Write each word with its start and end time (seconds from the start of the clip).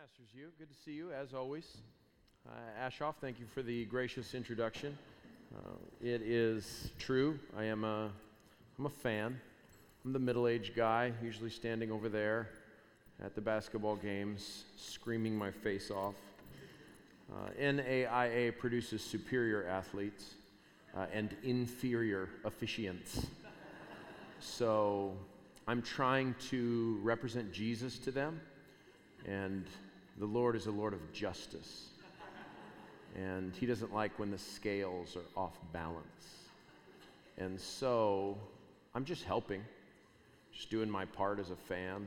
Masters, 0.00 0.28
you. 0.34 0.46
Good 0.58 0.70
to 0.70 0.82
see 0.82 0.92
you, 0.92 1.12
as 1.12 1.34
always. 1.34 1.76
Uh, 2.48 2.52
Ashoff, 2.88 3.16
thank 3.20 3.38
you 3.38 3.44
for 3.44 3.60
the 3.60 3.84
gracious 3.84 4.32
introduction. 4.32 4.96
Uh, 5.54 5.72
it 6.00 6.22
is 6.22 6.88
true. 6.98 7.38
I 7.54 7.64
am 7.64 7.84
a, 7.84 8.10
I'm 8.78 8.86
a 8.86 8.88
fan. 8.88 9.38
I'm 10.02 10.14
the 10.14 10.18
middle-aged 10.18 10.74
guy, 10.74 11.12
usually 11.22 11.50
standing 11.50 11.92
over 11.92 12.08
there 12.08 12.48
at 13.22 13.34
the 13.34 13.42
basketball 13.42 13.96
games, 13.96 14.64
screaming 14.78 15.36
my 15.36 15.50
face 15.50 15.90
off. 15.90 16.14
Uh, 17.30 17.50
NAIA 17.60 18.56
produces 18.56 19.02
superior 19.02 19.66
athletes 19.68 20.32
uh, 20.96 21.06
and 21.12 21.36
inferior 21.42 22.30
officiants. 22.46 23.26
So 24.38 25.12
I'm 25.68 25.82
trying 25.82 26.36
to 26.48 26.98
represent 27.02 27.52
Jesus 27.52 27.98
to 27.98 28.10
them, 28.10 28.40
and 29.26 29.66
the 30.20 30.26
Lord 30.26 30.54
is 30.54 30.66
a 30.66 30.70
Lord 30.70 30.92
of 30.92 31.12
justice. 31.12 31.88
And 33.16 33.54
He 33.56 33.66
doesn't 33.66 33.92
like 33.92 34.16
when 34.18 34.30
the 34.30 34.38
scales 34.38 35.16
are 35.16 35.40
off 35.40 35.58
balance. 35.72 36.50
And 37.38 37.58
so 37.58 38.38
I'm 38.94 39.04
just 39.04 39.24
helping, 39.24 39.62
just 40.52 40.70
doing 40.70 40.88
my 40.90 41.06
part 41.06 41.40
as 41.40 41.50
a 41.50 41.56
fan. 41.56 42.06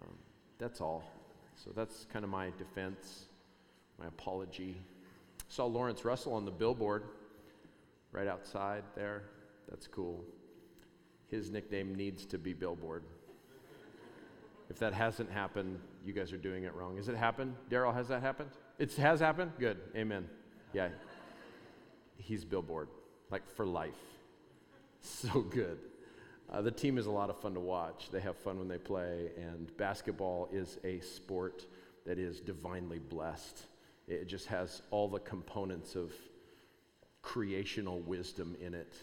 Um, 0.00 0.14
that's 0.58 0.80
all. 0.80 1.02
So 1.56 1.70
that's 1.74 2.06
kind 2.12 2.24
of 2.24 2.30
my 2.30 2.52
defense, 2.58 3.24
my 3.98 4.06
apology. 4.06 4.76
Saw 5.48 5.64
Lawrence 5.64 6.04
Russell 6.04 6.34
on 6.34 6.44
the 6.44 6.50
billboard 6.50 7.04
right 8.12 8.28
outside 8.28 8.84
there. 8.94 9.22
That's 9.70 9.86
cool. 9.86 10.22
His 11.28 11.50
nickname 11.50 11.94
needs 11.94 12.24
to 12.26 12.38
be 12.38 12.52
Billboard. 12.52 13.02
If 14.68 14.78
that 14.80 14.92
hasn't 14.92 15.30
happened, 15.30 15.78
you 16.04 16.12
guys 16.12 16.32
are 16.32 16.38
doing 16.38 16.64
it 16.64 16.74
wrong. 16.74 16.96
Has 16.96 17.08
it 17.08 17.16
happened? 17.16 17.54
Daryl, 17.70 17.94
has 17.94 18.08
that 18.08 18.20
happened? 18.20 18.50
It 18.78 18.94
has 18.96 19.20
happened? 19.20 19.52
Good. 19.58 19.78
Amen. 19.94 20.28
Yeah. 20.72 20.88
He's 22.16 22.44
Billboard, 22.44 22.88
like 23.30 23.48
for 23.48 23.66
life. 23.66 23.94
So 25.00 25.40
good. 25.40 25.78
Uh, 26.50 26.62
the 26.62 26.70
team 26.70 26.98
is 26.98 27.06
a 27.06 27.10
lot 27.10 27.30
of 27.30 27.40
fun 27.40 27.54
to 27.54 27.60
watch. 27.60 28.10
They 28.10 28.20
have 28.20 28.36
fun 28.36 28.58
when 28.58 28.68
they 28.68 28.78
play, 28.78 29.30
and 29.36 29.74
basketball 29.76 30.48
is 30.52 30.78
a 30.84 31.00
sport 31.00 31.66
that 32.06 32.18
is 32.18 32.40
divinely 32.40 32.98
blessed. 32.98 33.62
It 34.08 34.26
just 34.26 34.46
has 34.46 34.82
all 34.90 35.08
the 35.08 35.18
components 35.18 35.96
of 35.96 36.12
creational 37.22 38.00
wisdom 38.00 38.56
in 38.60 38.74
it. 38.74 38.94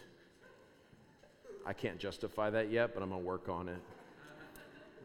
I 1.66 1.72
can't 1.72 1.98
justify 1.98 2.50
that 2.50 2.70
yet, 2.70 2.94
but 2.94 3.02
I'm 3.02 3.10
going 3.10 3.20
to 3.20 3.26
work 3.26 3.48
on 3.48 3.68
it. 3.68 3.80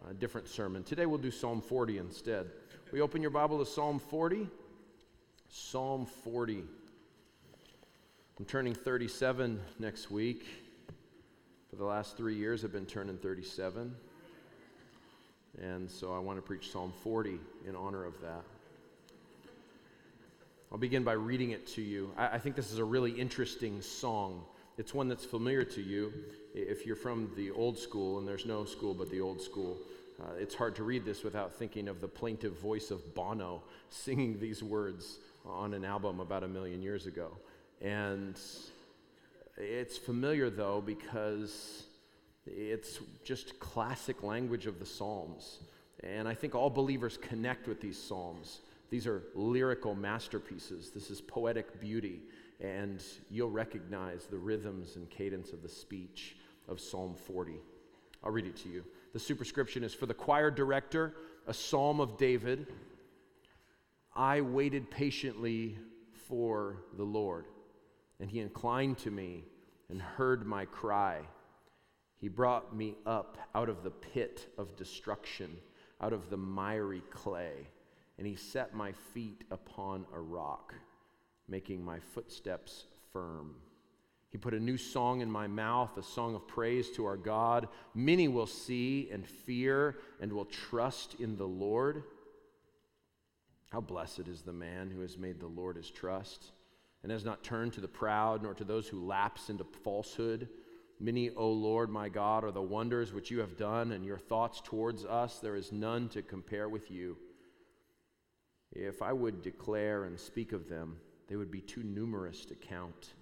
A 0.07 0.13
different 0.13 0.47
sermon. 0.47 0.83
Today 0.83 1.05
we'll 1.05 1.17
do 1.17 1.29
Psalm 1.29 1.61
40 1.61 1.97
instead. 1.97 2.49
We 2.91 3.01
open 3.01 3.21
your 3.21 3.31
Bible 3.31 3.59
to 3.59 3.65
Psalm 3.65 3.99
40. 3.99 4.47
Psalm 5.49 6.05
40. 6.23 6.63
I'm 8.39 8.45
turning 8.45 8.73
37 8.73 9.59
next 9.77 10.09
week. 10.09 10.45
For 11.69 11.75
the 11.75 11.83
last 11.83 12.15
three 12.15 12.35
years, 12.35 12.63
I've 12.63 12.71
been 12.71 12.85
turning 12.85 13.17
37. 13.17 13.93
And 15.61 15.91
so 15.91 16.13
I 16.13 16.19
want 16.19 16.37
to 16.37 16.41
preach 16.41 16.71
Psalm 16.71 16.93
40 17.03 17.37
in 17.67 17.75
honor 17.75 18.05
of 18.05 18.19
that. 18.21 18.43
I'll 20.71 20.77
begin 20.77 21.03
by 21.03 21.13
reading 21.13 21.51
it 21.51 21.67
to 21.67 21.81
you. 21.81 22.13
I, 22.17 22.35
I 22.35 22.37
think 22.39 22.55
this 22.55 22.71
is 22.71 22.79
a 22.79 22.85
really 22.85 23.11
interesting 23.11 23.81
song. 23.81 24.45
It's 24.79 24.93
one 24.93 25.09
that's 25.09 25.25
familiar 25.25 25.65
to 25.65 25.81
you 25.81 26.13
if 26.55 26.85
you're 26.85 26.95
from 26.95 27.29
the 27.35 27.51
old 27.51 27.77
school, 27.77 28.17
and 28.17 28.25
there's 28.25 28.45
no 28.45 28.63
school 28.63 28.93
but 28.93 29.11
the 29.11 29.19
old 29.19 29.41
school. 29.41 29.77
Uh, 30.21 30.35
it's 30.39 30.55
hard 30.55 30.73
to 30.77 30.85
read 30.85 31.03
this 31.03 31.21
without 31.21 31.53
thinking 31.53 31.89
of 31.89 31.99
the 31.99 32.07
plaintive 32.07 32.57
voice 32.61 32.89
of 32.89 33.13
Bono 33.13 33.61
singing 33.89 34.39
these 34.39 34.63
words 34.63 35.19
on 35.45 35.73
an 35.73 35.83
album 35.83 36.21
about 36.21 36.45
a 36.45 36.47
million 36.47 36.81
years 36.81 37.07
ago. 37.07 37.27
And 37.81 38.39
it's 39.57 39.97
familiar, 39.97 40.49
though, 40.49 40.79
because 40.79 41.83
it's 42.47 42.99
just 43.25 43.59
classic 43.59 44.23
language 44.23 44.65
of 44.65 44.79
the 44.79 44.85
Psalms. 44.85 45.57
And 46.05 46.25
I 46.25 46.33
think 46.33 46.55
all 46.55 46.69
believers 46.69 47.17
connect 47.17 47.67
with 47.67 47.81
these 47.81 48.01
Psalms. 48.01 48.61
These 48.91 49.07
are 49.07 49.23
lyrical 49.35 49.93
masterpieces. 49.93 50.91
This 50.91 51.11
is 51.11 51.19
poetic 51.19 51.81
beauty. 51.81 52.21
And 52.59 53.03
you'll 53.29 53.49
recognize 53.49 54.25
the 54.25 54.37
rhythms 54.37 54.95
and 54.95 55.09
cadence 55.09 55.53
of 55.53 55.61
the 55.61 55.69
speech 55.69 56.35
of 56.67 56.79
Psalm 56.79 57.15
40. 57.15 57.61
I'll 58.23 58.31
read 58.31 58.45
it 58.45 58.57
to 58.57 58.69
you. 58.69 58.83
The 59.13 59.19
superscription 59.19 59.83
is 59.83 59.93
for 59.93 60.05
the 60.05 60.13
choir 60.13 60.51
director, 60.51 61.15
a 61.47 61.53
psalm 61.53 61.99
of 61.99 62.17
David. 62.17 62.67
I 64.15 64.41
waited 64.41 64.91
patiently 64.91 65.77
for 66.27 66.83
the 66.97 67.03
Lord, 67.03 67.45
and 68.19 68.29
he 68.29 68.39
inclined 68.39 68.97
to 68.99 69.11
me 69.11 69.45
and 69.89 70.01
heard 70.01 70.45
my 70.45 70.65
cry. 70.65 71.21
He 72.17 72.27
brought 72.27 72.75
me 72.75 72.95
up 73.05 73.37
out 73.55 73.69
of 73.69 73.83
the 73.83 73.91
pit 73.91 74.53
of 74.57 74.75
destruction, 74.75 75.57
out 76.01 76.11
of 76.11 76.29
the 76.29 76.37
miry 76.37 77.01
clay, 77.09 77.67
and 78.17 78.27
he 78.27 78.35
set 78.35 78.75
my 78.75 78.91
feet 79.13 79.45
upon 79.49 80.05
a 80.13 80.19
rock, 80.19 80.73
making 81.49 81.83
my 81.83 81.99
footsteps 81.99 82.85
firm. 83.11 83.55
He 84.29 84.37
put 84.37 84.53
a 84.53 84.59
new 84.59 84.77
song 84.77 85.21
in 85.21 85.31
my 85.31 85.47
mouth, 85.47 85.97
a 85.97 86.03
song 86.03 86.35
of 86.35 86.47
praise 86.47 86.91
to 86.91 87.05
our 87.05 87.17
God. 87.17 87.67
Many 87.95 88.27
will 88.27 88.45
see 88.45 89.09
and 89.11 89.25
fear 89.25 89.97
and 90.21 90.31
will 90.31 90.45
trust 90.45 91.15
in 91.19 91.35
the 91.35 91.47
Lord. 91.47 92.03
How 93.71 93.81
blessed 93.81 94.27
is 94.27 94.43
the 94.43 94.53
man 94.53 94.91
who 94.91 95.01
has 95.01 95.17
made 95.17 95.39
the 95.39 95.47
Lord 95.47 95.77
his 95.77 95.89
trust 95.89 96.51
and 97.01 97.11
has 97.11 97.25
not 97.25 97.43
turned 97.43 97.73
to 97.73 97.81
the 97.81 97.87
proud 97.87 98.43
nor 98.43 98.53
to 98.53 98.63
those 98.63 98.87
who 98.87 99.05
lapse 99.05 99.49
into 99.49 99.63
falsehood. 99.83 100.47
Many, 100.99 101.29
O 101.31 101.49
Lord 101.49 101.89
my 101.89 102.09
God, 102.09 102.43
are 102.43 102.51
the 102.51 102.61
wonders 102.61 103.13
which 103.13 103.31
you 103.31 103.39
have 103.39 103.55
done, 103.55 103.93
and 103.93 104.03
your 104.03 104.17
thoughts 104.17 104.61
towards 104.61 105.05
us, 105.05 105.39
there 105.39 105.55
is 105.55 105.71
none 105.71 106.09
to 106.09 106.21
compare 106.21 106.67
with 106.67 106.91
you. 106.91 107.17
If 108.73 109.01
I 109.01 109.13
would 109.13 109.41
declare 109.41 110.03
and 110.03 110.19
speak 110.19 110.51
of 110.51 110.67
them, 110.67 110.97
they 111.29 111.35
would 111.35 111.51
be 111.51 111.61
too 111.61 111.83
numerous 111.83 112.43
to 112.45 112.55
count. 112.55 113.13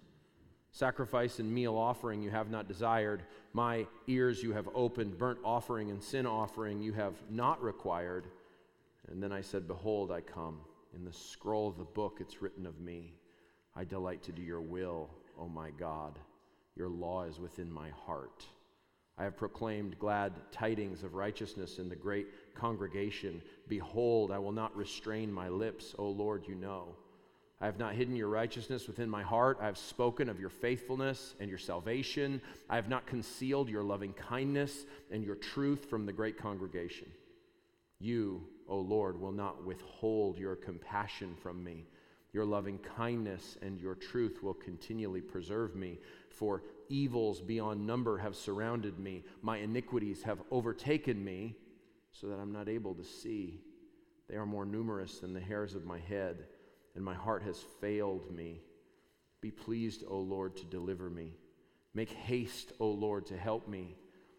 Sacrifice 0.72 1.40
and 1.40 1.52
meal 1.52 1.76
offering 1.76 2.22
you 2.22 2.30
have 2.30 2.50
not 2.50 2.68
desired. 2.68 3.24
My 3.54 3.86
ears 4.08 4.42
you 4.42 4.54
have 4.54 4.70
opened. 4.74 5.18
Burnt 5.18 5.40
offering 5.44 5.90
and 5.90 6.02
sin 6.02 6.26
offering 6.26 6.82
you 6.82 6.94
have 6.94 7.16
not 7.30 7.62
required. 7.62 8.28
And 9.10 9.22
then 9.22 9.32
I 9.32 9.42
said, 9.42 9.68
Behold, 9.68 10.12
I 10.12 10.22
come. 10.22 10.60
In 10.96 11.04
the 11.04 11.14
scroll 11.14 11.68
of 11.68 11.78
the 11.78 11.84
book 11.84 12.20
it's 12.22 12.42
written 12.42 12.66
of 12.66 12.80
me. 12.80 13.14
I 13.76 13.84
delight 13.84 14.24
to 14.24 14.32
do 14.32 14.42
your 14.42 14.62
will, 14.62 15.10
O 15.40 15.48
my 15.48 15.72
God. 15.72 16.18
Your 16.76 16.90
law 16.90 17.24
is 17.24 17.40
within 17.40 17.72
my 17.72 17.90
heart. 18.06 18.46
I 19.18 19.24
have 19.24 19.36
proclaimed 19.36 19.98
glad 19.98 20.34
tidings 20.52 21.04
of 21.04 21.16
righteousness 21.16 21.80
in 21.80 21.90
the 21.90 21.96
great 21.96 22.28
congregation. 22.54 23.42
Behold, 23.68 24.32
I 24.32 24.38
will 24.38 24.52
not 24.52 24.76
restrain 24.76 25.32
my 25.32 25.50
lips, 25.50 25.96
O 25.98 26.08
Lord, 26.08 26.48
you 26.48 26.56
know. 26.56 26.96
I 27.60 27.66
have 27.66 27.80
not 27.80 27.96
hidden 27.96 28.16
your 28.16 28.28
righteousness 28.28 28.88
within 28.88 29.10
my 29.10 29.24
heart. 29.24 29.58
I 29.60 29.66
have 29.66 29.80
spoken 29.80 30.30
of 30.30 30.40
your 30.40 30.50
faithfulness 30.50 31.34
and 31.40 31.50
your 31.50 31.58
salvation. 31.58 32.40
I 32.70 32.76
have 32.76 32.88
not 32.88 33.08
concealed 33.08 33.68
your 33.68 33.84
loving 33.84 34.14
kindness 34.14 34.86
and 35.12 35.24
your 35.24 35.36
truth 35.36 35.86
from 35.90 36.06
the 36.06 36.14
great 36.14 36.38
congregation. 36.38 37.08
You, 38.00 38.44
O 38.70 38.78
Lord, 38.78 39.20
will 39.20 39.32
not 39.32 39.66
withhold 39.66 40.38
your 40.38 40.56
compassion 40.56 41.36
from 41.42 41.64
me. 41.64 41.88
Your 42.32 42.46
loving 42.46 42.78
kindness 42.78 43.58
and 43.64 43.80
your 43.80 43.96
truth 43.96 44.44
will 44.44 44.54
continually 44.54 45.22
preserve 45.22 45.76
me. 45.76 46.00
For 46.30 46.62
evils 46.90 47.42
beyond 47.42 47.88
number 47.88 48.20
have 48.20 48.36
surrounded 48.36 49.00
me, 49.00 49.24
my 49.42 49.58
iniquities 49.58 50.22
have 50.22 50.44
overtaken 50.52 51.24
me, 51.24 51.56
so 52.12 52.28
that 52.28 52.40
I'm 52.40 52.52
not 52.52 52.70
able 52.70 52.94
to 52.94 53.04
see. 53.04 53.62
They 54.30 54.36
are 54.36 54.46
more 54.46 54.66
numerous 54.66 55.18
than 55.18 55.34
the 55.34 55.40
hairs 55.40 55.74
of 55.74 55.86
my 55.86 55.98
head 55.98 56.46
and 56.98 57.06
my 57.06 57.14
heart 57.14 57.44
has 57.44 57.64
failed 57.80 58.36
me. 58.36 58.60
Be 59.40 59.52
pleased, 59.52 60.04
O 60.10 60.18
Lord, 60.18 60.58
to 60.58 60.66
deliver 60.66 61.12
me. 61.12 61.38
Make 61.94 62.10
haste, 62.10 62.74
O 62.80 62.90
Lord, 62.90 63.28
to 63.28 63.38
help 63.38 63.68
me. 63.68 63.96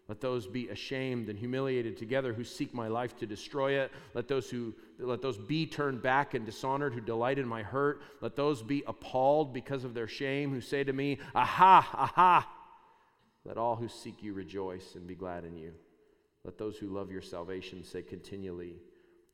Let 0.09 0.19
those 0.19 0.45
be 0.45 0.67
ashamed 0.67 1.29
and 1.29 1.39
humiliated 1.39 1.95
together 1.95 2.33
who 2.33 2.43
seek 2.43 2.73
my 2.73 2.89
life 2.89 3.15
to 3.19 3.25
destroy 3.25 3.79
it. 3.79 3.91
Let 4.13 4.27
those 4.27 4.49
who 4.49 4.73
let 4.99 5.21
those 5.21 5.37
be 5.37 5.67
turned 5.67 6.01
back 6.01 6.33
and 6.33 6.45
dishonored 6.45 6.93
who 6.93 6.99
delight 6.99 7.39
in 7.39 7.47
my 7.47 7.63
hurt. 7.63 8.01
Let 8.19 8.35
those 8.35 8.61
be 8.61 8.83
appalled 8.87 9.53
because 9.53 9.85
of 9.85 9.93
their 9.93 10.07
shame 10.07 10.51
who 10.51 10.59
say 10.59 10.83
to 10.83 10.91
me, 10.91 11.19
Aha, 11.33 11.89
aha. 11.93 12.51
Let 13.45 13.57
all 13.57 13.77
who 13.77 13.87
seek 13.87 14.21
you 14.21 14.33
rejoice 14.33 14.95
and 14.95 15.07
be 15.07 15.15
glad 15.15 15.45
in 15.45 15.55
you. 15.55 15.71
Let 16.43 16.57
those 16.57 16.77
who 16.77 16.87
love 16.87 17.09
your 17.09 17.21
salvation 17.21 17.85
say 17.85 18.01
continually, 18.01 18.75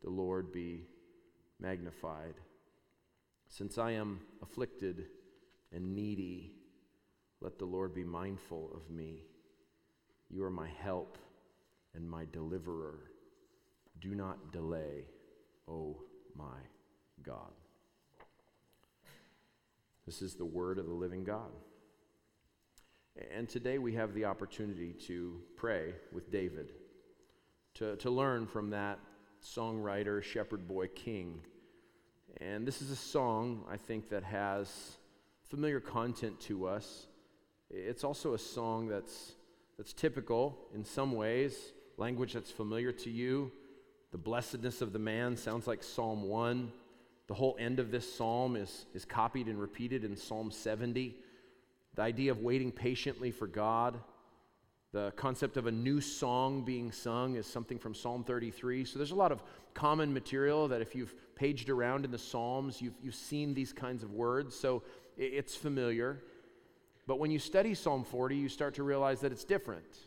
The 0.04 0.12
Lord 0.12 0.52
be 0.52 0.84
magnified. 1.60 2.36
Since 3.50 3.78
I 3.78 3.92
am 3.92 4.20
afflicted 4.42 5.06
and 5.72 5.94
needy, 5.94 6.54
let 7.42 7.58
the 7.58 7.66
Lord 7.66 7.94
be 7.94 8.04
mindful 8.04 8.72
of 8.76 8.90
me. 8.90 9.24
You 10.30 10.44
are 10.44 10.50
my 10.50 10.68
help 10.68 11.18
and 11.94 12.10
my 12.10 12.26
deliverer. 12.32 13.12
Do 14.02 14.16
not 14.16 14.52
delay, 14.52 15.06
O 15.68 15.98
my 16.36 16.60
God. 17.24 17.52
This 20.06 20.22
is 20.22 20.36
the 20.36 20.46
word 20.46 20.78
of 20.78 20.86
the 20.86 20.94
living 20.94 21.24
God. 21.24 21.52
And 23.34 23.48
today 23.48 23.78
we 23.78 23.94
have 23.94 24.14
the 24.14 24.26
opportunity 24.26 24.94
to 25.08 25.40
pray 25.56 25.94
with 26.12 26.32
David, 26.32 26.74
to, 27.76 27.96
to 27.98 28.10
learn 28.10 28.46
from 28.46 28.70
that 28.72 29.00
songwriter, 29.42 30.22
shepherd 30.22 30.68
boy, 30.68 30.88
king. 30.90 31.42
And 32.42 32.68
this 32.68 32.82
is 32.82 32.92
a 32.92 32.96
song, 32.96 33.64
I 33.72 33.78
think, 33.78 34.10
that 34.10 34.24
has 34.24 34.98
familiar 35.50 35.80
content 35.80 36.40
to 36.42 36.68
us. 36.68 37.08
It's 37.70 38.04
also 38.04 38.34
a 38.34 38.38
song 38.38 38.90
that's, 38.90 39.34
that's 39.78 39.94
typical 39.94 40.58
in 40.74 40.84
some 40.84 41.14
ways, 41.14 41.58
language 41.98 42.34
that's 42.34 42.52
familiar 42.52 42.92
to 42.92 43.10
you. 43.10 43.52
The 44.12 44.18
blessedness 44.18 44.82
of 44.82 44.92
the 44.92 45.00
man 45.00 45.38
sounds 45.38 45.66
like 45.66 45.82
Psalm 45.82 46.24
1. 46.24 46.72
The 47.28 47.34
whole 47.34 47.56
end 47.58 47.80
of 47.80 47.90
this 47.90 48.14
psalm 48.14 48.58
is, 48.58 48.86
is 48.94 49.06
copied 49.06 49.48
and 49.48 49.60
repeated 49.60 50.04
in 50.04 50.18
Psalm 50.18 50.52
70. 50.52 51.16
The 51.96 52.02
idea 52.02 52.32
of 52.32 52.40
waiting 52.40 52.72
patiently 52.72 53.32
for 53.32 53.48
God, 53.48 53.98
the 54.96 55.12
concept 55.18 55.58
of 55.58 55.68
a 55.68 55.72
new 55.74 56.00
song 56.00 56.64
being 56.64 56.90
sung 56.90 57.36
is 57.36 57.46
something 57.46 57.78
from 57.78 57.94
Psalm 57.94 58.24
33. 58.24 58.86
So 58.86 58.98
there's 58.98 59.12
a 59.12 59.16
lot 59.16 59.34
of 59.34 59.44
common 59.74 60.14
material 60.14 60.70
that 60.70 60.80
if 60.80 60.96
you've 60.96 61.14
paged 61.36 61.70
around 61.70 62.06
in 62.06 62.12
the 62.12 62.18
Psalms, 62.18 62.82
you've, 62.82 62.94
you've 63.04 63.14
seen 63.14 63.54
these 63.54 63.74
kinds 63.74 64.04
of 64.04 64.14
words. 64.14 64.56
So 64.56 64.84
it's 65.18 65.54
familiar. 65.54 66.24
But 67.08 67.20
when 67.20 67.30
you 67.30 67.40
study 67.40 67.74
Psalm 67.74 68.06
40, 68.06 68.38
you 68.38 68.48
start 68.48 68.76
to 68.76 68.84
realize 68.84 69.20
that 69.20 69.34
it's 69.34 69.44
different 69.44 69.98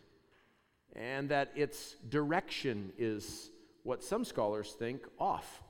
and 0.97 1.29
that 1.29 1.53
its 1.55 1.97
direction 2.09 2.95
is 2.97 3.51
what 3.83 4.03
some 4.03 4.25
scholars 4.25 4.75
think 4.79 5.03
off. 5.21 5.63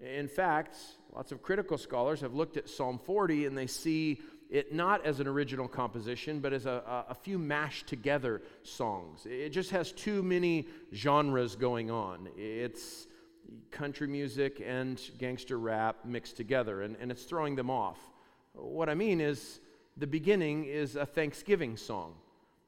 In 0.00 0.26
fact, 0.26 0.76
lots 1.14 1.30
of 1.30 1.40
critical 1.40 1.78
scholars 1.78 2.22
have 2.22 2.34
looked 2.34 2.56
at 2.56 2.68
Psalm 2.68 2.98
40 2.98 3.46
and 3.46 3.56
they 3.56 3.68
see 3.68 4.20
it 4.50 4.72
not 4.72 5.04
as 5.04 5.20
an 5.20 5.26
original 5.26 5.68
composition, 5.68 6.40
but 6.40 6.52
as 6.52 6.64
a, 6.64 7.04
a, 7.08 7.14
few 7.14 7.38
mashed 7.38 7.86
together 7.86 8.40
songs. 8.62 9.26
It 9.26 9.50
just 9.50 9.70
has 9.70 9.92
too 9.92 10.22
many 10.22 10.66
genres 10.94 11.54
going 11.54 11.90
on. 11.90 12.28
It's 12.36 13.06
country 13.70 14.06
music 14.06 14.62
and 14.64 15.00
gangster 15.18 15.58
rap 15.58 16.04
mixed 16.04 16.36
together, 16.36 16.82
and, 16.82 16.96
and 16.98 17.10
it's 17.10 17.24
throwing 17.24 17.56
them 17.56 17.70
off. 17.70 17.98
What 18.54 18.88
I 18.88 18.94
mean 18.94 19.20
is, 19.20 19.60
the 19.96 20.06
beginning 20.06 20.64
is 20.64 20.96
a 20.96 21.04
thanksgiving 21.04 21.76
song. 21.76 22.14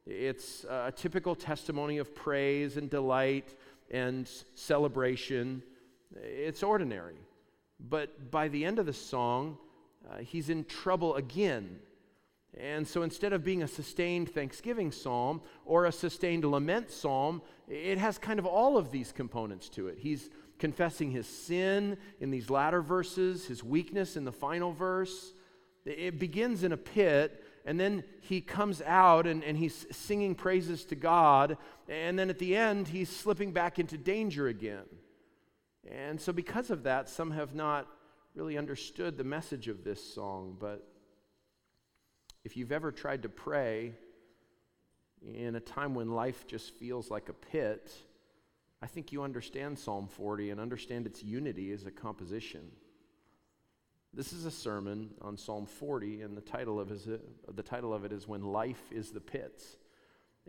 It's 0.06 0.64
a 0.64 0.92
typical 0.94 1.34
testimony 1.34 1.98
of 1.98 2.14
praise 2.14 2.76
and 2.76 2.90
delight 2.90 3.54
and 3.90 4.28
celebration. 4.54 5.62
It's 6.14 6.62
ordinary. 6.62 7.16
But 7.88 8.30
by 8.30 8.48
the 8.48 8.64
end 8.64 8.78
of 8.78 8.86
the 8.86 8.92
song, 8.92 9.58
uh, 10.10 10.18
he's 10.18 10.50
in 10.50 10.64
trouble 10.64 11.14
again. 11.14 11.78
And 12.58 12.86
so 12.86 13.02
instead 13.02 13.32
of 13.32 13.44
being 13.44 13.62
a 13.62 13.68
sustained 13.68 14.30
thanksgiving 14.30 14.90
psalm 14.90 15.40
or 15.64 15.84
a 15.84 15.92
sustained 15.92 16.44
lament 16.44 16.90
psalm, 16.90 17.42
it 17.68 17.98
has 17.98 18.18
kind 18.18 18.38
of 18.38 18.46
all 18.46 18.76
of 18.76 18.90
these 18.90 19.12
components 19.12 19.68
to 19.70 19.86
it. 19.86 19.98
He's 19.98 20.30
confessing 20.58 21.10
his 21.10 21.26
sin 21.26 21.96
in 22.18 22.30
these 22.30 22.50
latter 22.50 22.82
verses, 22.82 23.46
his 23.46 23.62
weakness 23.62 24.16
in 24.16 24.24
the 24.24 24.32
final 24.32 24.72
verse. 24.72 25.32
It 25.84 26.18
begins 26.18 26.64
in 26.64 26.72
a 26.72 26.76
pit, 26.76 27.44
and 27.64 27.78
then 27.78 28.04
he 28.20 28.40
comes 28.40 28.82
out 28.82 29.26
and, 29.26 29.42
and 29.44 29.56
he's 29.56 29.86
singing 29.90 30.34
praises 30.34 30.84
to 30.86 30.96
God, 30.96 31.56
and 31.88 32.18
then 32.18 32.28
at 32.30 32.38
the 32.38 32.56
end, 32.56 32.88
he's 32.88 33.08
slipping 33.08 33.52
back 33.52 33.78
into 33.78 33.96
danger 33.96 34.48
again. 34.48 34.84
And 35.90 36.20
so, 36.20 36.32
because 36.32 36.70
of 36.70 36.82
that, 36.82 37.08
some 37.08 37.30
have 37.30 37.54
not 37.54 37.88
really 38.34 38.56
understood 38.56 39.16
the 39.16 39.24
message 39.24 39.68
of 39.68 39.84
this 39.84 40.02
song. 40.14 40.56
But 40.58 40.86
if 42.44 42.56
you've 42.56 42.72
ever 42.72 42.92
tried 42.92 43.22
to 43.22 43.28
pray 43.28 43.92
in 45.22 45.56
a 45.56 45.60
time 45.60 45.94
when 45.94 46.10
life 46.10 46.46
just 46.46 46.70
feels 46.74 47.10
like 47.10 47.28
a 47.28 47.32
pit, 47.32 47.92
I 48.80 48.86
think 48.86 49.12
you 49.12 49.22
understand 49.22 49.78
Psalm 49.78 50.08
40 50.08 50.50
and 50.50 50.60
understand 50.60 51.06
its 51.06 51.22
unity 51.22 51.72
as 51.72 51.84
a 51.86 51.90
composition. 51.90 52.70
This 54.14 54.32
is 54.32 54.44
a 54.44 54.50
sermon 54.50 55.10
on 55.20 55.36
Psalm 55.36 55.66
40, 55.66 56.22
and 56.22 56.36
the 56.36 56.40
title 56.40 56.80
of, 56.80 56.90
it, 56.90 57.54
the 57.54 57.62
title 57.62 57.94
of 57.94 58.04
it 58.04 58.12
is 58.12 58.26
When 58.26 58.42
Life 58.42 58.82
is 58.90 59.10
the 59.10 59.20
Pits. 59.20 59.76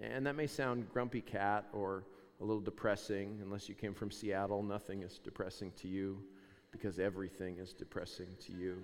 And 0.01 0.25
that 0.25 0.35
may 0.35 0.47
sound 0.47 0.89
grumpy 0.91 1.21
cat 1.21 1.67
or 1.73 2.05
a 2.39 2.43
little 2.43 2.61
depressing. 2.61 3.39
Unless 3.43 3.69
you 3.69 3.75
came 3.75 3.93
from 3.93 4.09
Seattle, 4.09 4.63
nothing 4.63 5.03
is 5.03 5.19
depressing 5.19 5.73
to 5.81 5.87
you 5.87 6.23
because 6.71 6.99
everything 6.99 7.57
is 7.57 7.73
depressing 7.73 8.27
to 8.45 8.53
you. 8.53 8.77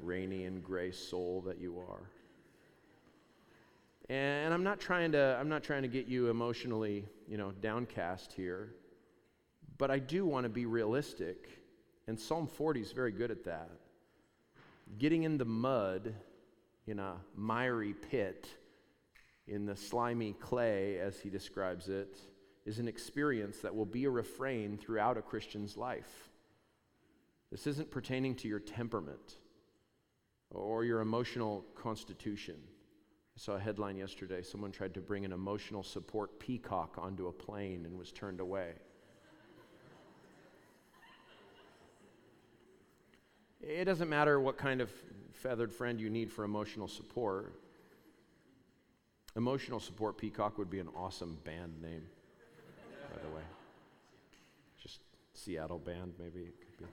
Rainy 0.00 0.44
and 0.44 0.62
gray 0.62 0.92
soul 0.92 1.42
that 1.46 1.60
you 1.60 1.78
are. 1.78 2.08
And 4.08 4.54
I'm 4.54 4.62
not 4.62 4.80
trying 4.80 5.12
to 5.12 5.36
I'm 5.38 5.48
not 5.48 5.62
trying 5.62 5.82
to 5.82 5.88
get 5.88 6.06
you 6.06 6.28
emotionally, 6.28 7.04
you 7.28 7.36
know, 7.36 7.52
downcast 7.60 8.32
here. 8.32 8.74
But 9.76 9.90
I 9.90 9.98
do 9.98 10.24
want 10.24 10.44
to 10.44 10.48
be 10.48 10.66
realistic 10.66 11.58
and 12.08 12.18
Psalm 12.18 12.46
40 12.46 12.80
is 12.80 12.92
very 12.92 13.12
good 13.12 13.30
at 13.30 13.44
that. 13.44 13.70
Getting 14.96 15.24
in 15.24 15.36
the 15.36 15.44
mud 15.44 16.14
in 16.86 16.98
a 16.98 17.16
miry 17.36 17.92
pit, 17.92 18.48
in 19.46 19.66
the 19.66 19.76
slimy 19.76 20.32
clay, 20.32 20.98
as 20.98 21.20
he 21.20 21.28
describes 21.28 21.90
it, 21.90 22.18
is 22.64 22.78
an 22.78 22.88
experience 22.88 23.58
that 23.58 23.76
will 23.76 23.84
be 23.84 24.06
a 24.06 24.10
refrain 24.10 24.78
throughout 24.78 25.18
a 25.18 25.22
Christian's 25.22 25.76
life. 25.76 26.27
This 27.50 27.66
isn't 27.66 27.90
pertaining 27.90 28.34
to 28.36 28.48
your 28.48 28.60
temperament 28.60 29.36
or 30.50 30.84
your 30.84 31.00
emotional 31.00 31.64
constitution. 31.74 32.56
I 33.36 33.40
saw 33.40 33.52
a 33.52 33.60
headline 33.60 33.96
yesterday. 33.96 34.42
Someone 34.42 34.72
tried 34.72 34.94
to 34.94 35.00
bring 35.00 35.24
an 35.24 35.32
emotional 35.32 35.82
support 35.82 36.38
peacock 36.38 36.96
onto 36.98 37.28
a 37.28 37.32
plane 37.32 37.86
and 37.86 37.98
was 37.98 38.12
turned 38.12 38.40
away. 38.40 38.72
It 43.60 43.84
doesn't 43.84 44.08
matter 44.08 44.40
what 44.40 44.56
kind 44.56 44.80
of 44.80 44.90
feathered 45.32 45.72
friend 45.72 46.00
you 46.00 46.10
need 46.10 46.30
for 46.30 46.44
emotional 46.44 46.88
support. 46.88 47.60
Emotional 49.36 49.78
Support 49.78 50.18
Peacock 50.18 50.58
would 50.58 50.70
be 50.70 50.80
an 50.80 50.88
awesome 50.96 51.38
band 51.44 51.80
name, 51.80 52.02
by 53.14 53.22
the 53.22 53.28
way. 53.28 53.42
Just 54.82 55.00
Seattle 55.32 55.78
band, 55.78 56.14
maybe 56.18 56.40
it 56.40 56.54
could 56.60 56.78
be. 56.78 56.84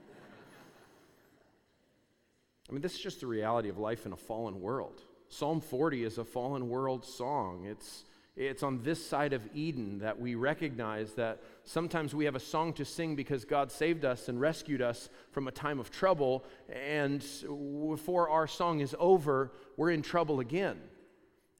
I 2.68 2.72
mean, 2.72 2.82
this 2.82 2.94
is 2.94 3.00
just 3.00 3.20
the 3.20 3.26
reality 3.26 3.68
of 3.68 3.78
life 3.78 4.06
in 4.06 4.12
a 4.12 4.16
fallen 4.16 4.60
world. 4.60 5.02
Psalm 5.28 5.60
40 5.60 6.04
is 6.04 6.18
a 6.18 6.24
fallen 6.24 6.68
world 6.68 7.04
song. 7.04 7.64
It's 7.64 8.04
it's 8.36 8.62
on 8.62 8.82
this 8.82 9.04
side 9.04 9.32
of 9.32 9.48
Eden 9.54 10.00
that 10.00 10.20
we 10.20 10.34
recognize 10.34 11.14
that 11.14 11.40
sometimes 11.64 12.14
we 12.14 12.26
have 12.26 12.34
a 12.34 12.40
song 12.40 12.74
to 12.74 12.84
sing 12.84 13.16
because 13.16 13.46
God 13.46 13.72
saved 13.72 14.04
us 14.04 14.28
and 14.28 14.38
rescued 14.38 14.82
us 14.82 15.08
from 15.30 15.48
a 15.48 15.50
time 15.50 15.80
of 15.80 15.90
trouble, 15.90 16.44
and 16.68 17.24
before 17.88 18.28
our 18.28 18.46
song 18.46 18.80
is 18.80 18.94
over, 18.98 19.52
we're 19.78 19.90
in 19.90 20.02
trouble 20.02 20.40
again. 20.40 20.76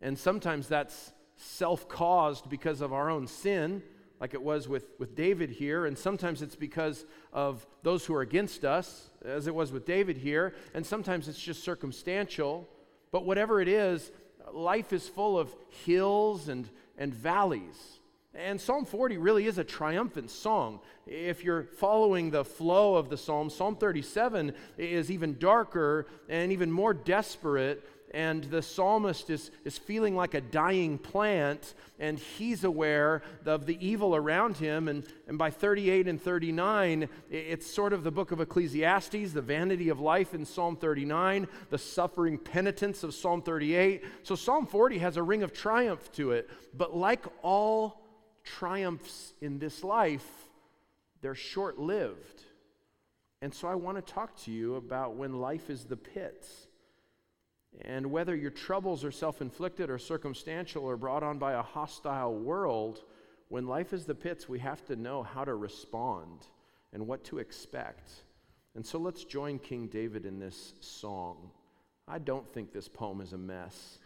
And 0.02 0.18
sometimes 0.18 0.68
that's 0.68 1.12
self 1.36 1.88
caused 1.88 2.50
because 2.50 2.82
of 2.82 2.92
our 2.92 3.08
own 3.08 3.26
sin, 3.26 3.82
like 4.20 4.34
it 4.34 4.42
was 4.42 4.68
with, 4.68 4.88
with 4.98 5.14
David 5.14 5.50
here, 5.50 5.86
and 5.86 5.96
sometimes 5.96 6.42
it's 6.42 6.56
because 6.56 7.04
of 7.32 7.66
those 7.82 8.06
who 8.06 8.14
are 8.14 8.22
against 8.22 8.64
us, 8.64 9.10
as 9.24 9.46
it 9.46 9.54
was 9.54 9.72
with 9.72 9.84
David 9.84 10.16
here, 10.16 10.54
and 10.74 10.86
sometimes 10.86 11.28
it's 11.28 11.40
just 11.40 11.62
circumstantial. 11.62 12.68
But 13.12 13.24
whatever 13.24 13.60
it 13.60 13.68
is, 13.68 14.10
life 14.52 14.92
is 14.92 15.08
full 15.08 15.38
of 15.38 15.54
hills 15.84 16.48
and, 16.48 16.68
and 16.96 17.14
valleys. 17.14 17.98
And 18.34 18.60
Psalm 18.60 18.84
40 18.84 19.16
really 19.16 19.46
is 19.46 19.56
a 19.56 19.64
triumphant 19.64 20.30
song. 20.30 20.80
If 21.06 21.42
you're 21.42 21.62
following 21.62 22.30
the 22.30 22.44
flow 22.44 22.96
of 22.96 23.08
the 23.08 23.16
Psalm, 23.16 23.48
Psalm 23.48 23.76
37 23.76 24.52
is 24.76 25.10
even 25.10 25.38
darker 25.38 26.06
and 26.28 26.52
even 26.52 26.70
more 26.70 26.92
desperate 26.92 27.82
and 28.16 28.44
the 28.44 28.62
psalmist 28.62 29.28
is, 29.28 29.50
is 29.66 29.76
feeling 29.76 30.16
like 30.16 30.32
a 30.32 30.40
dying 30.40 30.96
plant, 30.96 31.74
and 32.00 32.18
he's 32.18 32.64
aware 32.64 33.20
of 33.44 33.66
the 33.66 33.76
evil 33.86 34.16
around 34.16 34.56
him. 34.56 34.88
And, 34.88 35.04
and 35.28 35.36
by 35.36 35.50
38 35.50 36.08
and 36.08 36.18
39, 36.18 37.10
it's 37.30 37.70
sort 37.70 37.92
of 37.92 38.04
the 38.04 38.10
book 38.10 38.32
of 38.32 38.40
Ecclesiastes, 38.40 39.34
the 39.34 39.42
vanity 39.42 39.90
of 39.90 40.00
life 40.00 40.32
in 40.32 40.46
Psalm 40.46 40.76
39, 40.76 41.46
the 41.68 41.76
suffering 41.76 42.38
penitence 42.38 43.02
of 43.02 43.12
Psalm 43.12 43.42
38. 43.42 44.02
So 44.22 44.34
Psalm 44.34 44.66
40 44.66 44.96
has 44.96 45.18
a 45.18 45.22
ring 45.22 45.42
of 45.42 45.52
triumph 45.52 46.10
to 46.12 46.30
it. 46.30 46.48
But 46.72 46.96
like 46.96 47.26
all 47.42 48.02
triumphs 48.44 49.34
in 49.42 49.58
this 49.58 49.84
life, 49.84 50.26
they're 51.20 51.34
short 51.34 51.78
lived. 51.78 52.44
And 53.42 53.52
so 53.52 53.68
I 53.68 53.74
want 53.74 53.98
to 53.98 54.14
talk 54.14 54.34
to 54.44 54.50
you 54.50 54.76
about 54.76 55.16
when 55.16 55.38
life 55.38 55.68
is 55.68 55.84
the 55.84 55.98
pits 55.98 56.65
and 57.82 58.06
whether 58.10 58.34
your 58.34 58.50
troubles 58.50 59.04
are 59.04 59.10
self 59.10 59.40
inflicted 59.40 59.90
or 59.90 59.98
circumstantial 59.98 60.84
or 60.84 60.96
brought 60.96 61.22
on 61.22 61.38
by 61.38 61.52
a 61.52 61.62
hostile 61.62 62.34
world, 62.34 63.02
when 63.48 63.66
life 63.66 63.92
is 63.92 64.04
the 64.04 64.14
pits, 64.14 64.48
we 64.48 64.58
have 64.58 64.84
to 64.86 64.96
know 64.96 65.22
how 65.22 65.44
to 65.44 65.54
respond 65.54 66.46
and 66.92 67.06
what 67.06 67.24
to 67.24 67.38
expect. 67.38 68.10
And 68.74 68.84
so 68.84 68.98
let's 68.98 69.24
join 69.24 69.58
King 69.58 69.86
David 69.86 70.26
in 70.26 70.38
this 70.38 70.74
song. 70.80 71.50
I 72.08 72.18
don't 72.18 72.48
think 72.48 72.72
this 72.72 72.88
poem 72.88 73.20
is 73.20 73.32
a 73.32 73.38
mess. 73.38 73.98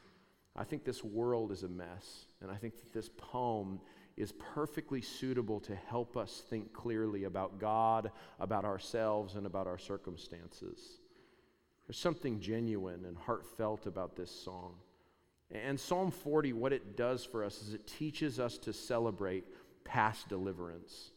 I 0.56 0.64
think 0.64 0.84
this 0.84 1.02
world 1.04 1.52
is 1.52 1.62
a 1.62 1.68
mess. 1.68 2.26
And 2.40 2.50
I 2.50 2.56
think 2.56 2.76
that 2.76 2.92
this 2.92 3.08
poem 3.16 3.80
is 4.16 4.32
perfectly 4.32 5.00
suitable 5.00 5.60
to 5.60 5.74
help 5.74 6.16
us 6.16 6.42
think 6.50 6.72
clearly 6.72 7.24
about 7.24 7.58
God, 7.58 8.10
about 8.38 8.64
ourselves, 8.64 9.34
and 9.34 9.46
about 9.46 9.66
our 9.66 9.78
circumstances. 9.78 10.99
There's 11.90 11.98
something 11.98 12.38
genuine 12.38 13.04
and 13.04 13.16
heartfelt 13.16 13.84
about 13.84 14.14
this 14.14 14.30
song. 14.30 14.74
And 15.50 15.80
Psalm 15.80 16.12
40, 16.12 16.52
what 16.52 16.72
it 16.72 16.96
does 16.96 17.24
for 17.24 17.42
us 17.42 17.60
is 17.62 17.74
it 17.74 17.84
teaches 17.84 18.38
us 18.38 18.58
to 18.58 18.72
celebrate 18.72 19.42
past 19.82 20.28
deliverance. 20.28 21.10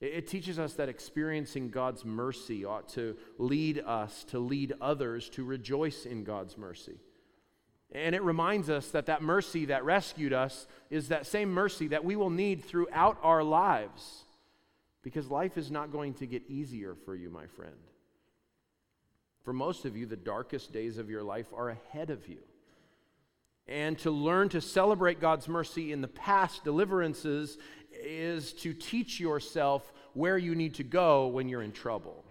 It 0.00 0.26
teaches 0.26 0.58
us 0.58 0.72
that 0.76 0.88
experiencing 0.88 1.68
God's 1.68 2.02
mercy 2.06 2.64
ought 2.64 2.88
to 2.94 3.14
lead 3.36 3.80
us, 3.80 4.24
to 4.28 4.38
lead 4.38 4.72
others 4.80 5.28
to 5.28 5.44
rejoice 5.44 6.06
in 6.06 6.24
God's 6.24 6.56
mercy. 6.56 6.96
And 7.92 8.14
it 8.14 8.22
reminds 8.22 8.70
us 8.70 8.88
that 8.92 9.04
that 9.04 9.20
mercy 9.20 9.66
that 9.66 9.84
rescued 9.84 10.32
us 10.32 10.66
is 10.88 11.08
that 11.08 11.26
same 11.26 11.52
mercy 11.52 11.88
that 11.88 12.06
we 12.06 12.16
will 12.16 12.30
need 12.30 12.64
throughout 12.64 13.18
our 13.22 13.42
lives. 13.42 14.24
Because 15.02 15.30
life 15.30 15.58
is 15.58 15.70
not 15.70 15.92
going 15.92 16.14
to 16.14 16.26
get 16.26 16.48
easier 16.48 16.94
for 16.94 17.14
you, 17.14 17.28
my 17.28 17.46
friend. 17.48 17.76
For 19.42 19.52
most 19.52 19.84
of 19.84 19.96
you, 19.96 20.06
the 20.06 20.16
darkest 20.16 20.72
days 20.72 20.98
of 20.98 21.08
your 21.08 21.22
life 21.22 21.46
are 21.54 21.70
ahead 21.70 22.10
of 22.10 22.28
you. 22.28 22.38
And 23.66 23.98
to 24.00 24.10
learn 24.10 24.48
to 24.50 24.60
celebrate 24.60 25.20
God's 25.20 25.48
mercy 25.48 25.92
in 25.92 26.00
the 26.00 26.08
past 26.08 26.64
deliverances 26.64 27.56
is 27.92 28.52
to 28.54 28.74
teach 28.74 29.20
yourself 29.20 29.92
where 30.14 30.38
you 30.38 30.54
need 30.54 30.74
to 30.74 30.84
go 30.84 31.28
when 31.28 31.48
you're 31.48 31.62
in 31.62 31.72
trouble. 31.72 32.24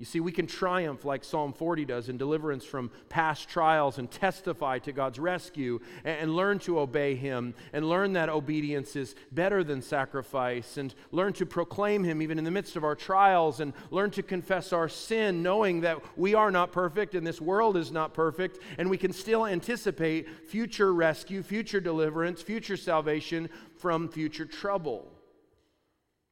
You 0.00 0.06
see, 0.06 0.18
we 0.18 0.32
can 0.32 0.46
triumph 0.46 1.04
like 1.04 1.22
Psalm 1.24 1.52
40 1.52 1.84
does 1.84 2.08
in 2.08 2.16
deliverance 2.16 2.64
from 2.64 2.90
past 3.10 3.50
trials 3.50 3.98
and 3.98 4.10
testify 4.10 4.78
to 4.78 4.92
God's 4.92 5.18
rescue 5.18 5.78
and, 6.04 6.20
and, 6.20 6.34
learn 6.34 6.58
to 6.60 6.80
obey 6.80 7.16
Him 7.16 7.52
and 7.74 7.86
learn 7.86 8.14
that 8.14 8.30
obedience 8.30 8.96
is 8.96 9.14
better 9.30 9.62
than 9.62 9.82
sacrifice 9.82 10.78
and 10.78 10.94
learn 11.12 11.34
to 11.34 11.44
proclaim 11.44 12.02
Him 12.02 12.22
even 12.22 12.38
in 12.38 12.44
the 12.44 12.50
midst 12.50 12.76
of 12.76 12.84
our 12.84 12.94
trials 12.94 13.60
and 13.60 13.74
learn 13.90 14.10
to 14.12 14.22
confess 14.22 14.72
our 14.72 14.88
sin, 14.88 15.42
knowing 15.42 15.82
that 15.82 15.98
we 16.16 16.32
are 16.32 16.50
not 16.50 16.72
perfect 16.72 17.14
and 17.14 17.26
this 17.26 17.38
world 17.38 17.76
is 17.76 17.92
not 17.92 18.14
perfect, 18.14 18.58
and 18.78 18.88
we 18.88 18.96
can 18.96 19.12
still 19.12 19.44
anticipate 19.44 20.46
future 20.46 20.94
rescue, 20.94 21.42
future 21.42 21.78
deliverance, 21.78 22.40
future 22.40 22.78
salvation 22.78 23.50
from 23.76 24.08
future 24.08 24.46
trouble. 24.46 25.12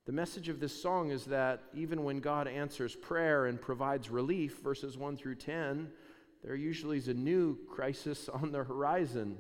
The 0.08 0.14
message 0.14 0.48
of 0.48 0.58
this 0.58 0.72
song 0.72 1.10
is 1.10 1.26
that 1.26 1.64
even 1.74 2.02
when 2.02 2.20
God 2.20 2.48
answers 2.48 2.96
prayer 2.96 3.44
and 3.44 3.60
provides 3.60 4.08
relief, 4.08 4.58
verses 4.64 4.96
1 4.96 5.18
through 5.18 5.34
10, 5.34 5.90
there 6.42 6.54
usually 6.54 6.96
is 6.96 7.08
a 7.08 7.14
new 7.14 7.58
crisis 7.68 8.26
on 8.32 8.50
the 8.50 8.64
horizon 8.64 9.36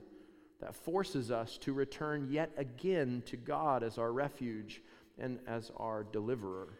that 0.60 0.74
forces 0.74 1.30
us 1.30 1.56
to 1.62 1.72
return 1.72 2.28
yet 2.30 2.52
again 2.58 3.22
to 3.24 3.38
God 3.38 3.82
as 3.82 3.96
our 3.96 4.12
refuge 4.12 4.82
and 5.18 5.38
as 5.46 5.72
our 5.78 6.04
deliverer. 6.04 6.74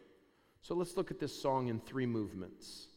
So 0.60 0.74
let's 0.74 0.98
look 0.98 1.10
at 1.10 1.18
this 1.18 1.40
song 1.40 1.68
in 1.68 1.80
three 1.80 2.04
movements. 2.04 2.88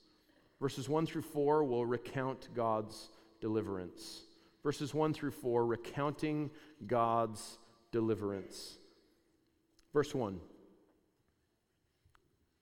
Verses 0.60 0.90
1 0.90 1.06
through 1.06 1.22
4 1.22 1.64
will 1.64 1.86
recount 1.86 2.50
God's 2.54 3.12
deliverance. 3.40 4.24
Verses 4.62 4.94
1 4.94 5.14
through 5.14 5.32
4, 5.32 5.66
recounting 5.66 6.52
God's 6.86 7.60
deliverance. 7.94 8.78
Verse 9.94 10.14
1 10.14 10.42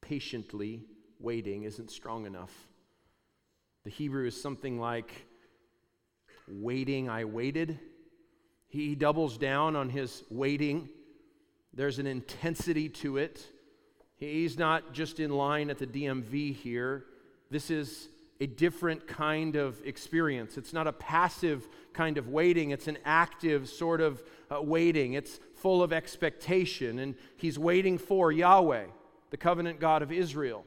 patiently 0.02 0.86
waiting 1.20 1.64
isn't 1.64 1.92
strong 1.92 2.26
enough. 2.26 2.68
The 3.84 3.90
Hebrew 3.90 4.28
is 4.28 4.40
something 4.40 4.80
like, 4.80 5.26
waiting, 6.48 7.10
I 7.10 7.26
waited. 7.26 7.80
He 8.68 8.96
doubles 8.96 9.38
down 9.38 9.76
on 9.76 9.90
his 9.90 10.24
waiting. 10.30 10.90
There's 11.74 12.00
an 12.00 12.08
intensity 12.08 12.90
to 12.90 13.18
it. 13.18 13.46
He's 14.18 14.58
not 14.58 14.94
just 14.94 15.20
in 15.20 15.32
line 15.32 15.70
at 15.70 15.78
the 15.78 15.88
DMV 15.88 16.56
here. 16.56 17.06
This 17.50 17.72
is 17.72 18.10
a 18.42 18.48
different 18.48 19.08
kind 19.08 19.56
of 19.56 19.82
experience. 19.86 20.58
It's 20.58 20.74
not 20.74 20.88
a 20.88 20.94
passive 20.94 21.68
kind 21.94 22.18
of 22.18 22.30
waiting, 22.30 22.72
it's 22.72 22.88
an 22.88 22.98
active 23.04 23.68
sort 23.68 24.02
of 24.02 24.24
uh, 24.50 24.62
waiting. 24.62 25.14
It's 25.14 25.40
full 25.56 25.84
of 25.84 25.92
expectation, 25.92 27.00
and 27.00 27.16
he's 27.38 27.60
waiting 27.60 27.98
for 27.98 28.32
Yahweh 28.32 28.86
the 29.30 29.38
covenant 29.38 29.80
God 29.80 30.02
of 30.02 30.12
Israel. 30.12 30.66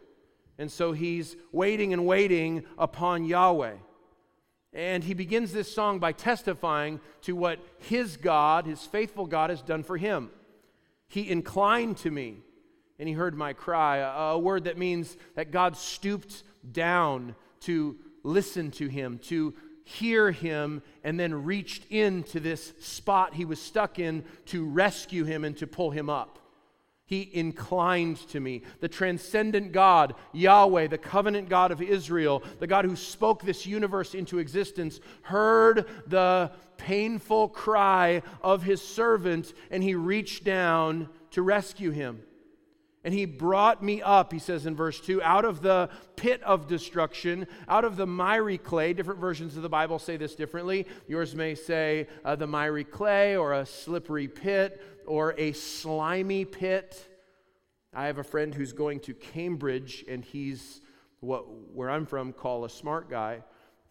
And 0.58 0.70
so 0.70 0.92
he's 0.92 1.36
waiting 1.50 1.92
and 1.92 2.06
waiting 2.06 2.64
upon 2.78 3.24
Yahweh. 3.24 3.74
And 4.72 5.04
he 5.04 5.14
begins 5.14 5.52
this 5.52 5.72
song 5.72 5.98
by 5.98 6.12
testifying 6.12 7.00
to 7.22 7.36
what 7.36 7.58
his 7.78 8.16
God, 8.16 8.66
his 8.66 8.84
faithful 8.84 9.26
God, 9.26 9.50
has 9.50 9.62
done 9.62 9.82
for 9.82 9.96
him. 9.96 10.30
He 11.08 11.28
inclined 11.30 11.98
to 11.98 12.10
me 12.10 12.38
and 12.98 13.08
he 13.08 13.14
heard 13.14 13.34
my 13.36 13.52
cry, 13.52 13.96
a, 13.96 14.38
word 14.38 14.64
that 14.64 14.78
means 14.78 15.16
that 15.34 15.50
God 15.50 15.76
stooped 15.76 16.44
down 16.70 17.34
to 17.60 17.96
listen 18.22 18.70
to 18.72 18.86
him, 18.86 19.18
to 19.24 19.54
hear 19.84 20.30
him, 20.30 20.82
and 21.02 21.18
then 21.18 21.44
reached 21.44 21.84
into 21.90 22.38
this 22.38 22.72
spot 22.78 23.34
he 23.34 23.44
was 23.44 23.60
stuck 23.60 23.98
in 23.98 24.24
to 24.46 24.64
rescue 24.64 25.24
him 25.24 25.44
and 25.44 25.56
to 25.56 25.66
pull 25.66 25.90
him 25.90 26.08
up. 26.08 26.38
He 27.04 27.28
inclined 27.32 28.16
to 28.28 28.40
me. 28.40 28.62
The 28.80 28.88
transcendent 28.88 29.72
God, 29.72 30.14
Yahweh, 30.32 30.86
the 30.86 30.98
covenant 30.98 31.48
God 31.48 31.70
of 31.70 31.82
Israel, 31.82 32.42
the 32.58 32.66
God 32.66 32.84
who 32.84 32.96
spoke 32.96 33.42
this 33.42 33.66
universe 33.66 34.14
into 34.14 34.38
existence, 34.38 35.00
heard 35.22 35.86
the 36.06 36.52
painful 36.76 37.48
cry 37.48 38.22
of 38.42 38.62
his 38.62 38.80
servant 38.80 39.52
and 39.70 39.82
he 39.82 39.94
reached 39.94 40.44
down 40.44 41.08
to 41.32 41.42
rescue 41.42 41.90
him. 41.90 42.22
And 43.04 43.12
he 43.12 43.24
brought 43.24 43.82
me 43.82 44.00
up, 44.00 44.32
he 44.32 44.38
says 44.38 44.64
in 44.64 44.76
verse 44.76 45.00
2, 45.00 45.20
out 45.22 45.44
of 45.44 45.60
the 45.60 45.90
pit 46.14 46.40
of 46.44 46.68
destruction, 46.68 47.48
out 47.66 47.84
of 47.84 47.96
the 47.96 48.06
miry 48.06 48.58
clay. 48.58 48.92
Different 48.92 49.18
versions 49.18 49.56
of 49.56 49.62
the 49.64 49.68
Bible 49.68 49.98
say 49.98 50.16
this 50.16 50.36
differently. 50.36 50.86
Yours 51.08 51.34
may 51.34 51.56
say 51.56 52.06
uh, 52.24 52.36
the 52.36 52.46
miry 52.46 52.84
clay 52.84 53.36
or 53.36 53.54
a 53.54 53.66
slippery 53.66 54.28
pit 54.28 54.91
or 55.06 55.34
a 55.38 55.52
slimy 55.52 56.44
pit. 56.44 57.08
I 57.94 58.06
have 58.06 58.18
a 58.18 58.24
friend 58.24 58.54
who's 58.54 58.72
going 58.72 59.00
to 59.00 59.14
Cambridge, 59.14 60.04
and 60.08 60.24
he's 60.24 60.80
what 61.20 61.44
where 61.74 61.90
I'm 61.90 62.06
from 62.06 62.32
call 62.32 62.64
a 62.64 62.70
smart 62.70 63.10
guy, 63.10 63.42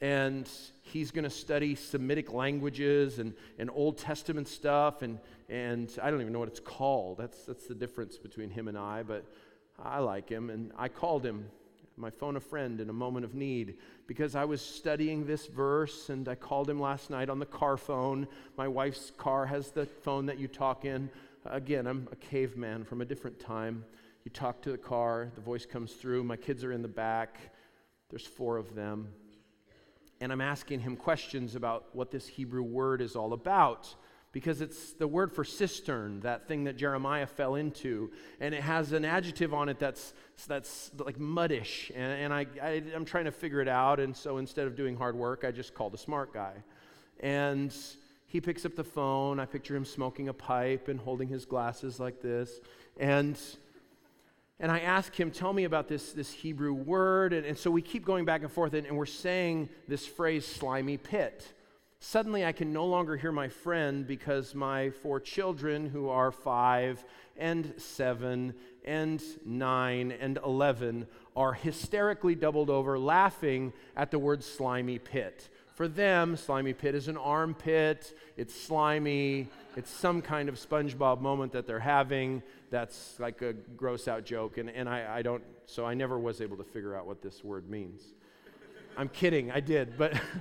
and 0.02 0.50
he's 0.82 1.12
going 1.12 1.24
to 1.24 1.30
study 1.30 1.76
Semitic 1.76 2.34
languages 2.34 3.20
and, 3.20 3.34
and 3.60 3.70
Old 3.72 3.98
Testament 3.98 4.48
stuff, 4.48 5.02
and 5.02 5.20
and 5.50 5.96
I 6.02 6.10
don't 6.10 6.22
even 6.22 6.34
know 6.34 6.40
what 6.40 6.48
it's 6.48 6.60
called. 6.60 7.18
That's 7.18 7.46
that's 7.46 7.68
the 7.68 7.76
difference 7.76 8.18
between 8.18 8.50
him 8.50 8.68
and 8.68 8.78
I, 8.78 9.04
but 9.04 9.26
I 9.78 10.00
like 10.00 10.30
him, 10.30 10.50
and 10.50 10.72
I 10.78 10.88
called 10.90 11.26
him 11.26 11.46
my 11.98 12.10
phone 12.10 12.36
a 12.36 12.40
friend 12.40 12.80
in 12.80 12.90
a 12.90 12.94
moment 12.94 13.26
of 13.26 13.36
need 13.36 13.76
because 14.08 14.36
I 14.36 14.46
was 14.46 14.62
studying 14.62 15.26
this 15.26 15.48
verse 15.48 16.10
and 16.10 16.28
I 16.28 16.36
called 16.36 16.70
him 16.70 16.80
last 16.80 17.10
night 17.10 17.30
on 17.30 17.40
the 17.40 17.46
car 17.46 17.78
phone. 17.78 18.28
My 18.58 18.68
wife's 18.68 19.12
car 19.18 19.46
has 19.46 19.72
the 19.72 19.86
phone 19.86 20.26
that 20.28 20.40
you 20.40 20.48
talk 20.48 20.86
in. 20.86 21.10
Again, 21.46 21.88
I'm 21.88 22.08
a 22.12 22.16
caveman 22.16 22.84
from 22.84 23.02
a 23.02 23.06
different 23.06 23.40
time. 23.40 23.84
You 24.24 24.32
talk 24.32 24.62
to 24.64 24.72
the 24.72 24.78
car, 24.78 25.32
the 25.36 25.42
voice 25.42 25.66
comes 25.66 25.94
through. 25.94 26.24
My 26.24 26.38
kids 26.38 26.64
are 26.64 26.72
in 26.72 26.82
the 26.82 26.88
back. 26.88 27.40
There's 28.10 28.26
four 28.26 28.58
of 28.58 28.76
them. 28.76 29.10
And 30.20 30.32
I'm 30.32 30.42
asking 30.42 30.82
him 30.82 30.96
questions 30.96 31.56
about 31.56 31.86
what 31.94 32.12
this 32.12 32.28
Hebrew 32.28 32.62
word 32.62 33.02
is 33.02 33.16
all 33.16 33.34
about 33.34 33.96
because 34.32 34.62
it's 34.62 34.94
the 34.94 35.08
word 35.08 35.34
for 35.34 35.44
cistern, 35.44 36.22
that 36.22 36.48
thing 36.48 36.64
that 36.64 36.78
Jeremiah 36.78 37.28
fell 37.28 37.56
into. 37.56 38.12
And 38.40 38.56
it 38.56 38.62
has 38.62 38.94
an 38.94 39.04
adjective 39.04 39.54
on 39.54 39.68
it 39.68 39.78
that's, 39.78 40.14
that's 40.48 40.92
like 40.98 41.20
muddish. 41.20 41.92
And, 41.94 42.14
and 42.14 42.34
I, 42.34 42.46
I, 42.62 42.84
I'm 42.96 43.04
trying 43.04 43.26
to 43.26 43.32
figure 43.32 43.60
it 43.60 43.68
out. 43.68 44.00
And 44.00 44.16
so 44.16 44.38
instead 44.38 44.68
of 44.68 44.76
doing 44.76 44.96
hard 44.96 45.16
work, 45.16 45.44
I 45.46 45.52
just 45.52 45.74
called 45.74 45.94
a 45.94 45.98
smart 45.98 46.34
guy. 46.34 46.54
And 47.20 47.76
he 48.26 48.40
picks 48.40 48.66
up 48.66 48.76
the 48.76 48.84
phone. 48.84 49.40
I 49.40 49.46
picture 49.46 49.76
him 49.76 49.84
smoking 49.84 50.30
a 50.30 50.34
pipe 50.34 50.88
and 50.88 51.00
holding 51.00 51.28
his 51.28 51.46
glasses 51.46 52.00
like 52.00 52.22
this. 52.22 52.62
And 52.98 53.38
and 54.62 54.72
I 54.72 54.80
ask 54.82 55.20
him, 55.20 55.32
Tell 55.32 55.52
me 55.52 55.64
about 55.64 55.88
this, 55.88 56.14
this 56.14 56.32
Hebrew 56.32 56.74
word. 56.74 57.34
And, 57.34 57.46
and 57.46 57.58
so 57.58 57.72
we 57.72 57.82
keep 57.82 58.06
going 58.06 58.26
back 58.26 58.44
and 58.44 58.52
forth, 58.52 58.76
and, 58.76 58.86
and 58.86 58.96
we're 58.96 59.08
saying 59.08 59.70
this 59.88 60.06
phrase, 60.06 60.46
slimy 60.46 60.98
pit. 60.98 61.52
Suddenly, 62.04 62.44
I 62.44 62.52
can 62.52 62.74
no 62.74 62.88
longer 62.88 63.16
hear 63.16 63.32
my 63.32 63.48
friend 63.48 64.08
because 64.08 64.56
my 64.56 64.90
four 64.90 65.20
children, 65.20 65.88
who 65.88 66.10
are 66.10 66.32
five 66.32 67.06
and 67.38 67.76
seven 67.78 68.56
and 68.84 69.22
nine 69.46 70.12
and 70.12 70.40
11, 70.44 71.06
are 71.36 71.54
hysterically 71.54 72.34
doubled 72.34 72.72
over, 72.72 72.98
laughing 72.98 73.72
at 73.96 74.10
the 74.10 74.18
word 74.18 74.44
slimy 74.44 74.98
pit. 74.98 75.48
For 75.76 75.88
them, 75.88 76.36
slimy 76.38 76.74
pit 76.74 76.96
is 76.96 77.08
an 77.08 77.18
armpit, 77.18 78.18
it's 78.36 78.60
slimy, 78.60 79.48
it's 79.78 79.92
some 79.92 80.24
kind 80.24 80.50
of 80.50 80.56
SpongeBob 80.56 81.22
moment 81.22 81.52
that 81.52 81.68
they're 81.68 81.80
having 81.80 82.42
that's 82.72 83.20
like 83.20 83.44
a 83.44 83.54
gross 83.54 84.08
out 84.08 84.26
joke. 84.26 84.58
And, 84.58 84.72
and 84.72 84.90
I, 84.90 85.18
I 85.18 85.22
don't, 85.22 85.44
so 85.68 85.86
I 85.86 85.94
never 85.94 86.18
was 86.18 86.42
able 86.42 86.58
to 86.58 86.64
figure 86.64 86.96
out 86.96 87.06
what 87.06 87.22
this 87.22 87.44
word 87.44 87.70
means. 87.70 88.02
I'm 88.98 89.08
kidding, 89.08 89.52
I 89.52 89.60
did, 89.60 90.00
but. 90.00 90.20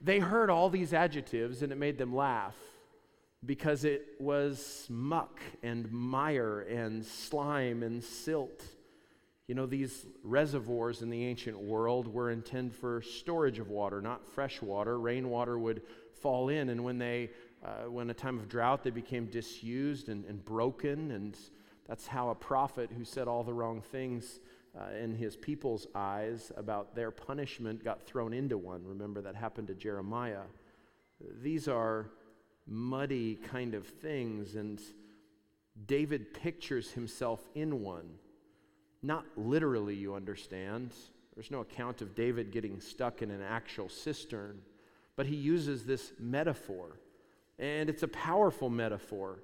they 0.00 0.18
heard 0.18 0.50
all 0.50 0.70
these 0.70 0.92
adjectives 0.92 1.62
and 1.62 1.72
it 1.72 1.78
made 1.78 1.98
them 1.98 2.14
laugh 2.14 2.56
because 3.44 3.84
it 3.84 4.02
was 4.18 4.86
muck 4.88 5.40
and 5.62 5.90
mire 5.90 6.60
and 6.60 7.04
slime 7.04 7.82
and 7.82 8.02
silt. 8.02 8.62
You 9.46 9.54
know, 9.54 9.66
these 9.66 10.06
reservoirs 10.22 11.02
in 11.02 11.10
the 11.10 11.24
ancient 11.24 11.58
world 11.58 12.06
were 12.06 12.30
intended 12.30 12.74
for 12.74 13.02
storage 13.02 13.58
of 13.58 13.68
water, 13.68 14.00
not 14.00 14.24
fresh 14.24 14.62
water. 14.62 14.98
Rainwater 14.98 15.58
would 15.58 15.82
fall 16.20 16.50
in, 16.50 16.68
and 16.68 16.84
when 16.84 16.98
they, 16.98 17.30
uh, 17.64 17.90
when 17.90 18.10
a 18.10 18.14
time 18.14 18.38
of 18.38 18.48
drought, 18.48 18.84
they 18.84 18.90
became 18.90 19.26
disused 19.26 20.08
and, 20.08 20.24
and 20.26 20.44
broken. 20.44 21.10
And 21.10 21.36
that's 21.88 22.06
how 22.06 22.28
a 22.28 22.34
prophet 22.34 22.90
who 22.96 23.04
said 23.04 23.26
all 23.26 23.42
the 23.42 23.54
wrong 23.54 23.80
things 23.80 24.38
uh, 24.78 24.94
in 24.96 25.14
his 25.14 25.36
people's 25.36 25.86
eyes 25.94 26.52
about 26.56 26.94
their 26.94 27.10
punishment 27.10 27.84
got 27.84 28.02
thrown 28.02 28.32
into 28.32 28.56
one. 28.56 28.84
Remember 28.84 29.20
that 29.20 29.34
happened 29.34 29.68
to 29.68 29.74
Jeremiah. 29.74 30.42
These 31.42 31.68
are 31.68 32.10
muddy 32.66 33.34
kind 33.34 33.74
of 33.74 33.86
things, 33.86 34.54
and 34.54 34.80
David 35.86 36.32
pictures 36.34 36.92
himself 36.92 37.40
in 37.54 37.82
one. 37.82 38.08
Not 39.02 39.24
literally, 39.36 39.94
you 39.94 40.14
understand. 40.14 40.92
There's 41.34 41.50
no 41.50 41.60
account 41.60 42.02
of 42.02 42.14
David 42.14 42.52
getting 42.52 42.80
stuck 42.80 43.22
in 43.22 43.30
an 43.30 43.42
actual 43.42 43.88
cistern, 43.88 44.60
but 45.16 45.26
he 45.26 45.36
uses 45.36 45.84
this 45.84 46.12
metaphor. 46.18 47.00
And 47.58 47.90
it's 47.90 48.02
a 48.02 48.08
powerful 48.08 48.70
metaphor. 48.70 49.40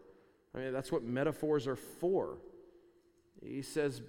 I 0.54 0.59
mean, 0.59 0.73
that's 0.73 0.92
what 0.92 1.02
metaphors 1.02 1.66
are 1.66 1.76
for. 1.76 2.38
He 3.42 3.62
says 3.62 4.02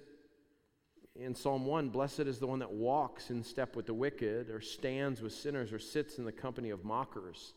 in 1.18 1.34
Psalm 1.34 1.66
1 1.66 1.88
Blessed 1.88 2.20
is 2.20 2.38
the 2.38 2.46
one 2.46 2.60
that 2.60 2.70
walks 2.70 3.30
in 3.30 3.42
step 3.42 3.74
with 3.74 3.86
the 3.86 3.94
wicked, 3.94 4.50
or 4.50 4.60
stands 4.60 5.20
with 5.20 5.32
sinners, 5.32 5.72
or 5.72 5.78
sits 5.78 6.18
in 6.18 6.24
the 6.24 6.32
company 6.32 6.70
of 6.70 6.84
mockers. 6.84 7.54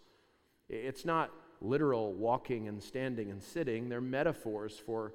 It's 0.68 1.06
not 1.06 1.32
literal 1.62 2.14
walking 2.14 2.68
and 2.68 2.82
standing 2.82 3.30
and 3.30 3.42
sitting, 3.42 3.88
they're 3.88 4.02
metaphors 4.02 4.78
for 4.78 5.14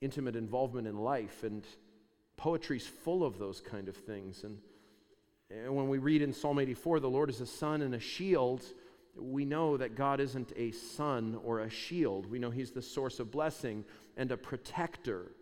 intimate 0.00 0.36
involvement 0.36 0.86
in 0.86 0.98
life. 0.98 1.42
And 1.42 1.64
Poetry's 2.36 2.86
full 2.86 3.24
of 3.24 3.38
those 3.38 3.60
kind 3.60 3.88
of 3.88 3.96
things. 3.96 4.44
And, 4.44 4.58
and 5.50 5.74
when 5.74 5.88
we 5.88 5.98
read 5.98 6.22
in 6.22 6.32
Psalm 6.32 6.58
84, 6.58 7.00
the 7.00 7.10
Lord 7.10 7.30
is 7.30 7.40
a 7.40 7.46
sun 7.46 7.82
and 7.82 7.94
a 7.94 8.00
shield, 8.00 8.62
we 9.18 9.44
know 9.44 9.76
that 9.78 9.96
God 9.96 10.20
isn't 10.20 10.52
a 10.56 10.70
sun 10.72 11.40
or 11.42 11.60
a 11.60 11.70
shield. 11.70 12.30
We 12.30 12.38
know 12.38 12.50
He's 12.50 12.70
the 12.70 12.82
source 12.82 13.18
of 13.18 13.30
blessing 13.30 13.84
and 14.16 14.30
a 14.30 14.36
protector. 14.36 15.32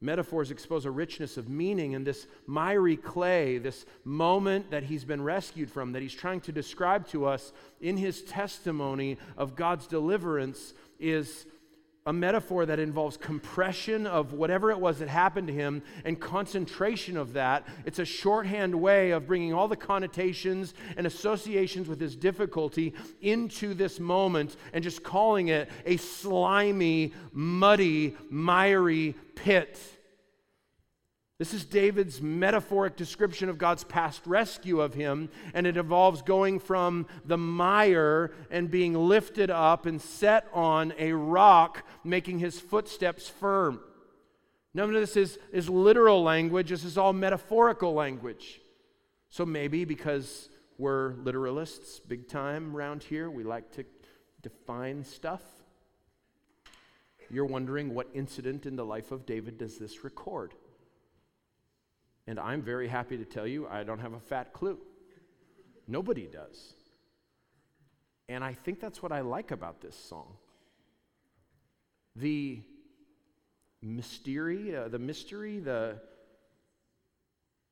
Metaphors 0.00 0.50
expose 0.50 0.84
a 0.84 0.90
richness 0.90 1.38
of 1.38 1.48
meaning 1.48 1.92
in 1.92 2.04
this 2.04 2.26
miry 2.46 2.96
clay, 2.96 3.56
this 3.56 3.86
moment 4.04 4.70
that 4.70 4.82
he's 4.82 5.04
been 5.04 5.22
rescued 5.22 5.70
from, 5.70 5.92
that 5.92 6.02
he's 6.02 6.12
trying 6.12 6.40
to 6.42 6.52
describe 6.52 7.06
to 7.08 7.24
us 7.24 7.52
in 7.80 7.96
his 7.96 8.22
testimony 8.22 9.16
of 9.38 9.56
God's 9.56 9.86
deliverance, 9.86 10.74
is 11.00 11.46
a 12.06 12.12
metaphor 12.12 12.64
that 12.64 12.78
involves 12.78 13.16
compression 13.16 14.06
of 14.06 14.32
whatever 14.32 14.70
it 14.70 14.78
was 14.78 15.00
that 15.00 15.08
happened 15.08 15.48
to 15.48 15.52
him 15.52 15.82
and 16.04 16.20
concentration 16.20 17.16
of 17.16 17.32
that. 17.32 17.66
It's 17.84 17.98
a 17.98 18.04
shorthand 18.04 18.74
way 18.74 19.10
of 19.10 19.26
bringing 19.26 19.52
all 19.52 19.66
the 19.66 19.76
connotations 19.76 20.72
and 20.96 21.06
associations 21.06 21.88
with 21.88 22.00
his 22.00 22.14
difficulty 22.14 22.94
into 23.20 23.74
this 23.74 23.98
moment 23.98 24.56
and 24.72 24.84
just 24.84 25.02
calling 25.02 25.48
it 25.48 25.68
a 25.84 25.96
slimy, 25.96 27.12
muddy, 27.32 28.16
miry 28.30 29.14
pit. 29.34 29.78
This 31.38 31.52
is 31.52 31.66
David's 31.66 32.22
metaphoric 32.22 32.96
description 32.96 33.50
of 33.50 33.58
God's 33.58 33.84
past 33.84 34.22
rescue 34.26 34.80
of 34.80 34.94
him, 34.94 35.28
and 35.52 35.66
it 35.66 35.76
involves 35.76 36.22
going 36.22 36.58
from 36.58 37.06
the 37.26 37.36
mire 37.36 38.32
and 38.50 38.70
being 38.70 38.94
lifted 38.94 39.50
up 39.50 39.84
and 39.84 40.00
set 40.00 40.46
on 40.54 40.94
a 40.98 41.12
rock, 41.12 41.84
making 42.02 42.38
his 42.38 42.58
footsteps 42.58 43.28
firm. 43.28 43.80
None 44.72 44.88
of 44.88 44.94
this 44.94 45.14
is, 45.14 45.38
is 45.52 45.68
literal 45.68 46.22
language, 46.22 46.70
this 46.70 46.84
is 46.84 46.96
all 46.96 47.12
metaphorical 47.12 47.92
language. 47.92 48.62
So 49.28 49.44
maybe 49.44 49.84
because 49.84 50.48
we're 50.78 51.12
literalists 51.14 52.00
big 52.06 52.28
time 52.28 52.74
around 52.74 53.02
here, 53.02 53.28
we 53.28 53.44
like 53.44 53.70
to 53.72 53.84
define 54.40 55.04
stuff. 55.04 55.42
You're 57.28 57.44
wondering 57.44 57.94
what 57.94 58.08
incident 58.14 58.64
in 58.64 58.76
the 58.76 58.86
life 58.86 59.12
of 59.12 59.26
David 59.26 59.58
does 59.58 59.76
this 59.76 60.02
record? 60.02 60.54
And 62.26 62.40
I'm 62.40 62.62
very 62.62 62.88
happy 62.88 63.16
to 63.16 63.24
tell 63.24 63.46
you, 63.46 63.68
I 63.68 63.84
don't 63.84 64.00
have 64.00 64.12
a 64.12 64.20
fat 64.20 64.52
clue. 64.52 64.78
Nobody 65.86 66.26
does. 66.26 66.74
And 68.28 68.42
I 68.42 68.54
think 68.54 68.80
that's 68.80 69.02
what 69.02 69.12
I 69.12 69.20
like 69.20 69.52
about 69.52 69.80
this 69.80 69.96
song. 69.96 70.34
The 72.16 72.60
mystery, 73.82 74.74
uh, 74.74 74.88
the 74.88 74.98
mystery, 74.98 75.60
the, 75.60 76.00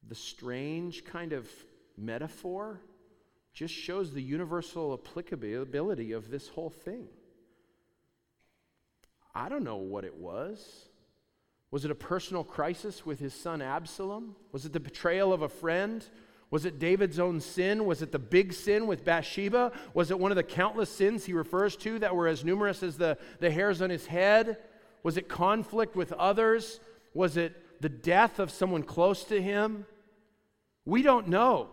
the 0.06 0.14
strange 0.14 1.04
kind 1.04 1.32
of 1.32 1.48
metaphor 1.96 2.80
just 3.52 3.74
shows 3.74 4.12
the 4.12 4.22
universal 4.22 4.92
applicability 4.92 6.12
of 6.12 6.30
this 6.30 6.48
whole 6.48 6.70
thing. 6.70 7.08
I 9.34 9.48
don't 9.48 9.64
know 9.64 9.76
what 9.76 10.04
it 10.04 10.14
was. 10.14 10.88
Was 11.74 11.84
it 11.84 11.90
a 11.90 11.96
personal 11.96 12.44
crisis 12.44 13.04
with 13.04 13.18
his 13.18 13.34
son 13.34 13.60
Absalom? 13.60 14.36
Was 14.52 14.64
it 14.64 14.72
the 14.72 14.78
betrayal 14.78 15.32
of 15.32 15.42
a 15.42 15.48
friend? 15.48 16.06
Was 16.52 16.66
it 16.66 16.78
David's 16.78 17.18
own 17.18 17.40
sin? 17.40 17.84
Was 17.84 18.00
it 18.00 18.12
the 18.12 18.18
big 18.20 18.52
sin 18.52 18.86
with 18.86 19.04
Bathsheba? 19.04 19.72
Was 19.92 20.12
it 20.12 20.20
one 20.20 20.30
of 20.30 20.36
the 20.36 20.44
countless 20.44 20.88
sins 20.88 21.24
he 21.24 21.32
refers 21.32 21.74
to 21.78 21.98
that 21.98 22.14
were 22.14 22.28
as 22.28 22.44
numerous 22.44 22.84
as 22.84 22.96
the, 22.96 23.18
the 23.40 23.50
hairs 23.50 23.82
on 23.82 23.90
his 23.90 24.06
head? 24.06 24.58
Was 25.02 25.16
it 25.16 25.28
conflict 25.28 25.96
with 25.96 26.12
others? 26.12 26.78
Was 27.12 27.36
it 27.36 27.80
the 27.82 27.88
death 27.88 28.38
of 28.38 28.52
someone 28.52 28.84
close 28.84 29.24
to 29.24 29.42
him? 29.42 29.84
We 30.84 31.02
don't 31.02 31.26
know. 31.26 31.70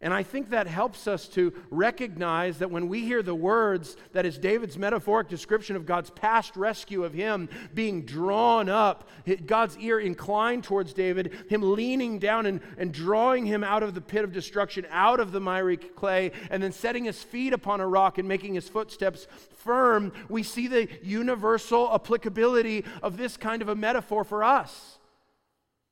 And 0.00 0.14
I 0.14 0.22
think 0.22 0.50
that 0.50 0.68
helps 0.68 1.08
us 1.08 1.26
to 1.30 1.52
recognize 1.70 2.58
that 2.58 2.70
when 2.70 2.86
we 2.86 3.00
hear 3.00 3.20
the 3.20 3.34
words 3.34 3.96
that 4.12 4.24
is 4.24 4.38
David's 4.38 4.78
metaphoric 4.78 5.28
description 5.28 5.74
of 5.74 5.86
God's 5.86 6.10
past 6.10 6.56
rescue 6.56 7.02
of 7.02 7.12
him 7.12 7.48
being 7.74 8.04
drawn 8.04 8.68
up, 8.68 9.08
God's 9.44 9.76
ear 9.78 9.98
inclined 9.98 10.62
towards 10.62 10.92
David, 10.92 11.36
him 11.48 11.74
leaning 11.74 12.20
down 12.20 12.46
and, 12.46 12.60
and 12.76 12.92
drawing 12.92 13.44
him 13.44 13.64
out 13.64 13.82
of 13.82 13.94
the 13.94 14.00
pit 14.00 14.22
of 14.22 14.32
destruction, 14.32 14.86
out 14.90 15.18
of 15.18 15.32
the 15.32 15.40
miry 15.40 15.76
clay, 15.76 16.30
and 16.48 16.62
then 16.62 16.70
setting 16.70 17.04
his 17.04 17.20
feet 17.20 17.52
upon 17.52 17.80
a 17.80 17.86
rock 17.86 18.18
and 18.18 18.28
making 18.28 18.54
his 18.54 18.68
footsteps 18.68 19.26
firm, 19.50 20.12
we 20.28 20.44
see 20.44 20.68
the 20.68 20.88
universal 21.02 21.92
applicability 21.92 22.84
of 23.02 23.16
this 23.16 23.36
kind 23.36 23.62
of 23.62 23.68
a 23.68 23.74
metaphor 23.74 24.22
for 24.22 24.44
us. 24.44 24.97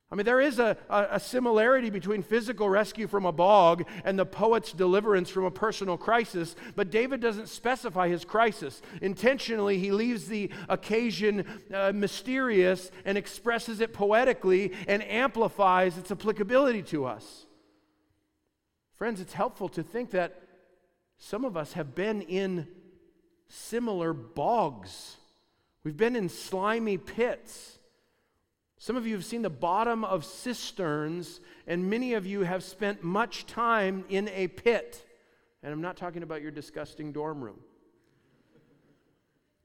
I 0.09 0.15
mean, 0.15 0.25
there 0.25 0.39
is 0.39 0.57
a, 0.57 0.77
a, 0.89 1.19
similarity 1.19 1.89
between 1.89 2.23
physical 2.23 2.69
rescue 2.69 3.07
from 3.07 3.25
a 3.25 3.31
bog 3.33 3.85
and 4.05 4.17
the 4.17 4.25
poet's 4.25 4.71
deliverance 4.71 5.29
from 5.29 5.43
a 5.43 5.51
personal 5.51 5.97
crisis, 5.97 6.55
but 6.77 6.89
David 6.89 7.19
doesn't 7.19 7.49
specify 7.49 8.07
his 8.07 8.23
crisis. 8.23 8.81
Intentionally, 9.01 9.79
he 9.79 9.91
leaves 9.91 10.29
the 10.29 10.49
occasion 10.69 11.43
uh, 11.73 11.91
mysterious 11.93 12.89
and 13.03 13.17
expresses 13.17 13.81
it 13.81 13.93
poetically 13.93 14.71
and 14.87 15.03
amplifies 15.03 15.97
its 15.97 16.09
applicability 16.09 16.83
to 16.83 17.05
us. 17.05 17.45
Friends, 18.93 19.19
it's 19.19 19.33
helpful 19.33 19.67
to 19.69 19.83
think 19.83 20.11
that 20.11 20.41
some 21.17 21.43
of 21.43 21.57
us 21.57 21.73
have 21.73 21.95
been 21.95 22.21
in 22.21 22.67
similar 23.49 24.13
bogs, 24.13 25.17
we've 25.83 25.97
been 25.97 26.15
in 26.15 26.29
slimy 26.29 26.97
pits. 26.97 27.76
Some 28.77 28.95
of 28.95 29.07
you 29.07 29.15
have 29.15 29.25
seen 29.25 29.41
the 29.41 29.49
bottom 29.49 30.03
of 30.03 30.23
cisterns, 30.23 31.41
and 31.65 31.89
many 31.89 32.13
of 32.13 32.27
you 32.27 32.41
have 32.41 32.63
spent 32.63 33.03
much 33.03 33.45
time 33.47 34.05
in 34.09 34.29
a 34.29 34.47
pit. 34.47 35.03
And 35.63 35.73
I'm 35.73 35.81
not 35.81 35.97
talking 35.97 36.21
about 36.21 36.41
your 36.41 36.51
disgusting 36.51 37.11
dorm 37.11 37.43
room. 37.43 37.59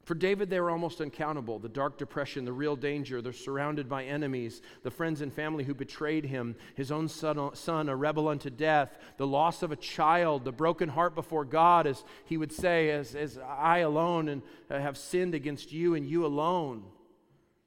For 0.05 0.15
David, 0.15 0.51
they 0.51 0.59
were 0.59 0.71
almost 0.71 1.01
uncountable 1.01 1.61
the 1.61 1.69
dark 1.69 1.97
depression, 1.97 2.45
the 2.45 2.53
real 2.53 2.75
danger. 2.75 3.23
They're 3.23 3.33
surrounded 3.33 3.89
by 3.89 4.05
enemies, 4.05 4.61
the 4.83 4.91
friends 4.91 5.21
and 5.21 5.33
family 5.33 5.63
who 5.63 5.75
betrayed 5.75 6.25
him, 6.25 6.57
his 6.75 6.91
own 6.91 7.07
son, 7.07 7.55
son, 7.55 7.89
a 7.89 7.95
rebel 7.95 8.27
unto 8.27 8.51
death, 8.51 8.99
the 9.17 9.27
loss 9.27 9.63
of 9.63 9.71
a 9.71 9.77
child, 9.77 10.45
the 10.45 10.51
broken 10.51 10.89
heart 10.89 11.15
before 11.15 11.45
God, 11.45 11.87
as 11.87 12.03
he 12.25 12.37
would 12.37 12.51
say, 12.51 12.91
as, 12.91 13.15
as 13.15 13.39
I 13.39 13.79
alone 13.79 14.29
and 14.29 14.43
uh, 14.69 14.81
have 14.81 14.99
sinned 14.99 15.35
against 15.35 15.71
you 15.71 15.95
and 15.95 16.05
you 16.05 16.27
alone. 16.27 16.83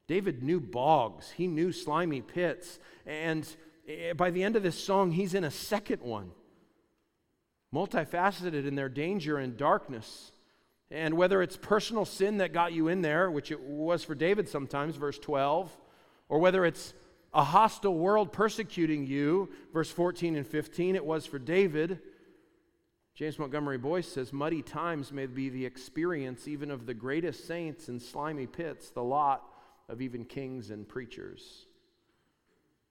David 0.08 0.42
knew 0.42 0.60
bogs, 0.60 1.30
he 1.30 1.46
knew 1.46 1.72
slimy 1.72 2.22
pits. 2.22 2.78
And 3.04 3.46
eh, 3.88 4.12
by 4.12 4.30
the 4.30 4.42
end 4.42 4.56
of 4.56 4.62
this 4.62 4.78
song, 4.78 5.12
he's 5.12 5.34
in 5.34 5.44
a 5.44 5.50
second 5.50 6.02
one. 6.02 6.30
Multifaceted 7.74 8.66
in 8.66 8.76
their 8.76 8.88
danger 8.88 9.38
and 9.38 9.56
darkness. 9.56 10.32
And 10.90 11.14
whether 11.14 11.42
it's 11.42 11.56
personal 11.56 12.04
sin 12.04 12.38
that 12.38 12.52
got 12.52 12.72
you 12.72 12.88
in 12.88 13.02
there, 13.02 13.30
which 13.30 13.50
it 13.50 13.60
was 13.60 14.04
for 14.04 14.14
David 14.14 14.48
sometimes, 14.48 14.94
verse 14.96 15.18
12, 15.18 15.76
or 16.28 16.38
whether 16.38 16.64
it's 16.64 16.94
a 17.34 17.42
hostile 17.42 17.98
world 17.98 18.32
persecuting 18.32 19.06
you, 19.06 19.50
verse 19.72 19.90
14 19.90 20.36
and 20.36 20.46
15, 20.46 20.94
it 20.94 21.04
was 21.04 21.26
for 21.26 21.40
David. 21.40 21.98
James 23.16 23.38
Montgomery 23.38 23.78
Boice 23.78 24.06
says, 24.06 24.32
Muddy 24.32 24.62
times 24.62 25.10
may 25.10 25.26
be 25.26 25.48
the 25.48 25.66
experience 25.66 26.46
even 26.46 26.70
of 26.70 26.86
the 26.86 26.94
greatest 26.94 27.46
saints 27.46 27.88
in 27.88 27.98
slimy 27.98 28.46
pits, 28.46 28.90
the 28.90 29.02
lot 29.02 29.42
of 29.88 30.00
even 30.00 30.24
kings 30.24 30.70
and 30.70 30.88
preachers. 30.88 31.66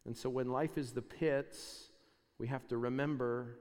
And 0.05 0.15
so 0.15 0.29
when 0.29 0.49
life 0.49 0.77
is 0.77 0.91
the 0.91 1.01
pits, 1.01 1.89
we 2.37 2.47
have 2.47 2.67
to 2.67 2.77
remember 2.77 3.59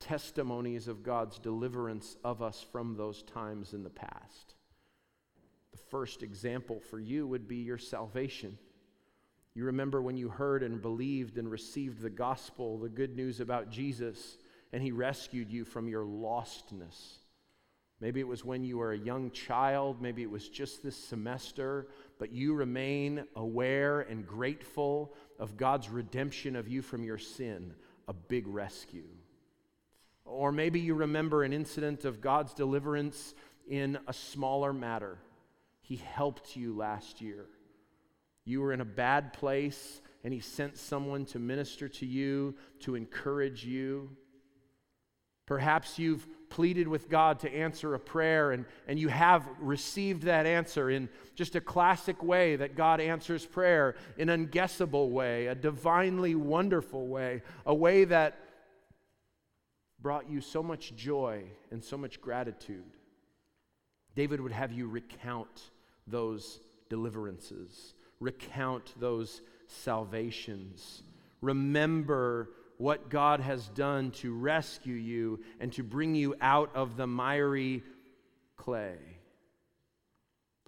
testimonies 0.00 0.88
of 0.88 1.02
God's 1.02 1.38
deliverance 1.38 2.16
of 2.24 2.42
us 2.42 2.64
from 2.72 2.96
those 2.96 3.22
times 3.22 3.72
in 3.72 3.84
the 3.84 3.90
past. 3.90 4.54
The 5.70 5.78
first 5.90 6.22
example 6.22 6.80
for 6.80 6.98
you 6.98 7.26
would 7.26 7.46
be 7.46 7.58
your 7.58 7.78
salvation. 7.78 8.58
You 9.54 9.64
remember 9.64 10.02
when 10.02 10.16
you 10.16 10.28
heard 10.28 10.62
and 10.62 10.82
believed 10.82 11.38
and 11.38 11.50
received 11.50 12.00
the 12.00 12.10
gospel, 12.10 12.78
the 12.78 12.88
good 12.88 13.14
news 13.14 13.38
about 13.38 13.70
Jesus, 13.70 14.38
and 14.72 14.82
he 14.82 14.90
rescued 14.90 15.50
you 15.50 15.64
from 15.64 15.88
your 15.88 16.04
lostness. 16.04 17.18
Maybe 18.02 18.18
it 18.18 18.26
was 18.26 18.44
when 18.44 18.64
you 18.64 18.78
were 18.78 18.90
a 18.90 18.98
young 18.98 19.30
child, 19.30 20.02
maybe 20.02 20.24
it 20.24 20.30
was 20.30 20.48
just 20.48 20.82
this 20.82 20.96
semester, 20.96 21.86
but 22.18 22.32
you 22.32 22.52
remain 22.52 23.24
aware 23.36 24.00
and 24.00 24.26
grateful 24.26 25.14
of 25.38 25.56
God's 25.56 25.88
redemption 25.88 26.56
of 26.56 26.66
you 26.66 26.82
from 26.82 27.04
your 27.04 27.16
sin, 27.16 27.74
a 28.08 28.12
big 28.12 28.48
rescue. 28.48 29.06
Or 30.24 30.50
maybe 30.50 30.80
you 30.80 30.94
remember 30.94 31.44
an 31.44 31.52
incident 31.52 32.04
of 32.04 32.20
God's 32.20 32.54
deliverance 32.54 33.36
in 33.70 33.96
a 34.08 34.12
smaller 34.12 34.72
matter. 34.72 35.18
He 35.80 35.94
helped 35.94 36.56
you 36.56 36.76
last 36.76 37.20
year. 37.20 37.46
You 38.44 38.62
were 38.62 38.72
in 38.72 38.80
a 38.80 38.84
bad 38.84 39.32
place, 39.32 40.00
and 40.24 40.34
He 40.34 40.40
sent 40.40 40.76
someone 40.76 41.24
to 41.26 41.38
minister 41.38 41.88
to 41.88 42.04
you, 42.04 42.56
to 42.80 42.96
encourage 42.96 43.64
you. 43.64 44.10
Perhaps 45.46 46.00
you've 46.00 46.26
pleaded 46.52 46.86
with 46.86 47.08
God 47.08 47.40
to 47.40 47.52
answer 47.52 47.94
a 47.94 47.98
prayer, 47.98 48.52
and, 48.52 48.64
and 48.86 48.98
you 48.98 49.08
have 49.08 49.46
received 49.58 50.24
that 50.24 50.46
answer 50.46 50.90
in 50.90 51.08
just 51.34 51.56
a 51.56 51.60
classic 51.60 52.22
way 52.22 52.56
that 52.56 52.76
God 52.76 53.00
answers 53.00 53.44
prayer, 53.44 53.96
an 54.18 54.28
unguessable 54.28 55.10
way, 55.10 55.46
a 55.46 55.54
divinely 55.54 56.34
wonderful 56.34 57.08
way, 57.08 57.42
a 57.66 57.74
way 57.74 58.04
that 58.04 58.38
brought 60.00 60.28
you 60.28 60.40
so 60.40 60.62
much 60.62 60.94
joy 60.94 61.44
and 61.70 61.82
so 61.82 61.96
much 61.96 62.20
gratitude. 62.20 62.84
David 64.14 64.40
would 64.40 64.52
have 64.52 64.72
you 64.72 64.86
recount 64.88 65.70
those 66.06 66.60
deliverances 66.88 67.94
recount 68.22 68.94
those 68.98 69.42
salvations. 69.66 71.02
Remember 71.40 72.50
what 72.82 73.08
God 73.08 73.38
has 73.38 73.68
done 73.68 74.10
to 74.10 74.34
rescue 74.34 74.94
you 74.96 75.38
and 75.60 75.72
to 75.74 75.84
bring 75.84 76.16
you 76.16 76.34
out 76.40 76.74
of 76.74 76.96
the 76.96 77.06
miry 77.06 77.84
clay 78.56 78.98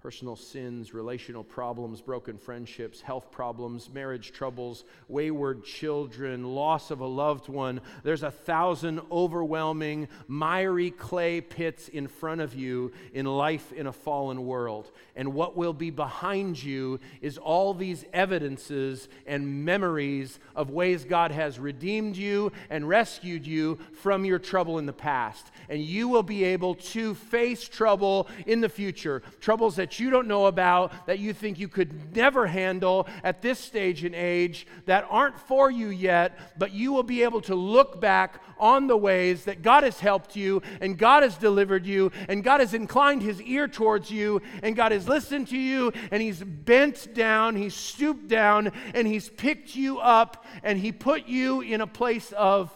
personal 0.05 0.35
sins, 0.35 0.93
relational 0.93 1.43
problems, 1.43 1.99
broken 1.99 2.37
friendships, 2.37 3.01
health 3.01 3.31
problems, 3.31 3.89
marriage 3.91 4.31
troubles, 4.31 4.83
wayward 5.07 5.63
children, 5.63 6.43
loss 6.43 6.91
of 6.91 6.99
a 6.99 7.07
loved 7.07 7.49
one. 7.49 7.81
There's 8.03 8.21
a 8.21 8.29
thousand 8.29 9.01
overwhelming, 9.11 10.07
miry 10.27 10.91
clay 10.91 11.41
pits 11.41 11.87
in 11.87 12.07
front 12.07 12.41
of 12.41 12.53
you 12.53 12.91
in 13.15 13.25
life 13.25 13.73
in 13.73 13.87
a 13.87 13.91
fallen 13.91 14.45
world. 14.45 14.91
And 15.15 15.33
what 15.33 15.57
will 15.57 15.73
be 15.73 15.89
behind 15.89 16.61
you 16.61 16.99
is 17.19 17.39
all 17.39 17.73
these 17.73 18.05
evidences 18.13 19.09
and 19.25 19.65
memories 19.65 20.37
of 20.55 20.69
ways 20.69 21.03
God 21.03 21.31
has 21.31 21.57
redeemed 21.57 22.15
you 22.15 22.51
and 22.69 22.87
rescued 22.87 23.47
you 23.47 23.79
from 24.03 24.23
your 24.23 24.37
trouble 24.37 24.77
in 24.77 24.85
the 24.85 24.93
past. 24.93 25.49
And 25.67 25.81
you 25.81 26.09
will 26.09 26.21
be 26.21 26.43
able 26.43 26.75
to 26.75 27.15
face 27.15 27.67
trouble 27.67 28.27
in 28.45 28.61
the 28.61 28.69
future, 28.69 29.23
troubles 29.39 29.79
you 29.99 30.09
don't 30.09 30.27
know 30.27 30.45
about, 30.45 31.07
that 31.07 31.19
you 31.19 31.33
think 31.33 31.59
you 31.59 31.67
could 31.67 32.15
never 32.15 32.47
handle 32.47 33.07
at 33.23 33.41
this 33.41 33.59
stage 33.59 34.03
in 34.03 34.13
age, 34.13 34.67
that 34.85 35.05
aren't 35.09 35.39
for 35.39 35.69
you 35.69 35.89
yet, 35.89 36.37
but 36.57 36.71
you 36.71 36.93
will 36.93 37.03
be 37.03 37.23
able 37.23 37.41
to 37.41 37.55
look 37.55 37.99
back 37.99 38.41
on 38.57 38.87
the 38.87 38.97
ways 38.97 39.45
that 39.45 39.61
God 39.61 39.83
has 39.83 39.99
helped 39.99 40.35
you 40.35 40.61
and 40.81 40.97
God 40.97 41.23
has 41.23 41.37
delivered 41.37 41.85
you 41.85 42.11
and 42.29 42.43
God 42.43 42.59
has 42.59 42.73
inclined 42.73 43.21
his 43.21 43.41
ear 43.41 43.67
towards 43.67 44.09
you 44.09 44.41
and 44.63 44.75
God 44.75 44.91
has 44.91 45.07
listened 45.07 45.47
to 45.49 45.57
you 45.57 45.91
and 46.11 46.21
he's 46.21 46.41
bent 46.41 47.13
down, 47.13 47.55
he's 47.55 47.75
stooped 47.75 48.27
down, 48.27 48.71
and 48.93 49.07
he's 49.07 49.29
picked 49.29 49.75
you 49.75 49.99
up 49.99 50.45
and 50.63 50.79
he 50.79 50.91
put 50.91 51.27
you 51.27 51.61
in 51.61 51.81
a 51.81 51.87
place 51.87 52.31
of 52.33 52.71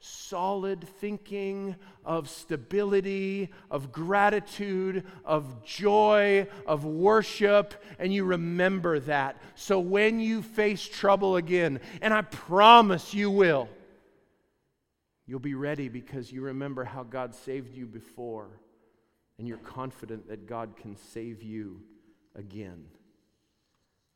solid 0.00 0.86
thinking, 0.98 1.76
of 2.04 2.28
stability, 2.28 3.50
of 3.70 3.92
gratitude, 3.92 5.04
of 5.24 5.62
joy, 5.62 6.46
of 6.66 6.84
worship, 6.84 7.74
and 7.98 8.12
you 8.12 8.24
remember 8.24 8.98
that. 9.00 9.36
So 9.54 9.78
when 9.78 10.18
you 10.18 10.42
face 10.42 10.82
trouble 10.82 11.36
again, 11.36 11.80
and 12.00 12.14
I 12.14 12.22
promise 12.22 13.12
you 13.12 13.30
will, 13.30 13.68
you'll 15.26 15.38
be 15.38 15.54
ready 15.54 15.88
because 15.88 16.32
you 16.32 16.42
remember 16.42 16.82
how 16.82 17.02
God 17.02 17.34
saved 17.34 17.76
you 17.76 17.86
before, 17.86 18.48
and 19.38 19.46
you're 19.46 19.58
confident 19.58 20.28
that 20.28 20.46
God 20.46 20.76
can 20.76 20.96
save 20.96 21.42
you 21.42 21.82
again. 22.34 22.84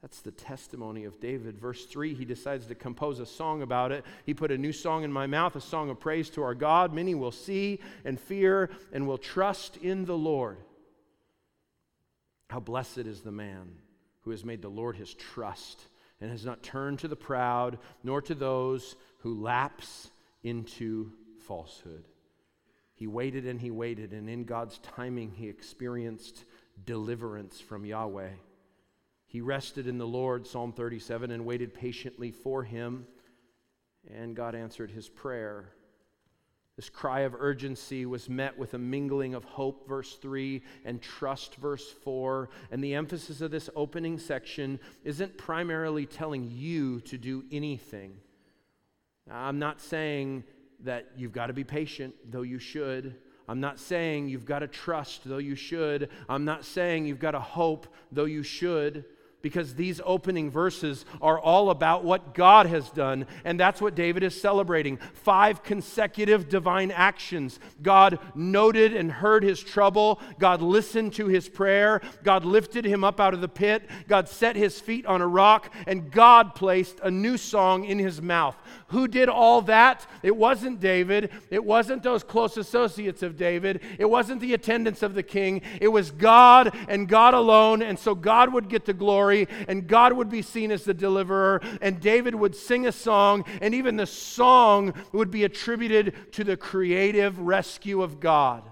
That's 0.05 0.21
the 0.21 0.33
testimony 0.33 1.07
of 1.07 1.19
David. 1.19 1.59
Verse 1.59 1.87
3, 1.87 2.13
he 2.13 2.27
decides 2.27 2.67
to 2.67 2.75
compose 2.75 3.21
a 3.21 3.25
song 3.25 3.63
about 3.63 3.91
it. 3.91 4.05
He 4.27 4.35
put 4.35 4.51
a 4.51 4.59
new 4.59 4.71
song 4.71 5.03
in 5.03 5.11
my 5.11 5.27
mouth, 5.27 5.57
a 5.57 5.63
song 5.63 5.89
of 5.89 5.99
praise 5.99 6.29
to 6.31 6.43
our 6.43 6.55
God. 6.55 6.93
Many 6.93 7.15
will 7.15 7.33
see 7.33 7.81
and 8.05 8.21
fear 8.21 8.69
and 8.93 9.07
will 9.07 9.17
trust 9.17 9.79
in 9.79 10.05
the 10.05 10.19
Lord. 10.19 10.59
How 12.51 12.61
blessed 12.61 12.99
is 12.99 13.23
the 13.23 13.33
man 13.33 13.77
who 14.25 14.33
has 14.33 14.45
made 14.45 14.61
the 14.61 14.69
Lord 14.69 14.97
his 14.97 15.15
trust 15.15 15.81
and 16.21 16.31
has 16.31 16.45
not 16.45 16.63
turned 16.63 16.99
to 16.99 17.09
the 17.09 17.17
proud, 17.17 17.79
nor 18.03 18.21
to 18.21 18.35
those 18.35 18.97
who 19.21 19.41
lapse 19.41 20.11
into 20.43 21.13
falsehood. 21.47 22.05
He 22.93 23.07
waited 23.07 23.47
and 23.47 23.59
he 23.59 23.71
waited, 23.71 24.13
and 24.13 24.29
in 24.29 24.45
God's 24.45 24.79
timing, 24.81 25.31
he 25.31 25.49
experienced 25.49 26.45
deliverance 26.85 27.59
from 27.59 27.87
Yahweh. 27.87 28.33
He 29.27 29.41
rested 29.41 29.87
in 29.87 29.99
the 29.99 30.07
Lord, 30.07 30.47
Psalm 30.47 30.73
37, 30.73 31.31
and 31.31 31.45
waited 31.45 31.75
patiently 31.75 32.31
for 32.31 32.63
him, 32.63 33.07
and 34.13 34.37
God 34.37 34.55
answered 34.55 34.91
his 34.91 35.09
prayer. 35.09 35.71
This 36.77 36.91
cry 36.91 37.21
of 37.21 37.37
urgency 37.39 38.05
was 38.05 38.29
met 38.29 38.59
with 38.59 38.75
a 38.75 38.79
mingling 38.79 39.35
of 39.35 39.45
hope, 39.45 39.89
verse 39.89 40.17
3, 40.17 40.61
and 40.85 41.01
trust, 41.01 41.55
verse 41.55 41.89
4. 41.89 42.49
And 42.73 42.83
the 42.83 42.95
emphasis 42.95 43.41
of 43.41 43.53
this 43.53 43.71
opening 43.77 44.19
section 44.19 44.81
isn't 45.05 45.39
primarily 45.39 46.05
telling 46.05 46.51
you 46.53 47.01
to 47.03 47.17
do 47.17 47.45
anything. 47.53 48.17
I'm 49.31 49.61
not 49.61 49.81
saying 49.81 50.43
that 50.81 51.07
you've 51.17 51.33
got 51.33 51.47
to 51.47 51.53
be 51.53 51.65
patient, 51.65 52.15
though 52.29 52.43
you 52.43 52.59
should. 52.59 53.15
I'm 53.49 53.61
not 53.61 53.79
saying 53.79 54.29
you've 54.29 54.45
got 54.45 54.61
to 54.61 54.67
trust, 54.69 55.21
though 55.25 55.39
you 55.39 55.55
should. 55.55 56.09
I'm 56.29 56.45
not 56.45 56.65
saying 56.65 57.07
you've 57.07 57.21
got 57.21 57.33
to 57.33 57.41
hope, 57.41 57.87
though 58.11 58.25
you 58.25 58.43
should 58.43 59.05
because 59.45 59.75
these 59.75 60.01
opening 60.07 60.51
verses 60.51 61.05
are 61.21 61.39
all 61.39 61.69
about 61.69 62.03
what 62.03 62.33
God 62.33 62.65
has 62.65 62.89
done, 62.89 63.27
and 63.45 63.61
that's 63.61 63.79
what 63.79 63.95
David 63.95 64.23
is 64.23 64.41
celebrating. 64.41 64.97
Five 65.13 65.63
consecutive 65.63 66.49
divine 66.49 66.91
actions. 66.91 67.61
God 67.83 68.19
noted 68.35 68.97
and 68.97 69.13
heard 69.13 69.45
his 69.45 69.61
trouble, 69.61 70.19
God 70.39 70.63
listened 70.63 71.13
to 71.17 71.27
his 71.27 71.47
prayer, 71.47 72.01
God 72.23 72.47
lifted 72.47 72.87
him 72.87 73.05
up 73.05 73.21
out 73.21 73.35
of 73.35 73.43
the 73.43 73.49
pit, 73.49 73.83
God 74.09 74.31
set 74.31 74.57
his 74.57 74.81
feet 74.81 75.05
on 75.05 75.21
a 75.21 75.29
rock, 75.29 75.71
and 75.87 76.11
God 76.11 76.55
placed 76.55 76.99
a 77.01 77.11
new 77.11 77.37
song 77.37 77.85
in 77.85 77.99
his 77.99 78.23
mouth. 78.23 78.57
Who 78.95 79.09
did 79.09 79.29
all 79.29 79.61
that? 79.63 80.07
It 80.23 80.37
wasn't 80.37 80.79
David, 80.79 81.31
it 81.51 81.65
wasn't 81.65 82.05
those 82.05 82.23
close 82.23 82.57
associates 82.57 83.25
of 83.25 83.37
David, 83.37 83.83
it 83.99 84.05
wasn't 84.05 84.41
the 84.41 84.55
attendants 84.55 85.03
of 85.03 85.15
the 85.15 85.23
king, 85.25 85.63
it 85.81 85.89
was 85.89 86.13
God 86.13 86.73
and 86.89 87.09
God 87.09 87.35
alone, 87.35 87.83
and 87.83 87.99
so 87.99 88.15
God 88.15 88.53
would 88.53 88.69
get 88.69 88.85
the 88.85 88.93
glory 88.93 89.49
and 89.67 89.89
God 89.89 90.13
would 90.13 90.31
be 90.31 90.43
seen 90.43 90.71
as 90.71 90.85
the 90.85 90.95
deliverer, 90.95 91.61
and 91.83 92.01
David 92.01 92.37
would 92.37 92.55
sing 92.55 92.87
a 92.87 92.93
song, 92.93 93.45
and 93.61 93.75
even 93.75 93.97
the 93.97 94.07
song 94.07 94.95
would 95.11 95.31
be 95.31 95.43
attributed 95.43 96.33
to 96.33 96.45
the 96.45 96.57
creative 96.57 97.41
rescue 97.41 98.01
of 98.01 98.21
God. 98.21 98.63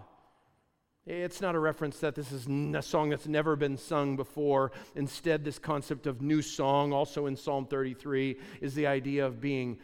It's 1.05 1.41
not 1.41 1.57
a 1.57 1.59
reference 1.59 1.99
that 1.99 2.15
this 2.15 2.31
is 2.31 2.47
a 2.47 2.83
song 2.83 3.11
that's 3.11 3.27
never 3.27 3.57
been 3.57 3.77
sung 3.77 4.15
before. 4.15 4.71
Instead, 4.95 5.45
this 5.45 5.59
concept 5.59 6.07
of 6.07 6.23
new 6.23 6.43
song, 6.43 6.93
also 6.93 7.27
in 7.27 7.35
Psalm 7.35 7.67
33, 7.67 8.39
is 8.61 8.75
the 8.75 8.87
idea 8.87 9.27
of 9.27 9.41
being 9.41 9.79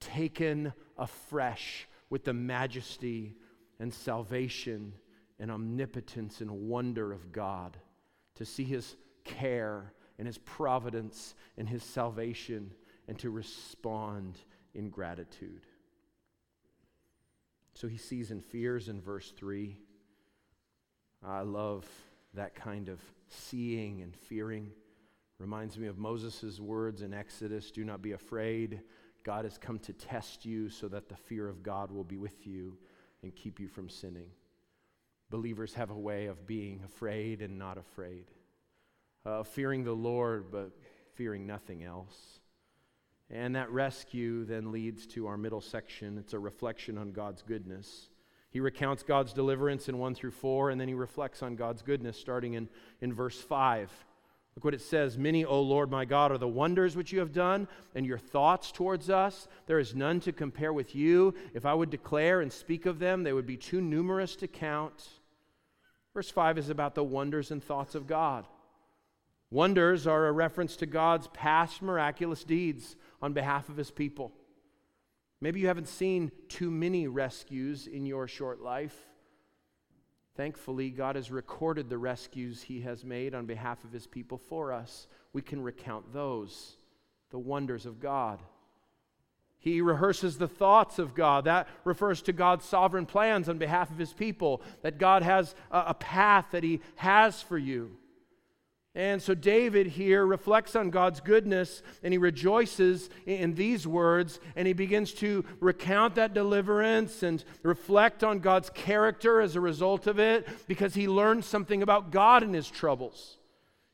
taken 0.00 0.72
afresh 0.98 1.86
with 2.08 2.24
the 2.24 2.32
majesty 2.32 3.36
and 3.78 3.92
salvation 3.92 4.92
and 5.38 5.50
omnipotence 5.50 6.40
and 6.40 6.50
wonder 6.50 7.12
of 7.12 7.32
God. 7.32 7.76
To 8.36 8.44
see 8.44 8.64
his 8.64 8.96
care 9.24 9.92
and 10.18 10.26
his 10.26 10.38
providence 10.38 11.34
and 11.56 11.68
his 11.68 11.82
salvation 11.82 12.72
and 13.08 13.18
to 13.18 13.30
respond 13.30 14.38
in 14.74 14.90
gratitude. 14.90 15.66
So 17.74 17.88
he 17.88 17.96
sees 17.96 18.30
and 18.30 18.44
fears 18.44 18.88
in 18.88 19.00
verse 19.00 19.32
3. 19.36 19.76
I 21.26 21.40
love 21.40 21.86
that 22.34 22.54
kind 22.54 22.88
of 22.88 23.00
seeing 23.28 24.02
and 24.02 24.14
fearing. 24.14 24.70
Reminds 25.38 25.78
me 25.78 25.86
of 25.86 25.98
Moses' 25.98 26.60
words 26.60 27.02
in 27.02 27.14
Exodus 27.14 27.70
do 27.70 27.84
not 27.84 28.02
be 28.02 28.12
afraid. 28.12 28.82
God 29.24 29.44
has 29.44 29.58
come 29.58 29.78
to 29.80 29.92
test 29.92 30.44
you 30.44 30.68
so 30.68 30.88
that 30.88 31.08
the 31.08 31.16
fear 31.16 31.48
of 31.48 31.62
God 31.62 31.90
will 31.90 32.04
be 32.04 32.16
with 32.16 32.46
you 32.46 32.78
and 33.22 33.34
keep 33.34 33.60
you 33.60 33.68
from 33.68 33.88
sinning. 33.88 34.30
Believers 35.30 35.74
have 35.74 35.90
a 35.90 35.98
way 35.98 36.26
of 36.26 36.46
being 36.46 36.80
afraid 36.84 37.40
and 37.42 37.58
not 37.58 37.78
afraid, 37.78 38.26
uh, 39.24 39.42
fearing 39.42 39.84
the 39.84 39.92
Lord, 39.92 40.50
but 40.50 40.70
fearing 41.14 41.46
nothing 41.46 41.84
else. 41.84 42.40
And 43.30 43.54
that 43.54 43.70
rescue 43.70 44.44
then 44.44 44.72
leads 44.72 45.06
to 45.08 45.28
our 45.28 45.36
middle 45.36 45.60
section. 45.60 46.18
It's 46.18 46.32
a 46.32 46.38
reflection 46.38 46.98
on 46.98 47.12
God's 47.12 47.42
goodness. 47.42 48.08
He 48.50 48.58
recounts 48.58 49.04
God's 49.04 49.32
deliverance 49.32 49.88
in 49.88 49.98
1 49.98 50.16
through 50.16 50.32
4, 50.32 50.70
and 50.70 50.80
then 50.80 50.88
he 50.88 50.94
reflects 50.94 51.40
on 51.40 51.54
God's 51.54 51.82
goodness 51.82 52.18
starting 52.18 52.54
in, 52.54 52.68
in 53.00 53.12
verse 53.12 53.40
5. 53.40 53.92
Look 54.56 54.64
what 54.64 54.74
it 54.74 54.80
says 54.80 55.16
Many, 55.16 55.44
O 55.44 55.60
Lord 55.60 55.90
my 55.90 56.04
God, 56.04 56.32
are 56.32 56.38
the 56.38 56.48
wonders 56.48 56.96
which 56.96 57.12
you 57.12 57.20
have 57.20 57.32
done, 57.32 57.68
and 57.94 58.04
your 58.04 58.18
thoughts 58.18 58.72
towards 58.72 59.08
us. 59.08 59.48
There 59.66 59.78
is 59.78 59.94
none 59.94 60.20
to 60.20 60.32
compare 60.32 60.72
with 60.72 60.94
you. 60.94 61.34
If 61.54 61.64
I 61.64 61.74
would 61.74 61.90
declare 61.90 62.40
and 62.40 62.52
speak 62.52 62.86
of 62.86 62.98
them, 62.98 63.22
they 63.22 63.32
would 63.32 63.46
be 63.46 63.56
too 63.56 63.80
numerous 63.80 64.36
to 64.36 64.48
count. 64.48 65.08
Verse 66.14 66.30
5 66.30 66.58
is 66.58 66.70
about 66.70 66.94
the 66.94 67.04
wonders 67.04 67.50
and 67.50 67.62
thoughts 67.62 67.94
of 67.94 68.06
God. 68.06 68.46
Wonders 69.50 70.06
are 70.06 70.26
a 70.26 70.32
reference 70.32 70.76
to 70.76 70.86
God's 70.86 71.28
past 71.28 71.82
miraculous 71.82 72.44
deeds 72.44 72.96
on 73.20 73.32
behalf 73.32 73.68
of 73.68 73.76
his 73.76 73.90
people. 73.90 74.32
Maybe 75.40 75.60
you 75.60 75.68
haven't 75.68 75.88
seen 75.88 76.30
too 76.48 76.70
many 76.70 77.08
rescues 77.08 77.86
in 77.86 78.06
your 78.06 78.28
short 78.28 78.60
life. 78.60 79.09
Thankfully, 80.36 80.90
God 80.90 81.16
has 81.16 81.30
recorded 81.30 81.88
the 81.88 81.98
rescues 81.98 82.62
he 82.62 82.80
has 82.82 83.04
made 83.04 83.34
on 83.34 83.46
behalf 83.46 83.82
of 83.84 83.92
his 83.92 84.06
people 84.06 84.38
for 84.38 84.72
us. 84.72 85.08
We 85.32 85.42
can 85.42 85.62
recount 85.62 86.12
those, 86.12 86.76
the 87.30 87.38
wonders 87.38 87.84
of 87.84 88.00
God. 88.00 88.40
He 89.58 89.82
rehearses 89.82 90.38
the 90.38 90.48
thoughts 90.48 90.98
of 90.98 91.14
God. 91.14 91.44
That 91.44 91.68
refers 91.84 92.22
to 92.22 92.32
God's 92.32 92.64
sovereign 92.64 93.04
plans 93.04 93.48
on 93.48 93.58
behalf 93.58 93.90
of 93.90 93.98
his 93.98 94.12
people, 94.12 94.62
that 94.82 94.98
God 94.98 95.22
has 95.22 95.54
a, 95.70 95.92
path 95.92 96.46
that 96.52 96.64
he 96.64 96.80
has 96.96 97.42
for 97.42 97.58
you. 97.58 97.96
And 98.94 99.22
so 99.22 99.34
David 99.34 99.86
here 99.86 100.26
reflects 100.26 100.74
on 100.74 100.90
God's 100.90 101.20
goodness 101.20 101.82
and 102.02 102.12
he 102.12 102.18
rejoices 102.18 103.08
in 103.24 103.54
these 103.54 103.86
words 103.86 104.40
and 104.56 104.66
he 104.66 104.72
begins 104.72 105.12
to 105.14 105.44
recount 105.60 106.16
that 106.16 106.34
deliverance 106.34 107.22
and 107.22 107.44
reflect 107.62 108.24
on 108.24 108.40
God's 108.40 108.68
character 108.70 109.40
as 109.40 109.54
a 109.54 109.60
result 109.60 110.08
of 110.08 110.18
it 110.18 110.48
because 110.66 110.94
he 110.94 111.06
learned 111.06 111.44
something 111.44 111.82
about 111.82 112.10
God 112.10 112.42
in 112.42 112.52
his 112.52 112.68
troubles. 112.68 113.36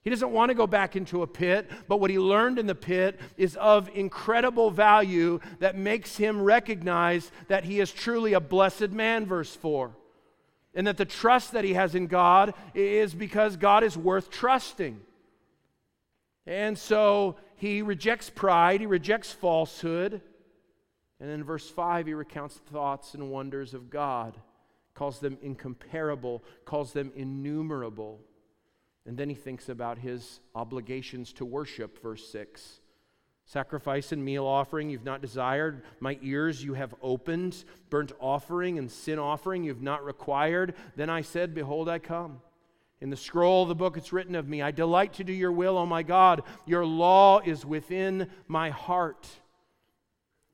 He 0.03 0.09
doesn't 0.09 0.33
want 0.33 0.51
to 0.51 0.55
go 0.55 0.69
back 0.69 0.97
into 0.97 1.23
a 1.23 1.27
pit, 1.27 1.71
but 1.89 1.99
what 1.99 2.11
he 2.11 2.19
learned 2.19 2.59
in 2.59 2.67
the 2.67 2.77
pit 2.77 3.21
is 3.37 3.57
of 3.57 3.91
incredible 3.93 4.71
value 4.71 5.41
that 5.59 5.77
makes 5.77 6.17
him 6.17 6.41
recognize 6.41 7.31
that 7.49 7.65
he 7.65 7.81
is 7.81 7.93
truly 7.93 8.33
a 8.33 8.41
blessed 8.41 8.91
man, 8.93 9.27
verse 9.27 9.55
4 9.55 9.95
and 10.77 10.87
that 10.87 10.99
the 10.99 11.07
trust 11.07 11.53
that 11.53 11.65
he 11.65 11.73
has 11.73 11.95
in 11.95 12.07
God 12.07 12.55
is 12.75 13.15
because 13.15 13.57
God 13.57 13.83
is 13.83 13.97
worth 13.97 14.31
trusting. 14.31 15.01
And 16.47 16.79
so 16.79 17.37
he 17.57 17.81
rejects 17.81 18.29
pride, 18.29 18.81
he 18.81 18.87
rejects 18.87 19.33
falsehood. 19.33 20.21
And 21.19 21.31
in 21.31 21.43
verse 21.43 21.69
5, 21.69 22.07
he 22.07 22.15
recounts 22.15 22.57
the 22.57 22.71
thoughts 22.71 23.15
and 23.15 23.31
wonders 23.31 23.73
of 23.73 23.89
God, 23.89 24.37
calls 24.95 25.19
them 25.19 25.39
incomparable, 25.41 26.45
calls 26.67 26.93
them 26.93 27.11
innumerable. 27.17 28.21
And 29.07 29.17
then 29.17 29.31
he 29.31 29.35
thinks 29.35 29.71
about 29.71 29.97
his 29.97 30.41
obligations 30.55 31.33
to 31.35 31.47
worship, 31.47 32.03
verse 32.03 32.29
6. 32.29 32.81
Sacrifice 33.49 34.11
and 34.11 34.25
meal 34.25 34.45
offering 34.45 34.91
you've 34.91 35.05
not 35.05 35.23
desired. 35.23 35.83
My 36.01 36.19
ears 36.21 36.65
you 36.65 36.75
have 36.75 36.95
opened. 37.01 37.65
Burnt 37.91 38.11
offering 38.21 38.77
and 38.77 38.91
sin 38.91 39.21
offering 39.21 39.63
you've 39.63 39.83
not 39.83 40.05
required. 40.05 40.75
Then 40.97 41.09
I 41.09 41.21
said, 41.21 41.55
Behold, 41.55 41.89
I 41.89 42.01
come. 42.01 42.41
In 43.01 43.09
the 43.09 43.17
scroll 43.17 43.63
of 43.63 43.69
the 43.69 43.75
book 43.77 43.97
it's 43.97 44.13
written 44.13 44.35
of 44.35 44.49
me, 44.49 44.63
I 44.63 44.73
delight 44.73 45.13
to 45.15 45.25
do 45.25 45.33
your 45.33 45.53
will, 45.53 45.79
O 45.79 45.87
my 45.87 46.03
God. 46.03 46.43
Your 46.67 46.85
law 46.85 47.39
is 47.39 47.65
within 47.65 48.29
my 48.49 48.71
heart. 48.71 49.29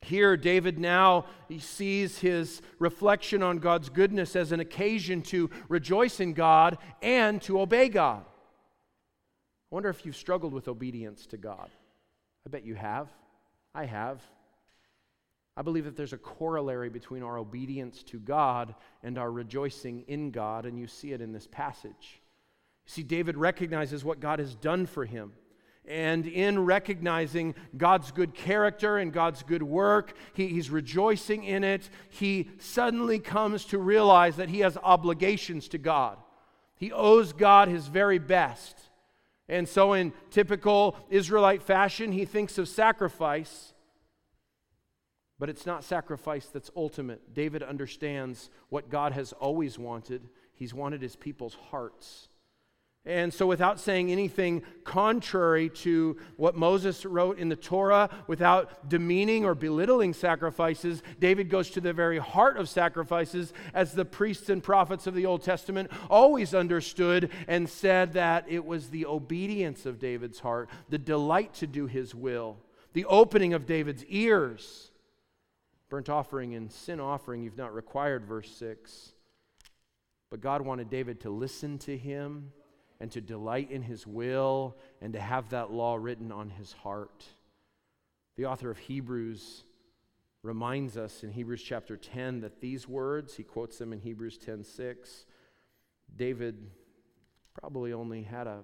Here, 0.02 0.36
David 0.36 0.78
now 0.78 1.26
he 1.48 1.60
sees 1.60 2.18
his 2.18 2.60
reflection 2.78 3.42
on 3.42 3.58
God's 3.58 3.88
goodness 3.88 4.36
as 4.36 4.52
an 4.52 4.60
occasion 4.60 5.22
to 5.22 5.48
rejoice 5.68 6.20
in 6.20 6.34
God 6.34 6.76
and 7.00 7.40
to 7.42 7.58
obey 7.58 7.88
God. 7.88 8.24
I 8.26 9.74
wonder 9.74 9.88
if 9.88 10.04
you've 10.04 10.16
struggled 10.16 10.52
with 10.52 10.68
obedience 10.68 11.24
to 11.28 11.38
God. 11.38 11.70
I 12.46 12.50
bet 12.50 12.64
you 12.64 12.74
have. 12.74 13.08
I 13.74 13.84
have. 13.84 14.20
I 15.56 15.62
believe 15.62 15.84
that 15.84 15.96
there's 15.96 16.14
a 16.14 16.18
corollary 16.18 16.88
between 16.88 17.22
our 17.22 17.36
obedience 17.38 18.02
to 18.04 18.18
God 18.18 18.74
and 19.02 19.18
our 19.18 19.30
rejoicing 19.30 20.04
in 20.08 20.30
God, 20.30 20.64
and 20.64 20.78
you 20.78 20.86
see 20.86 21.12
it 21.12 21.20
in 21.20 21.32
this 21.32 21.46
passage. 21.46 22.20
You 22.86 22.90
see, 22.90 23.02
David 23.02 23.36
recognizes 23.36 24.04
what 24.04 24.20
God 24.20 24.38
has 24.38 24.54
done 24.54 24.86
for 24.86 25.04
him. 25.04 25.32
And 25.84 26.26
in 26.26 26.64
recognizing 26.64 27.54
God's 27.76 28.12
good 28.12 28.34
character 28.34 28.98
and 28.98 29.12
God's 29.12 29.42
good 29.42 29.64
work, 29.64 30.16
he, 30.32 30.46
he's 30.46 30.70
rejoicing 30.70 31.44
in 31.44 31.64
it. 31.64 31.90
He 32.08 32.50
suddenly 32.58 33.18
comes 33.18 33.64
to 33.66 33.78
realize 33.78 34.36
that 34.36 34.48
he 34.48 34.60
has 34.60 34.78
obligations 34.82 35.68
to 35.68 35.78
God. 35.78 36.18
He 36.76 36.92
owes 36.92 37.32
God 37.32 37.68
his 37.68 37.88
very 37.88 38.18
best. 38.18 38.78
And 39.52 39.68
so, 39.68 39.92
in 39.92 40.14
typical 40.30 40.96
Israelite 41.10 41.62
fashion, 41.62 42.10
he 42.10 42.24
thinks 42.24 42.56
of 42.56 42.68
sacrifice, 42.68 43.74
but 45.38 45.50
it's 45.50 45.66
not 45.66 45.84
sacrifice 45.84 46.46
that's 46.46 46.70
ultimate. 46.74 47.34
David 47.34 47.62
understands 47.62 48.48
what 48.70 48.88
God 48.88 49.12
has 49.12 49.34
always 49.34 49.78
wanted, 49.78 50.30
he's 50.54 50.72
wanted 50.72 51.02
his 51.02 51.16
people's 51.16 51.58
hearts. 51.70 52.30
And 53.04 53.34
so, 53.34 53.48
without 53.48 53.80
saying 53.80 54.12
anything 54.12 54.62
contrary 54.84 55.68
to 55.70 56.16
what 56.36 56.54
Moses 56.54 57.04
wrote 57.04 57.36
in 57.36 57.48
the 57.48 57.56
Torah, 57.56 58.08
without 58.28 58.88
demeaning 58.88 59.44
or 59.44 59.56
belittling 59.56 60.14
sacrifices, 60.14 61.02
David 61.18 61.50
goes 61.50 61.70
to 61.70 61.80
the 61.80 61.92
very 61.92 62.18
heart 62.18 62.56
of 62.56 62.68
sacrifices, 62.68 63.52
as 63.74 63.92
the 63.92 64.04
priests 64.04 64.48
and 64.48 64.62
prophets 64.62 65.08
of 65.08 65.14
the 65.14 65.26
Old 65.26 65.42
Testament 65.42 65.90
always 66.08 66.54
understood 66.54 67.30
and 67.48 67.68
said 67.68 68.12
that 68.12 68.44
it 68.48 68.64
was 68.64 68.90
the 68.90 69.06
obedience 69.06 69.84
of 69.84 69.98
David's 69.98 70.38
heart, 70.38 70.70
the 70.88 70.98
delight 70.98 71.54
to 71.54 71.66
do 71.66 71.88
his 71.88 72.14
will, 72.14 72.56
the 72.92 73.04
opening 73.06 73.52
of 73.52 73.66
David's 73.66 74.04
ears. 74.04 74.92
Burnt 75.88 76.08
offering 76.08 76.54
and 76.54 76.70
sin 76.70 77.00
offering 77.00 77.42
you've 77.42 77.58
not 77.58 77.74
required, 77.74 78.24
verse 78.24 78.50
6. 78.52 79.12
But 80.30 80.40
God 80.40 80.62
wanted 80.62 80.88
David 80.88 81.20
to 81.22 81.30
listen 81.30 81.78
to 81.78 81.98
him 81.98 82.52
and 83.02 83.10
to 83.10 83.20
delight 83.20 83.68
in 83.72 83.82
his 83.82 84.06
will 84.06 84.76
and 85.00 85.12
to 85.12 85.20
have 85.20 85.50
that 85.50 85.72
law 85.72 85.96
written 85.96 86.30
on 86.30 86.48
his 86.48 86.72
heart. 86.72 87.24
The 88.36 88.46
author 88.46 88.70
of 88.70 88.78
Hebrews 88.78 89.64
reminds 90.44 90.96
us 90.96 91.24
in 91.24 91.32
Hebrews 91.32 91.64
chapter 91.64 91.96
10 91.96 92.42
that 92.42 92.60
these 92.60 92.86
words, 92.86 93.34
he 93.34 93.42
quotes 93.42 93.76
them 93.76 93.92
in 93.92 93.98
Hebrews 93.98 94.38
10:6, 94.38 95.26
David 96.14 96.70
probably 97.60 97.92
only 97.92 98.22
had 98.22 98.46
a 98.46 98.62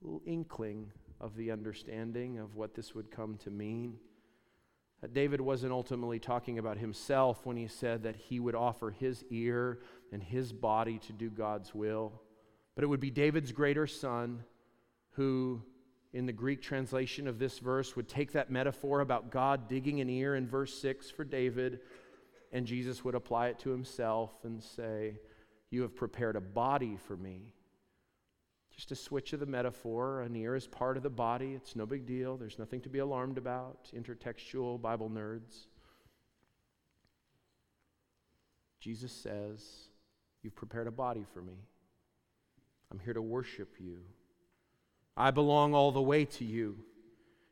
little 0.00 0.22
inkling 0.26 0.90
of 1.20 1.36
the 1.36 1.52
understanding 1.52 2.40
of 2.40 2.56
what 2.56 2.74
this 2.74 2.96
would 2.96 3.12
come 3.12 3.36
to 3.38 3.50
mean. 3.52 4.00
That 5.02 5.14
David 5.14 5.40
wasn't 5.40 5.72
ultimately 5.72 6.18
talking 6.18 6.58
about 6.58 6.78
himself 6.78 7.46
when 7.46 7.56
he 7.56 7.68
said 7.68 8.02
that 8.02 8.16
he 8.16 8.40
would 8.40 8.56
offer 8.56 8.90
his 8.90 9.24
ear 9.30 9.78
and 10.10 10.20
his 10.20 10.52
body 10.52 10.98
to 10.98 11.12
do 11.12 11.30
God's 11.30 11.72
will. 11.72 12.22
But 12.76 12.84
it 12.84 12.86
would 12.86 13.00
be 13.00 13.10
David's 13.10 13.50
greater 13.50 13.88
son 13.88 14.44
who, 15.14 15.60
in 16.12 16.26
the 16.26 16.32
Greek 16.32 16.62
translation 16.62 17.26
of 17.26 17.40
this 17.40 17.58
verse, 17.58 17.96
would 17.96 18.08
take 18.08 18.32
that 18.32 18.50
metaphor 18.50 19.00
about 19.00 19.32
God 19.32 19.68
digging 19.68 20.00
an 20.00 20.08
ear 20.08 20.36
in 20.36 20.46
verse 20.46 20.78
6 20.80 21.10
for 21.10 21.24
David, 21.24 21.80
and 22.52 22.64
Jesus 22.64 23.04
would 23.04 23.16
apply 23.16 23.48
it 23.48 23.58
to 23.60 23.70
himself 23.70 24.32
and 24.44 24.62
say, 24.62 25.16
you 25.70 25.82
have 25.82 25.96
prepared 25.96 26.36
a 26.36 26.40
body 26.40 26.96
for 26.96 27.16
me. 27.16 27.52
Just 28.74 28.92
a 28.92 28.96
switch 28.96 29.32
of 29.32 29.40
the 29.40 29.46
metaphor. 29.46 30.20
An 30.20 30.36
ear 30.36 30.54
is 30.54 30.66
part 30.66 30.96
of 30.96 31.02
the 31.02 31.10
body. 31.10 31.54
It's 31.54 31.74
no 31.74 31.86
big 31.86 32.06
deal. 32.06 32.36
There's 32.36 32.58
nothing 32.58 32.80
to 32.82 32.88
be 32.88 32.98
alarmed 32.98 33.38
about. 33.38 33.90
Intertextual 33.94 34.80
Bible 34.80 35.10
nerds. 35.10 35.66
Jesus 38.80 39.12
says, 39.12 39.88
You've 40.42 40.54
prepared 40.54 40.86
a 40.86 40.92
body 40.92 41.24
for 41.32 41.42
me. 41.42 41.54
I'm 42.90 42.98
here 43.00 43.14
to 43.14 43.22
worship 43.22 43.74
you. 43.78 43.98
I 45.16 45.30
belong 45.30 45.74
all 45.74 45.92
the 45.92 46.02
way 46.02 46.24
to 46.24 46.44
you. 46.44 46.76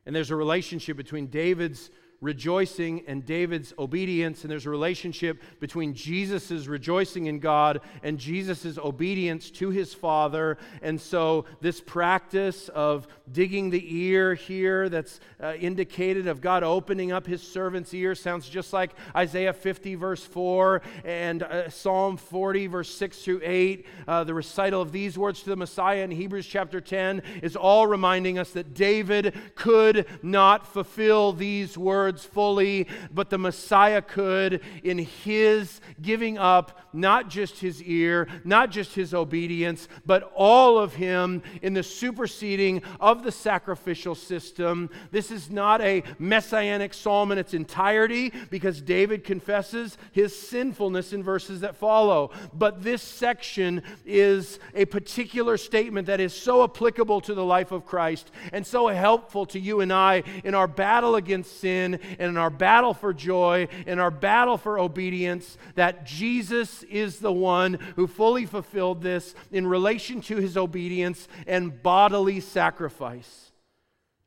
And 0.07 0.15
there's 0.15 0.31
a 0.31 0.37
relationship 0.37 0.97
between 0.97 1.29
David's 1.29 1.91
rejoicing 2.21 3.03
and 3.07 3.25
David's 3.25 3.75
obedience. 3.79 4.43
And 4.43 4.51
there's 4.51 4.67
a 4.67 4.71
relationship 4.71 5.43
between 5.61 5.95
Jesus' 5.95 6.67
rejoicing 6.67 7.27
in 7.27 7.39
God 7.39 7.81
and 8.03 8.19
Jesus' 8.19 8.79
obedience 8.79 9.51
to 9.53 9.71
his 9.71 9.93
Father. 9.93 10.57
And 10.83 11.01
so, 11.01 11.45
this 11.61 11.81
practice 11.81 12.69
of 12.71 13.07
digging 13.31 13.71
the 13.71 13.97
ear 13.97 14.35
here 14.35 14.89
that's 14.89 15.21
uh, 15.43 15.55
indicated 15.55 16.27
of 16.27 16.41
God 16.41 16.63
opening 16.63 17.13
up 17.13 17.27
his 17.27 17.43
servant's 17.43 17.93
ear 17.93 18.15
sounds 18.15 18.49
just 18.49 18.73
like 18.73 18.93
Isaiah 19.15 19.53
50, 19.53 19.95
verse 19.95 20.25
4, 20.25 20.83
and 21.05 21.43
uh, 21.43 21.69
Psalm 21.69 22.17
40, 22.17 22.67
verse 22.69 22.95
6 22.95 23.19
through 23.19 23.41
8. 23.45 23.87
Uh, 24.07 24.25
the 24.25 24.35
recital 24.35 24.81
of 24.81 24.93
these 24.93 25.19
words 25.19 25.43
to 25.43 25.51
the 25.51 25.57
Messiah 25.57 26.03
in 26.03 26.11
Hebrews 26.11 26.47
chapter 26.47 26.81
10 26.81 27.23
is 27.43 27.57
all 27.57 27.87
reminding 27.87 28.39
us 28.39 28.51
that 28.53 28.73
David 28.73 29.35
could 29.55 30.07
not 30.23 30.67
fulfill 30.67 31.33
these 31.33 31.77
words 31.77 32.04
words 32.05 32.23
fully, 32.23 32.87
but 33.11 33.31
the 33.31 33.39
Messiah 33.39 34.03
could 34.03 34.61
in 34.83 34.99
his 34.99 35.81
giving 36.03 36.37
up 36.37 36.79
not 36.93 37.31
just 37.31 37.59
his 37.59 37.83
ear, 37.83 38.29
not 38.45 38.71
just 38.71 38.95
his 38.95 39.15
obedience, 39.15 39.89
but 40.05 40.31
all 40.35 40.79
of 40.79 40.95
him 40.95 41.43
in 41.63 41.73
the 41.73 41.83
superseding 41.83 42.83
of 43.01 43.23
the 43.23 43.33
sacrificial 43.33 44.15
system. 44.15 44.91
This 45.11 45.31
is 45.31 45.51
not 45.51 45.81
a 45.81 46.03
messianic 46.19 46.93
psalm 46.93 47.33
in 47.33 47.39
its 47.39 47.55
entirety 47.55 48.33
because 48.51 48.83
David 48.83 49.25
confesses 49.25 49.97
his 50.13 50.39
sinfulness 50.39 51.15
in 51.15 51.23
verses 51.23 51.61
that 51.61 51.75
follow. 51.75 52.31
But 52.53 52.83
this 52.83 53.03
section 53.03 53.83
is 54.05 54.59
a 54.75 54.85
particular 54.85 55.57
statement 55.57 56.07
that 56.07 56.21
is 56.21 56.35
so 56.35 56.63
applicable 56.63 57.23
to 57.23 57.35
the 57.35 57.45
life 57.45 57.73
of 57.73 57.87
Christ 57.87 58.31
and 58.53 58.67
so 58.67 58.89
helpful 58.89 59.47
to 59.47 59.59
you 59.59 59.81
and 59.81 59.93
I 59.93 60.23
in 60.45 60.55
our 60.55 60.69
battle 60.69 61.17
against 61.17 61.61
sin 61.61 61.94
and 62.19 62.31
in 62.31 62.37
our 62.37 62.51
battle 62.51 62.95
for 62.95 63.13
joy, 63.13 63.69
in 63.87 63.99
our 63.99 64.11
battle 64.11 64.59
for 64.59 64.79
obedience, 64.79 65.57
that 65.75 66.05
Jesus 66.05 66.83
is 66.85 67.19
the 67.19 67.33
one 67.33 67.75
who 67.97 68.07
fully 68.07 68.47
fulfilled 68.47 69.03
this 69.03 69.35
in 69.51 69.67
relation 69.67 70.21
to 70.23 70.37
his 70.37 70.57
obedience 70.57 71.29
and 71.47 71.83
bodily 71.83 72.41
sacrifice. 72.41 73.53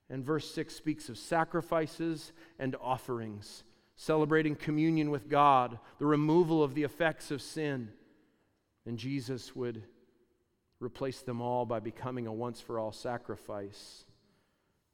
And 0.09 0.23
verse 0.23 0.49
6 0.51 0.73
speaks 0.73 1.09
of 1.09 1.17
sacrifices 1.17 2.31
and 2.57 2.75
offerings, 2.81 3.63
celebrating 3.95 4.55
communion 4.55 5.11
with 5.11 5.29
God, 5.29 5.79
the 5.99 6.05
removal 6.05 6.63
of 6.63 6.75
the 6.75 6.83
effects 6.83 7.31
of 7.31 7.41
sin. 7.41 7.89
And 8.85 8.97
Jesus 8.97 9.55
would 9.55 9.83
replace 10.79 11.21
them 11.21 11.41
all 11.41 11.65
by 11.65 11.79
becoming 11.79 12.27
a 12.27 12.33
once 12.33 12.61
for 12.61 12.79
all 12.79 12.91
sacrifice. 12.91 14.05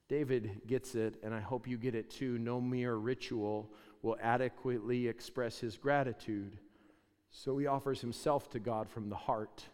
David 0.09 0.61
gets 0.67 0.95
it, 0.95 1.15
and 1.23 1.33
I 1.33 1.39
hope 1.39 1.67
you 1.67 1.77
get 1.77 1.95
it 1.95 2.09
too. 2.09 2.37
No 2.37 2.59
mere 2.59 2.95
ritual 2.95 3.71
will 4.01 4.17
adequately 4.21 5.07
express 5.07 5.59
his 5.59 5.77
gratitude. 5.77 6.57
So 7.31 7.57
he 7.57 7.67
offers 7.67 8.01
himself 8.01 8.49
to 8.51 8.59
God 8.59 8.89
from 8.89 9.09
the 9.09 9.15
heart. 9.15 9.65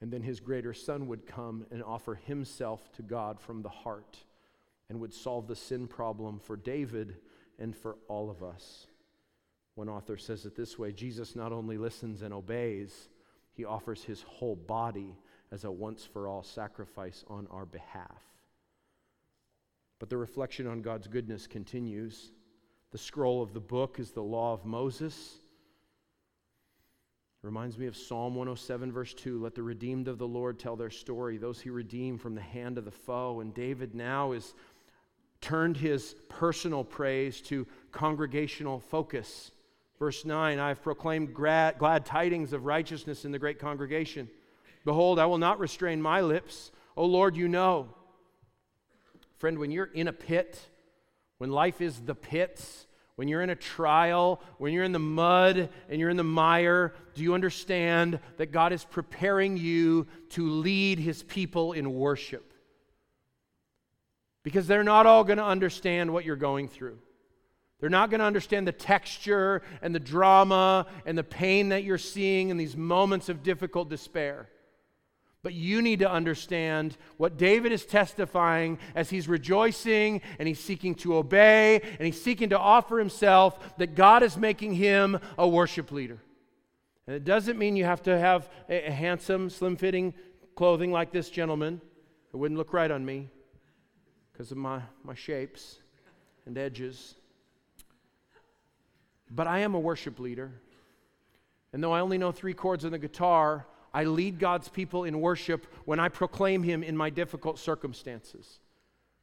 And 0.00 0.10
then 0.10 0.22
his 0.22 0.40
greater 0.40 0.72
son 0.72 1.08
would 1.08 1.26
come 1.26 1.66
and 1.70 1.82
offer 1.82 2.14
himself 2.14 2.90
to 2.92 3.02
God 3.02 3.38
from 3.38 3.62
the 3.62 3.68
heart 3.68 4.18
and 4.88 4.98
would 5.00 5.12
solve 5.12 5.46
the 5.46 5.56
sin 5.56 5.86
problem 5.86 6.38
for 6.38 6.56
David 6.56 7.16
and 7.58 7.76
for 7.76 7.96
all 8.08 8.30
of 8.30 8.42
us. 8.42 8.86
One 9.74 9.88
author 9.88 10.16
says 10.16 10.46
it 10.46 10.56
this 10.56 10.78
way 10.78 10.92
Jesus 10.92 11.36
not 11.36 11.52
only 11.52 11.76
listens 11.76 12.22
and 12.22 12.32
obeys, 12.32 13.08
he 13.52 13.64
offers 13.64 14.04
his 14.04 14.22
whole 14.22 14.56
body 14.56 15.18
as 15.52 15.64
a 15.64 15.70
once 15.70 16.04
for 16.04 16.28
all 16.28 16.42
sacrifice 16.42 17.24
on 17.28 17.46
our 17.50 17.66
behalf. 17.66 18.29
But 20.00 20.08
the 20.08 20.16
reflection 20.16 20.66
on 20.66 20.82
God's 20.82 21.06
goodness 21.06 21.46
continues. 21.46 22.32
The 22.90 22.98
scroll 22.98 23.42
of 23.42 23.52
the 23.52 23.60
book 23.60 24.00
is 24.00 24.10
the 24.10 24.22
law 24.22 24.52
of 24.54 24.64
Moses. 24.64 25.36
It 27.42 27.46
Reminds 27.46 27.78
me 27.78 27.86
of 27.86 27.96
Psalm 27.96 28.34
107, 28.34 28.90
verse 28.90 29.14
2. 29.14 29.40
Let 29.40 29.54
the 29.54 29.62
redeemed 29.62 30.08
of 30.08 30.18
the 30.18 30.26
Lord 30.26 30.58
tell 30.58 30.74
their 30.74 30.90
story, 30.90 31.36
those 31.36 31.60
he 31.60 31.70
redeemed 31.70 32.20
from 32.20 32.34
the 32.34 32.40
hand 32.40 32.78
of 32.78 32.84
the 32.84 32.90
foe. 32.90 33.40
And 33.40 33.54
David 33.54 33.94
now 33.94 34.32
is 34.32 34.54
turned 35.40 35.76
his 35.76 36.16
personal 36.28 36.82
praise 36.82 37.40
to 37.42 37.66
congregational 37.92 38.80
focus. 38.80 39.52
Verse 39.98 40.24
9 40.24 40.58
I 40.58 40.68
have 40.68 40.82
proclaimed 40.82 41.34
glad, 41.34 41.78
glad 41.78 42.06
tidings 42.06 42.54
of 42.54 42.64
righteousness 42.64 43.26
in 43.26 43.32
the 43.32 43.38
great 43.38 43.58
congregation. 43.58 44.28
Behold, 44.86 45.18
I 45.18 45.26
will 45.26 45.38
not 45.38 45.60
restrain 45.60 46.00
my 46.00 46.22
lips. 46.22 46.72
O 46.96 47.04
Lord, 47.04 47.36
you 47.36 47.48
know. 47.48 47.94
Friend, 49.40 49.58
when 49.58 49.70
you're 49.70 49.86
in 49.86 50.06
a 50.06 50.12
pit, 50.12 50.60
when 51.38 51.50
life 51.50 51.80
is 51.80 51.98
the 51.98 52.14
pits, 52.14 52.86
when 53.16 53.26
you're 53.26 53.40
in 53.40 53.48
a 53.48 53.56
trial, 53.56 54.42
when 54.58 54.74
you're 54.74 54.84
in 54.84 54.92
the 54.92 54.98
mud 54.98 55.70
and 55.88 55.98
you're 55.98 56.10
in 56.10 56.18
the 56.18 56.22
mire, 56.22 56.92
do 57.14 57.22
you 57.22 57.32
understand 57.32 58.20
that 58.36 58.52
God 58.52 58.74
is 58.74 58.84
preparing 58.84 59.56
you 59.56 60.06
to 60.30 60.46
lead 60.46 60.98
his 60.98 61.22
people 61.22 61.72
in 61.72 61.94
worship? 61.94 62.52
Because 64.42 64.66
they're 64.66 64.84
not 64.84 65.06
all 65.06 65.24
going 65.24 65.38
to 65.38 65.44
understand 65.44 66.12
what 66.12 66.26
you're 66.26 66.36
going 66.36 66.68
through. 66.68 66.98
They're 67.78 67.88
not 67.88 68.10
going 68.10 68.20
to 68.20 68.26
understand 68.26 68.68
the 68.68 68.72
texture 68.72 69.62
and 69.80 69.94
the 69.94 70.00
drama 70.00 70.86
and 71.06 71.16
the 71.16 71.24
pain 71.24 71.70
that 71.70 71.82
you're 71.82 71.96
seeing 71.96 72.50
in 72.50 72.58
these 72.58 72.76
moments 72.76 73.30
of 73.30 73.42
difficult 73.42 73.88
despair. 73.88 74.50
But 75.42 75.54
you 75.54 75.80
need 75.80 76.00
to 76.00 76.10
understand 76.10 76.96
what 77.16 77.38
David 77.38 77.72
is 77.72 77.86
testifying 77.86 78.78
as 78.94 79.08
he's 79.08 79.26
rejoicing 79.26 80.20
and 80.38 80.46
he's 80.46 80.60
seeking 80.60 80.94
to 80.96 81.16
obey 81.16 81.80
and 81.80 82.06
he's 82.06 82.20
seeking 82.20 82.50
to 82.50 82.58
offer 82.58 82.98
himself 82.98 83.76
that 83.78 83.94
God 83.94 84.22
is 84.22 84.36
making 84.36 84.74
him 84.74 85.18
a 85.38 85.48
worship 85.48 85.92
leader. 85.92 86.18
And 87.06 87.16
it 87.16 87.24
doesn't 87.24 87.58
mean 87.58 87.74
you 87.74 87.86
have 87.86 88.02
to 88.02 88.18
have 88.18 88.50
a, 88.68 88.90
handsome, 88.90 89.48
slim 89.48 89.76
fitting 89.76 90.12
clothing 90.54 90.92
like 90.92 91.10
this 91.10 91.30
gentleman. 91.30 91.80
It 92.34 92.36
wouldn't 92.36 92.58
look 92.58 92.74
right 92.74 92.90
on 92.90 93.04
me 93.04 93.30
because 94.32 94.52
of 94.52 94.58
my, 94.58 94.82
my 95.02 95.14
shapes 95.14 95.78
and 96.44 96.58
edges. 96.58 97.14
But 99.30 99.46
I 99.46 99.60
am 99.60 99.74
a 99.74 99.80
worship 99.80 100.18
leader. 100.18 100.52
And 101.72 101.82
though 101.82 101.92
I 101.92 102.00
only 102.00 102.18
know 102.18 102.30
three 102.30 102.52
chords 102.52 102.84
on 102.84 102.92
the 102.92 102.98
guitar, 102.98 103.66
I 103.92 104.04
lead 104.04 104.38
God's 104.38 104.68
people 104.68 105.04
in 105.04 105.20
worship 105.20 105.66
when 105.84 105.98
I 106.00 106.08
proclaim 106.08 106.62
Him 106.62 106.82
in 106.82 106.96
my 106.96 107.10
difficult 107.10 107.58
circumstances. 107.58 108.60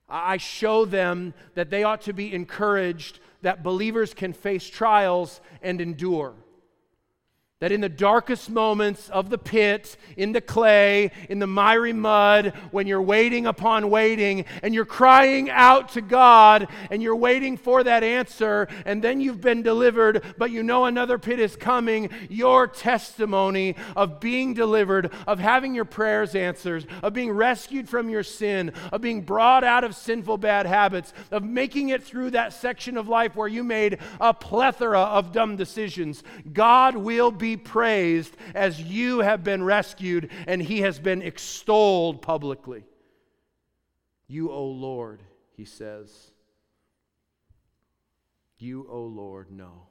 I 0.09 0.37
show 0.37 0.85
them 0.85 1.33
that 1.55 1.69
they 1.69 1.83
ought 1.83 2.01
to 2.01 2.13
be 2.13 2.33
encouraged 2.33 3.19
that 3.41 3.63
believers 3.63 4.13
can 4.13 4.33
face 4.33 4.69
trials 4.69 5.41
and 5.61 5.81
endure. 5.81 6.33
That 7.59 7.71
in 7.71 7.81
the 7.81 7.89
darkest 7.89 8.51
moments 8.51 9.09
of 9.09 9.31
the 9.31 9.37
pit, 9.39 9.97
in 10.15 10.31
the 10.31 10.41
clay, 10.41 11.09
in 11.27 11.39
the 11.39 11.47
miry 11.47 11.91
mud, 11.91 12.53
when 12.69 12.85
you're 12.85 13.01
waiting 13.01 13.47
upon 13.47 13.89
waiting 13.89 14.45
and 14.61 14.75
you're 14.75 14.85
crying 14.85 15.49
out 15.49 15.89
to 15.93 16.01
God 16.01 16.67
and 16.91 17.01
you're 17.01 17.15
waiting 17.15 17.57
for 17.57 17.83
that 17.83 18.03
answer, 18.03 18.67
and 18.85 19.03
then 19.03 19.19
you've 19.19 19.41
been 19.41 19.63
delivered, 19.63 20.23
but 20.37 20.51
you 20.51 20.61
know 20.61 20.85
another 20.85 21.17
pit 21.17 21.39
is 21.39 21.55
coming, 21.55 22.11
your 22.29 22.67
testimony 22.67 23.75
of 23.95 24.19
being 24.19 24.53
delivered, 24.53 25.11
of 25.25 25.39
having 25.39 25.73
your 25.73 25.85
prayers 25.85 26.35
answered, 26.35 26.85
of 27.01 27.13
being 27.13 27.31
rescued 27.31 27.89
from 27.89 28.07
your 28.07 28.21
sin, 28.21 28.71
of 28.91 29.01
being 29.01 29.23
brought 29.23 29.63
out 29.63 29.83
of 29.83 29.95
sinful 29.95 30.37
bad 30.37 30.67
habits, 30.67 31.11
of 31.31 31.43
making 31.43 31.89
it 31.89 32.03
through 32.03 32.29
that 32.29 32.53
section 32.53 32.97
of 32.97 33.07
life 33.07 33.35
where 33.35 33.47
you 33.47 33.63
made 33.63 33.97
a 34.21 34.31
plethora 34.31 34.99
of 34.99 35.31
dumb 35.31 35.55
decisions. 35.55 36.21
God 36.53 36.95
will 36.95 37.31
be 37.31 37.46
be 37.47 37.55
praised 37.57 38.35
as 38.53 38.81
you 38.81 39.19
have 39.19 39.43
been 39.43 39.63
rescued 39.63 40.29
and 40.47 40.61
he 40.61 40.81
has 40.81 40.99
been 40.99 41.21
extolled 41.21 42.21
publicly. 42.21 42.83
You, 44.27 44.51
O 44.51 44.65
Lord, 44.65 45.23
he 45.55 45.63
says, 45.63 46.31
you, 48.57 48.85
O 48.89 49.01
Lord, 49.01 49.49
know. 49.49 49.83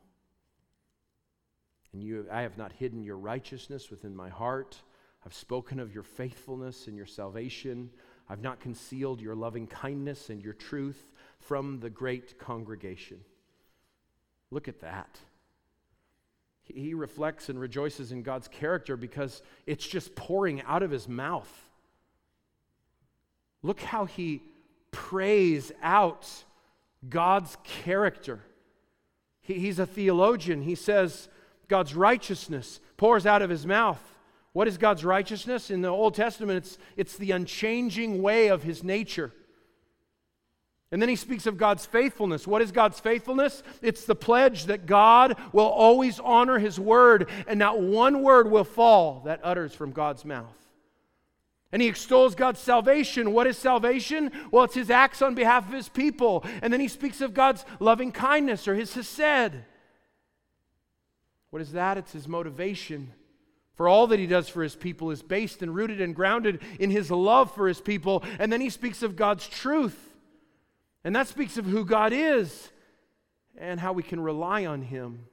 And 1.93 2.03
you, 2.03 2.27
I 2.31 2.43
have 2.43 2.59
not 2.59 2.73
hidden 2.73 3.03
your 3.03 3.17
righteousness 3.17 3.91
within 3.91 4.15
my 4.15 4.29
heart. 4.29 4.77
I've 5.25 5.33
spoken 5.33 5.81
of 5.81 5.95
your 5.95 6.03
faithfulness 6.03 6.89
and 6.89 6.97
your 6.97 7.07
salvation. 7.07 7.89
I've 8.29 8.43
not 8.43 8.61
concealed 8.61 9.23
your 9.23 9.35
loving 9.35 9.67
kindness 9.67 10.29
and 10.29 10.43
your 10.43 10.53
truth 10.53 11.13
from 11.39 11.81
the 11.81 11.89
great 11.89 12.39
congregation. 12.39 13.21
Look 14.51 14.69
at 14.69 14.81
that. 14.81 15.19
He 16.67 16.95
reflects 16.95 17.49
and 17.49 17.61
rejoices 17.61 18.13
in 18.13 18.23
God's 18.23 18.49
character 18.49 18.97
because 18.97 19.43
it's 19.67 19.87
just 19.87 20.15
pouring 20.15 20.63
out 20.63 20.83
of 20.83 20.91
his 20.91 21.09
mouth. 21.09 21.51
Look 23.63 23.81
how 23.81 24.05
he 24.05 24.43
prays 24.91 25.73
out 25.83 26.29
God's 27.09 27.57
character. 27.65 28.41
He, 29.41 29.55
he's 29.55 29.79
a 29.79 29.87
theologian. 29.87 30.63
He 30.63 30.75
says 30.75 31.29
God's 31.69 31.95
righteousness 31.95 32.81
pours 32.97 33.27
out 33.27 33.43
of 33.43 33.51
his 33.51 33.67
mouth. 33.67 34.03
What 34.53 34.69
is 34.69 34.79
God's 34.79 35.05
righteousness? 35.05 35.71
In 35.71 35.83
the 35.83 35.89
Old 35.89 36.15
Testament, 36.15 36.59
it's, 36.59 36.79
it's 36.97 37.17
the 37.17 37.33
unchanging 37.33 38.23
way 38.23 38.49
of 38.49 38.63
his 38.63 38.83
nature. 38.83 39.33
And 40.93 41.03
then 41.03 41.09
he 41.09 41.17
speaks 41.17 41.47
of 41.47 41.59
God's 41.59 41.85
faithfulness. 41.85 42.47
What 42.47 42.63
is 42.63 42.71
God's 42.71 43.01
faithfulness? 43.01 43.63
It's 43.83 44.05
the 44.05 44.15
pledge 44.15 44.67
that 44.67 44.87
God 44.87 45.37
will 45.53 45.67
always 45.67 46.21
honor 46.21 46.59
his 46.59 46.79
word, 46.79 47.29
and 47.49 47.59
not 47.59 47.81
one 47.81 48.23
word 48.23 48.51
will 48.51 48.65
fall 48.65 49.23
that 49.25 49.41
utters 49.43 49.75
from 49.75 49.91
God's 49.91 50.25
mouth. 50.25 50.55
And 51.73 51.83
he 51.83 51.89
extols 51.89 52.37
God's 52.37 52.61
salvation. 52.61 53.33
What 53.33 53.49
is 53.49 53.59
salvation? 53.59 54.31
Well, 54.53 54.65
it's 54.65 54.77
his 54.77 54.89
acts 54.89 55.21
on 55.21 55.35
behalf 55.35 55.67
of 55.67 55.75
his 55.75 55.89
people. 55.89 56.45
And 56.63 56.73
then 56.73 56.81
he 56.81 56.89
speaks 56.89 57.21
of 57.21 57.35
God's 57.35 57.65
loving 57.81 58.13
kindness 58.13 58.69
or 58.69 58.75
his 58.77 58.95
hesed. 58.95 59.53
What 61.51 61.61
is 61.61 61.73
that? 61.73 61.99
It's 61.99 62.13
his 62.13 62.29
motivation. 62.29 63.13
For 63.75 63.89
all 63.89 64.07
that 64.07 64.21
he 64.21 64.27
does 64.27 64.49
for 64.49 64.63
his 64.63 64.77
people 64.77 65.11
is 65.11 65.23
based 65.23 65.61
and 65.61 65.75
rooted 65.75 66.01
and 66.01 66.15
grounded 66.15 66.63
in 66.79 66.91
his 66.91 67.11
love 67.11 67.53
for 67.53 67.67
his 67.67 67.81
people. 67.81 68.23
And 68.39 68.53
then 68.53 68.61
he 68.61 68.71
speaks 68.71 69.03
of 69.03 69.17
God's 69.17 69.47
truth. 69.49 70.16
And 71.07 71.15
that 71.15 71.29
speaks 71.29 71.57
of 71.57 71.67
who 71.67 71.85
God 71.85 72.13
is 72.13 72.69
and 73.57 73.79
how 73.79 73.93
we 73.93 74.03
can 74.03 74.19
rely 74.19 74.67
on 74.67 74.83
Him. 74.83 75.27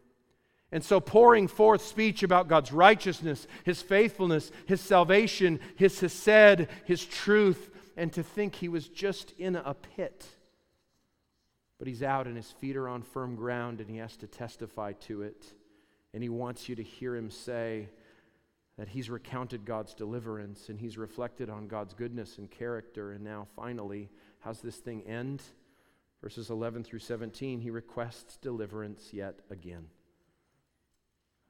And 0.71 0.83
so, 0.83 0.99
pouring 0.99 1.47
forth 1.47 1.81
speech 1.81 2.21
about 2.21 2.47
God's 2.47 2.71
righteousness, 2.71 3.47
His 3.63 3.81
faithfulness, 3.81 4.51
His 4.67 4.81
salvation, 4.81 5.59
His 5.75 5.99
hesed, 5.99 6.67
His 6.85 7.03
truth, 7.03 7.71
and 7.97 8.13
to 8.13 8.21
think 8.21 8.53
He 8.53 8.69
was 8.69 8.87
just 8.87 9.31
in 9.39 9.55
a 9.55 9.73
pit. 9.73 10.27
But 11.79 11.87
He's 11.87 12.03
out 12.03 12.27
and 12.27 12.37
His 12.37 12.51
feet 12.51 12.77
are 12.77 12.87
on 12.87 13.01
firm 13.01 13.35
ground 13.35 13.79
and 13.81 13.89
He 13.89 13.97
has 13.97 14.15
to 14.17 14.27
testify 14.27 14.91
to 15.07 15.23
it. 15.23 15.43
And 16.13 16.21
He 16.21 16.29
wants 16.29 16.69
you 16.69 16.75
to 16.75 16.83
hear 16.83 17.15
Him 17.15 17.31
say, 17.31 17.89
that 18.77 18.87
he's 18.87 19.07
recounted 19.09 19.65
God's 19.65 19.93
deliverance 19.93 20.69
and 20.69 20.79
he's 20.79 20.97
reflected 20.97 21.47
on 21.47 21.67
God's 21.67 21.93
goodness 21.93 22.39
and 22.39 22.49
character. 22.49 23.11
And 23.11 23.23
now, 23.23 23.45
finally, 23.55 24.09
how's 24.39 24.61
this 24.61 24.77
thing 24.77 25.03
end? 25.03 25.43
Verses 26.23 26.49
11 26.49 26.85
through 26.85 26.99
17, 26.99 27.59
he 27.59 27.69
requests 27.69 28.37
deliverance 28.37 29.09
yet 29.11 29.41
again. 29.49 29.87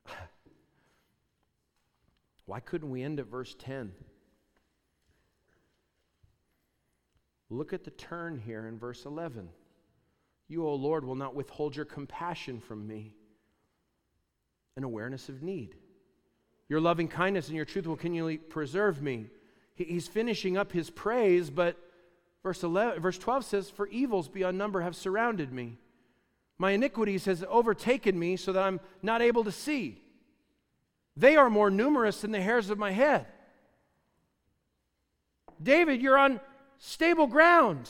Why 2.48 2.60
couldn't 2.60 2.90
we 2.90 3.04
end 3.04 3.20
at 3.20 3.28
verse 3.28 3.56
10? 3.60 3.92
Look 7.52 7.72
at 7.72 7.84
the 7.84 7.92
turn 7.92 8.40
here 8.40 8.66
in 8.66 8.80
verse 8.80 9.06
11. 9.06 9.48
You, 10.48 10.66
O 10.66 10.74
Lord, 10.74 11.06
will 11.06 11.14
not 11.14 11.36
withhold 11.36 11.76
your 11.76 11.86
compassion 11.86 12.60
from 12.60 12.88
me. 12.88 13.14
An 14.76 14.84
awareness 14.84 15.30
of 15.30 15.44
need. 15.44 15.76
Your 16.68 16.82
loving 16.82 17.08
kindness 17.08 17.46
and 17.46 17.56
your 17.56 17.66
truth 17.66 17.86
will 17.86 17.96
continually 17.96 18.38
preserve 18.38 19.04
me. 19.04 19.28
He's 19.76 20.08
finishing 20.08 20.58
up 20.58 20.72
his 20.72 20.90
praise, 20.90 21.52
but 21.52 21.78
Verse, 22.44 22.62
11, 22.62 23.02
verse 23.02 23.18
12 23.18 23.46
says, 23.46 23.70
For 23.70 23.88
evils 23.88 24.28
beyond 24.28 24.58
number 24.58 24.82
have 24.82 24.96
surrounded 24.96 25.52
me. 25.52 25.78
My 26.58 26.72
iniquities 26.72 27.26
has 27.26 27.44
overtaken 27.50 28.20
me 28.20 28.36
so 28.36 28.52
that 28.52 28.64
I'm 28.64 28.80
not 29.02 29.22
able 29.22 29.46
to 29.46 29.52
see. 29.52 30.02
They 31.16 31.36
are 31.36 31.50
more 31.50 31.70
numerous 31.70 32.22
than 32.22 32.32
the 32.32 32.42
hairs 32.42 32.70
of 32.70 32.78
my 32.78 32.92
head. 32.92 33.26
David, 35.62 36.02
you're 36.02 36.18
on 36.18 36.42
stable 36.78 37.28
ground. 37.28 37.90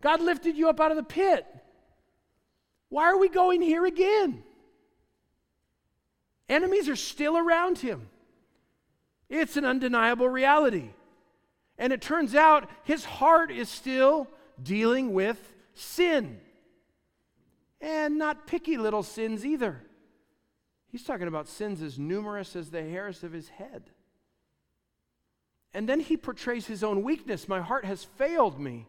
God 0.00 0.20
lifted 0.20 0.56
you 0.56 0.68
up 0.68 0.80
out 0.80 0.90
of 0.90 0.96
the 0.96 1.02
pit. 1.02 1.46
Why 2.88 3.04
are 3.04 3.18
we 3.18 3.28
going 3.28 3.62
here 3.62 3.84
again? 3.84 4.42
Enemies 6.48 6.88
are 6.88 6.96
still 6.96 7.36
around 7.36 7.78
him. 7.78 8.08
It's 9.28 9.56
an 9.56 9.64
undeniable 9.64 10.28
reality. 10.28 10.90
And 11.78 11.92
it 11.92 12.00
turns 12.00 12.34
out 12.34 12.68
his 12.84 13.04
heart 13.04 13.50
is 13.50 13.68
still 13.68 14.28
dealing 14.62 15.12
with 15.12 15.54
sin. 15.74 16.40
And 17.80 18.18
not 18.18 18.46
picky 18.46 18.76
little 18.76 19.02
sins 19.02 19.44
either. 19.44 19.80
He's 20.88 21.04
talking 21.04 21.26
about 21.26 21.48
sins 21.48 21.82
as 21.82 21.98
numerous 21.98 22.54
as 22.54 22.70
the 22.70 22.82
hairs 22.82 23.24
of 23.24 23.32
his 23.32 23.48
head. 23.48 23.90
And 25.74 25.88
then 25.88 26.00
he 26.00 26.16
portrays 26.16 26.66
his 26.66 26.84
own 26.84 27.02
weakness. 27.02 27.48
My 27.48 27.60
heart 27.60 27.84
has 27.86 28.04
failed 28.04 28.60
me. 28.60 28.86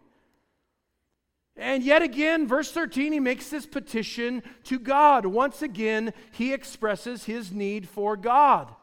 And 1.55 1.83
yet 1.83 2.01
again, 2.01 2.47
verse 2.47 2.71
13, 2.71 3.13
he 3.13 3.19
makes 3.19 3.49
this 3.49 3.65
petition 3.65 4.43
to 4.65 4.79
God. 4.79 5.25
Once 5.25 5.61
again, 5.61 6.13
he 6.31 6.51
expresses 6.51 7.25
his 7.25 7.51
need 7.51 7.87
for 7.87 8.17
God. 8.17 8.73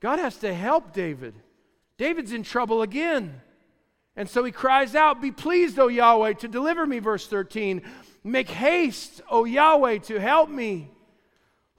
God 0.00 0.18
has 0.18 0.36
to 0.38 0.52
help 0.52 0.92
David. 0.92 1.34
David's 1.98 2.32
in 2.32 2.42
trouble 2.42 2.82
again. 2.82 3.40
And 4.16 4.28
so 4.28 4.44
he 4.44 4.52
cries 4.52 4.94
out, 4.94 5.20
Be 5.20 5.30
pleased, 5.30 5.78
O 5.78 5.88
Yahweh, 5.88 6.34
to 6.34 6.48
deliver 6.48 6.86
me, 6.86 6.98
verse 6.98 7.26
13. 7.26 7.82
Make 8.24 8.48
haste, 8.48 9.20
O 9.30 9.44
Yahweh, 9.44 9.98
to 9.98 10.18
help 10.18 10.48
me. 10.48 10.90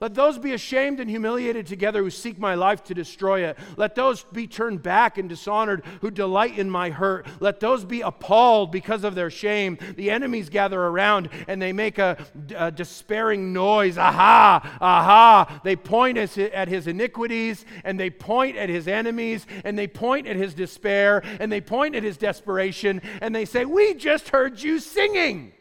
Let 0.00 0.14
those 0.14 0.38
be 0.38 0.52
ashamed 0.52 1.00
and 1.00 1.10
humiliated 1.10 1.66
together 1.66 2.04
who 2.04 2.10
seek 2.10 2.38
my 2.38 2.54
life 2.54 2.84
to 2.84 2.94
destroy 2.94 3.44
it. 3.44 3.58
Let 3.76 3.96
those 3.96 4.22
be 4.22 4.46
turned 4.46 4.80
back 4.80 5.18
and 5.18 5.28
dishonored 5.28 5.84
who 6.02 6.12
delight 6.12 6.56
in 6.56 6.70
my 6.70 6.90
hurt. 6.90 7.26
Let 7.40 7.58
those 7.58 7.84
be 7.84 8.02
appalled 8.02 8.70
because 8.70 9.02
of 9.02 9.16
their 9.16 9.28
shame. 9.28 9.76
The 9.96 10.12
enemies 10.12 10.50
gather 10.50 10.80
around 10.80 11.30
and 11.48 11.60
they 11.60 11.72
make 11.72 11.98
a, 11.98 12.16
a 12.54 12.70
despairing 12.70 13.52
noise. 13.52 13.98
Aha, 13.98 14.78
aha. 14.80 15.60
They 15.64 15.74
point 15.74 16.16
at 16.16 16.68
his 16.68 16.86
iniquities 16.86 17.66
and 17.82 17.98
they 17.98 18.10
point 18.10 18.56
at 18.56 18.68
his 18.68 18.86
enemies 18.86 19.48
and 19.64 19.76
they 19.76 19.88
point 19.88 20.28
at 20.28 20.36
his 20.36 20.54
despair 20.54 21.24
and 21.40 21.50
they 21.50 21.60
point 21.60 21.96
at 21.96 22.04
his 22.04 22.16
desperation 22.16 23.02
and 23.20 23.34
they 23.34 23.44
say, 23.44 23.64
We 23.64 23.94
just 23.94 24.28
heard 24.28 24.62
you 24.62 24.78
singing. 24.78 25.54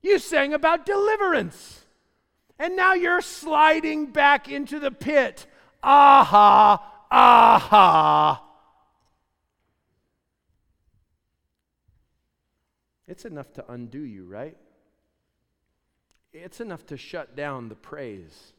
You 0.00 0.18
sang 0.18 0.54
about 0.54 0.86
deliverance. 0.86 1.83
And 2.58 2.76
now 2.76 2.94
you're 2.94 3.20
sliding 3.20 4.06
back 4.06 4.48
into 4.48 4.78
the 4.78 4.90
pit. 4.90 5.46
Aha, 5.82 7.04
aha. 7.10 8.44
It's 13.06 13.24
enough 13.24 13.52
to 13.54 13.70
undo 13.70 14.00
you, 14.00 14.24
right? 14.24 14.56
It's 16.32 16.60
enough 16.60 16.86
to 16.86 16.96
shut 16.96 17.36
down 17.36 17.68
the 17.68 17.74
praise. 17.74 18.52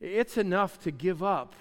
It's 0.00 0.38
enough 0.38 0.80
to 0.80 0.90
give 0.90 1.22
up. 1.22 1.54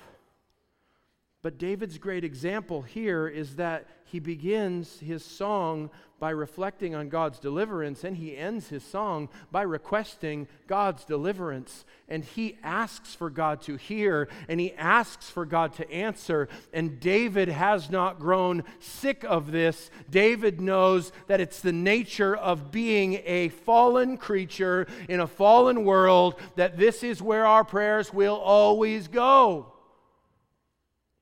But 1.42 1.58
David's 1.58 1.98
great 1.98 2.24
example 2.24 2.82
here 2.82 3.28
is 3.28 3.56
that 3.56 3.88
he 4.06 4.20
begins 4.20 5.00
his 5.00 5.24
song 5.24 5.90
by 6.20 6.32
reflecting 6.32 6.94
on 6.94 7.10
God's 7.10 7.40
deliverance, 7.40 8.04
and 8.04 8.18
he 8.18 8.36
ends 8.36 8.70
his 8.70 8.84
song 8.84 9.30
by 9.52 9.62
requesting 9.62 10.48
God's 10.68 11.06
deliverance. 11.06 11.86
And 12.08 12.24
he 12.24 12.58
asks 12.64 13.16
for 13.16 13.30
God 13.30 13.62
to 13.64 13.76
hear, 13.76 14.28
and 14.48 14.60
he 14.60 14.74
asks 14.74 15.30
for 15.30 15.46
God 15.46 15.74
to 15.74 15.92
answer. 15.92 16.50
And 16.74 17.00
David 17.00 17.48
has 17.48 17.90
not 17.90 18.20
grown 18.20 18.64
sick 18.80 19.24
of 19.24 19.52
this. 19.52 19.90
David 20.10 20.60
knows 20.60 21.12
that 21.28 21.40
it's 21.40 21.62
the 21.62 21.72
nature 21.72 22.36
of 22.36 22.72
being 22.72 23.22
a 23.26 23.50
fallen 23.50 24.18
creature 24.18 24.88
in 25.08 25.20
a 25.20 25.28
fallen 25.28 25.86
world, 25.86 26.36
that 26.56 26.78
this 26.78 27.04
is 27.04 27.22
where 27.22 27.46
our 27.46 27.64
prayers 27.64 28.14
will 28.14 28.38
always 28.38 29.08
go. 29.08 29.74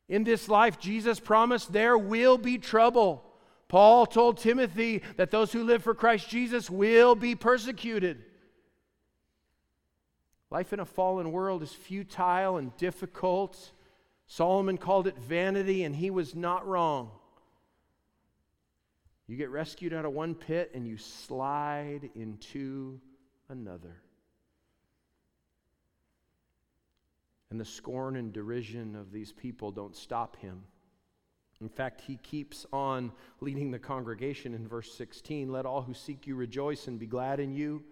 In 0.10 0.24
this 0.24 0.48
life, 0.48 0.80
Jesus 0.80 1.20
promised 1.20 1.74
there 1.74 1.98
will 1.98 2.38
be 2.38 2.58
trouble. 2.58 3.24
Paul 3.68 4.06
told 4.06 4.38
Timothy 4.38 5.02
that 5.18 5.32
those 5.32 5.52
who 5.52 5.64
live 5.64 5.84
for 5.84 5.94
Christ 5.94 6.30
Jesus 6.30 6.70
will 6.70 7.16
be 7.16 7.36
persecuted. 7.36 8.24
Life 10.50 10.72
in 10.72 10.80
a 10.80 10.86
fallen 10.86 11.32
world 11.32 11.62
is 11.62 11.74
futile 11.74 12.58
and 12.58 12.76
difficult. 12.78 13.74
Solomon 14.28 14.78
called 14.78 15.08
it 15.08 15.18
vanity, 15.18 15.84
and 15.84 15.96
he 15.96 16.10
was 16.10 16.36
not 16.36 16.66
wrong. 16.66 17.12
You 19.28 19.36
get 19.36 19.50
rescued 19.50 19.94
out 19.94 20.06
of 20.06 20.14
one 20.14 20.36
pit 20.36 20.72
and 20.74 20.88
you 20.88 20.98
slide 20.98 22.10
into 22.16 23.02
another. 23.50 24.02
And 27.50 27.60
the 27.60 27.66
scorn 27.66 28.16
and 28.16 28.32
derision 28.32 28.96
of 28.96 29.12
these 29.12 29.34
people 29.34 29.72
don't 29.72 29.96
stop 29.96 30.38
him. 30.38 30.64
In 31.62 31.70
fact, 31.70 32.02
he 32.02 32.18
keeps 32.18 32.66
on 32.72 33.12
leading 33.42 33.72
the 33.72 33.80
congregation 33.80 34.54
in 34.54 34.68
verse 34.68 34.94
16 34.94 35.52
Let 35.52 35.66
all 35.66 35.82
who 35.82 35.94
seek 35.94 36.28
you 36.28 36.36
rejoice 36.36 36.88
and 36.88 37.00
be 37.00 37.08
glad 37.08 37.40
in 37.40 37.54
you. 37.54 37.84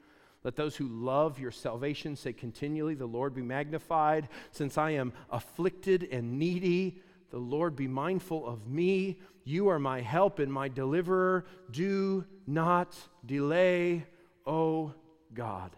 Let 0.43 0.55
those 0.55 0.75
who 0.75 0.87
love 0.87 1.39
your 1.39 1.51
salvation 1.51 2.15
say 2.15 2.31
continually, 2.31 2.93
The 2.93 3.07
Lord 3.07 3.33
be 3.33 3.41
magnified. 3.41 4.29
Since 4.51 4.77
I 4.77 4.91
am 4.91 5.13
afflicted 5.31 6.07
and 6.11 6.37
needy, 6.37 7.01
the 7.31 7.39
Lord 7.39 7.75
be 7.75 7.87
mindful 7.87 8.47
of 8.47 8.67
me. 8.67 9.17
You 9.43 9.69
are 9.69 9.79
my 9.79 10.01
help 10.01 10.37
and 10.37 10.53
my 10.53 10.67
deliverer. 10.67 11.45
Do 11.71 12.25
not 12.45 12.95
delay, 13.25 14.05
O 14.45 14.93
God. 15.33 15.75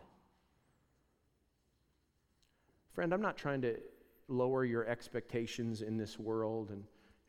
Friend, 2.94 3.14
I'm 3.14 3.22
not 3.22 3.38
trying 3.38 3.62
to 3.62 3.78
lower 4.28 4.66
your 4.66 4.86
expectations 4.86 5.82
in 5.82 5.96
this 5.96 6.20
world 6.20 6.72
and, 6.72 6.84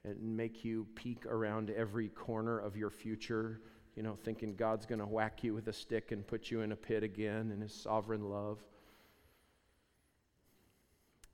and 0.09 0.36
make 0.36 0.64
you 0.64 0.86
peek 0.94 1.26
around 1.26 1.70
every 1.70 2.09
corner 2.09 2.59
of 2.59 2.76
your 2.76 2.90
future 2.90 3.61
you 3.98 4.04
know, 4.04 4.16
thinking 4.22 4.54
God's 4.54 4.86
going 4.86 5.00
to 5.00 5.06
whack 5.06 5.42
you 5.42 5.54
with 5.54 5.66
a 5.66 5.72
stick 5.72 6.12
and 6.12 6.24
put 6.24 6.52
you 6.52 6.61
in 6.61 6.70
a 6.70 6.76
pit 6.76 7.02
again 7.02 7.50
in 7.50 7.61
his 7.61 7.74
sovereign 7.74 8.30
love. 8.30 8.62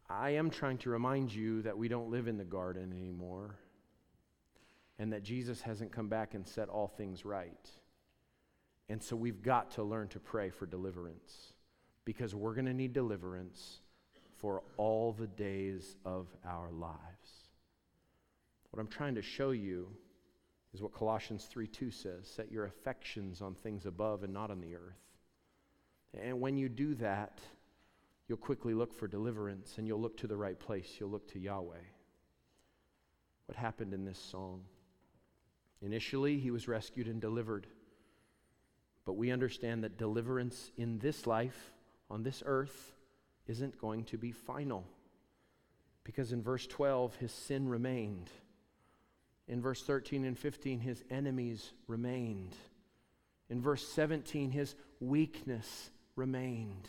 I 0.08 0.30
am 0.30 0.48
trying 0.48 0.78
to 0.78 0.88
remind 0.88 1.30
you 1.30 1.60
that 1.60 1.76
we 1.76 1.88
don't 1.88 2.10
live 2.10 2.26
in 2.26 2.38
the 2.38 2.44
garden 2.44 2.90
anymore 2.96 3.56
and 4.98 5.12
that 5.12 5.22
Jesus 5.22 5.60
hasn't 5.60 5.92
come 5.92 6.08
back 6.08 6.32
and 6.32 6.48
set 6.48 6.70
all 6.70 6.88
things 6.88 7.26
right. 7.26 7.68
And 8.88 9.02
so 9.02 9.14
we've 9.14 9.42
got 9.42 9.72
to 9.72 9.82
learn 9.82 10.08
to 10.08 10.18
pray 10.18 10.48
for 10.48 10.64
deliverance 10.64 11.52
because 12.06 12.34
we're 12.34 12.54
going 12.54 12.64
to 12.64 12.72
need 12.72 12.94
deliverance 12.94 13.80
for 14.38 14.62
all 14.78 15.12
the 15.12 15.26
days 15.26 15.96
of 16.06 16.28
our 16.48 16.70
lives. 16.70 17.43
What 18.74 18.80
I'm 18.80 18.88
trying 18.88 19.14
to 19.14 19.22
show 19.22 19.52
you 19.52 19.86
is 20.72 20.82
what 20.82 20.92
Colossians 20.92 21.44
3 21.44 21.68
2 21.68 21.92
says 21.92 22.26
set 22.26 22.50
your 22.50 22.64
affections 22.64 23.40
on 23.40 23.54
things 23.54 23.86
above 23.86 24.24
and 24.24 24.34
not 24.34 24.50
on 24.50 24.60
the 24.60 24.74
earth. 24.74 24.98
And 26.12 26.40
when 26.40 26.56
you 26.56 26.68
do 26.68 26.96
that, 26.96 27.38
you'll 28.26 28.36
quickly 28.36 28.74
look 28.74 28.92
for 28.92 29.06
deliverance 29.06 29.74
and 29.78 29.86
you'll 29.86 30.00
look 30.00 30.16
to 30.16 30.26
the 30.26 30.36
right 30.36 30.58
place. 30.58 30.96
You'll 30.98 31.10
look 31.10 31.28
to 31.34 31.38
Yahweh. 31.38 31.84
What 33.46 33.56
happened 33.56 33.94
in 33.94 34.04
this 34.04 34.18
song? 34.18 34.62
Initially, 35.80 36.40
he 36.40 36.50
was 36.50 36.66
rescued 36.66 37.06
and 37.06 37.20
delivered. 37.20 37.68
But 39.04 39.12
we 39.12 39.30
understand 39.30 39.84
that 39.84 39.98
deliverance 39.98 40.72
in 40.76 40.98
this 40.98 41.28
life, 41.28 41.74
on 42.10 42.24
this 42.24 42.42
earth, 42.44 42.92
isn't 43.46 43.78
going 43.78 44.02
to 44.06 44.18
be 44.18 44.32
final. 44.32 44.84
Because 46.02 46.32
in 46.32 46.42
verse 46.42 46.66
12, 46.66 47.14
his 47.18 47.30
sin 47.30 47.68
remained. 47.68 48.30
In 49.46 49.60
verse 49.60 49.82
13 49.82 50.24
and 50.24 50.38
15, 50.38 50.80
his 50.80 51.04
enemies 51.10 51.72
remained. 51.86 52.54
In 53.50 53.60
verse 53.60 53.86
17, 53.88 54.50
his 54.50 54.74
weakness 55.00 55.90
remained. 56.16 56.88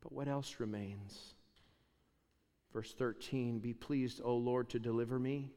But 0.00 0.12
what 0.12 0.28
else 0.28 0.56
remains? 0.58 1.34
Verse 2.72 2.92
13, 2.92 3.58
be 3.58 3.72
pleased, 3.72 4.20
O 4.24 4.36
Lord, 4.36 4.70
to 4.70 4.78
deliver 4.78 5.18
me. 5.18 5.52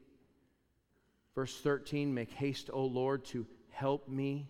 Verse 1.34 1.56
13, 1.60 2.14
make 2.14 2.30
haste, 2.30 2.70
O 2.72 2.84
Lord, 2.84 3.24
to 3.26 3.46
help 3.70 4.08
me. 4.08 4.48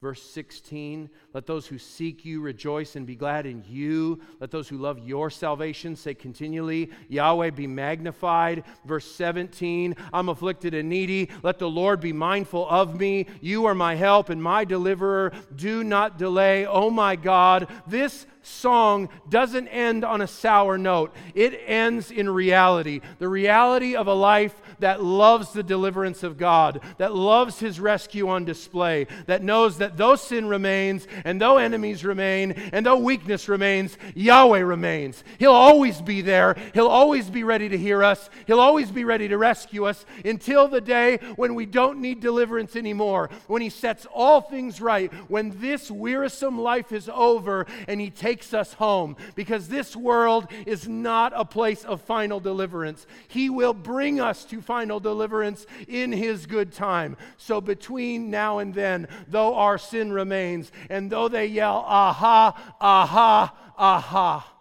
Verse 0.00 0.22
16, 0.22 1.10
let 1.34 1.46
those 1.46 1.66
who 1.66 1.76
seek 1.76 2.24
you 2.24 2.40
rejoice 2.40 2.94
and 2.94 3.04
be 3.04 3.16
glad 3.16 3.46
in 3.46 3.64
you. 3.66 4.20
Let 4.38 4.52
those 4.52 4.68
who 4.68 4.78
love 4.78 5.00
your 5.00 5.28
salvation 5.28 5.96
say 5.96 6.14
continually, 6.14 6.90
Yahweh 7.08 7.50
be 7.50 7.66
magnified. 7.66 8.62
Verse 8.84 9.10
17, 9.10 9.96
I'm 10.12 10.28
afflicted 10.28 10.72
and 10.72 10.88
needy. 10.88 11.30
Let 11.42 11.58
the 11.58 11.68
Lord 11.68 11.98
be 11.98 12.12
mindful 12.12 12.68
of 12.68 12.94
me. 12.94 13.26
You 13.40 13.64
are 13.64 13.74
my 13.74 13.96
help 13.96 14.28
and 14.28 14.40
my 14.40 14.64
deliverer. 14.64 15.32
Do 15.56 15.82
not 15.82 16.16
delay. 16.16 16.64
Oh 16.64 16.90
my 16.90 17.16
God, 17.16 17.66
this 17.88 18.24
song 18.42 19.08
doesn't 19.28 19.66
end 19.68 20.04
on 20.04 20.20
a 20.20 20.28
sour 20.28 20.78
note. 20.78 21.14
It 21.34 21.60
ends 21.66 22.12
in 22.12 22.30
reality 22.30 23.00
the 23.18 23.28
reality 23.28 23.96
of 23.96 24.06
a 24.06 24.14
life 24.14 24.54
that 24.80 25.02
loves 25.02 25.52
the 25.52 25.62
deliverance 25.62 26.22
of 26.22 26.38
God, 26.38 26.80
that 26.98 27.14
loves 27.14 27.58
his 27.58 27.80
rescue 27.80 28.28
on 28.28 28.44
display, 28.44 29.06
that 29.26 29.42
knows 29.42 29.78
that 29.78 29.96
though 29.96 30.16
sin 30.16 30.48
remains, 30.48 31.06
and 31.24 31.40
though 31.40 31.58
enemies 31.58 32.04
remain, 32.04 32.52
and 32.72 32.84
though 32.84 32.98
weakness 32.98 33.48
remains, 33.48 33.96
Yahweh 34.14 34.60
remains. 34.60 35.22
He'll 35.38 35.52
always 35.52 36.00
be 36.00 36.20
there. 36.20 36.56
He'll 36.74 36.88
always 36.88 37.30
be 37.30 37.44
ready 37.44 37.68
to 37.68 37.78
hear 37.78 38.02
us. 38.02 38.30
He'll 38.46 38.60
always 38.60 38.90
be 38.90 39.04
ready 39.04 39.28
to 39.28 39.38
rescue 39.38 39.84
us 39.84 40.04
until 40.24 40.68
the 40.68 40.80
day 40.80 41.18
when 41.36 41.54
we 41.54 41.66
don't 41.66 42.00
need 42.00 42.20
deliverance 42.20 42.76
anymore, 42.76 43.30
when 43.46 43.62
he 43.62 43.70
sets 43.70 44.06
all 44.12 44.40
things 44.40 44.80
right, 44.80 45.12
when 45.28 45.58
this 45.60 45.90
wearisome 45.90 46.58
life 46.58 46.92
is 46.92 47.08
over 47.12 47.66
and 47.86 48.00
he 48.00 48.10
takes 48.10 48.54
us 48.54 48.74
home 48.74 49.16
because 49.34 49.68
this 49.68 49.94
world 49.96 50.46
is 50.66 50.88
not 50.88 51.32
a 51.34 51.44
place 51.44 51.84
of 51.84 52.00
final 52.02 52.40
deliverance. 52.40 53.06
He 53.28 53.50
will 53.50 53.74
bring 53.74 54.20
us 54.20 54.44
to 54.46 54.60
final 54.68 55.00
deliverance 55.00 55.66
in 55.88 56.12
His 56.12 56.44
good 56.44 56.72
time. 56.72 57.16
So 57.38 57.62
between 57.62 58.28
now 58.28 58.58
and 58.58 58.74
then, 58.74 59.08
though 59.26 59.54
our 59.54 59.78
sin 59.78 60.12
remains, 60.12 60.70
and 60.90 61.10
though 61.10 61.28
they 61.28 61.46
yell, 61.46 61.84
aha, 61.86 62.76
aha, 62.78 63.72
aha, 63.78 64.54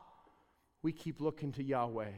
we 0.82 0.94
keep 0.94 1.20
looking 1.20 1.52
to 1.52 1.64
Yahweh 1.64 2.14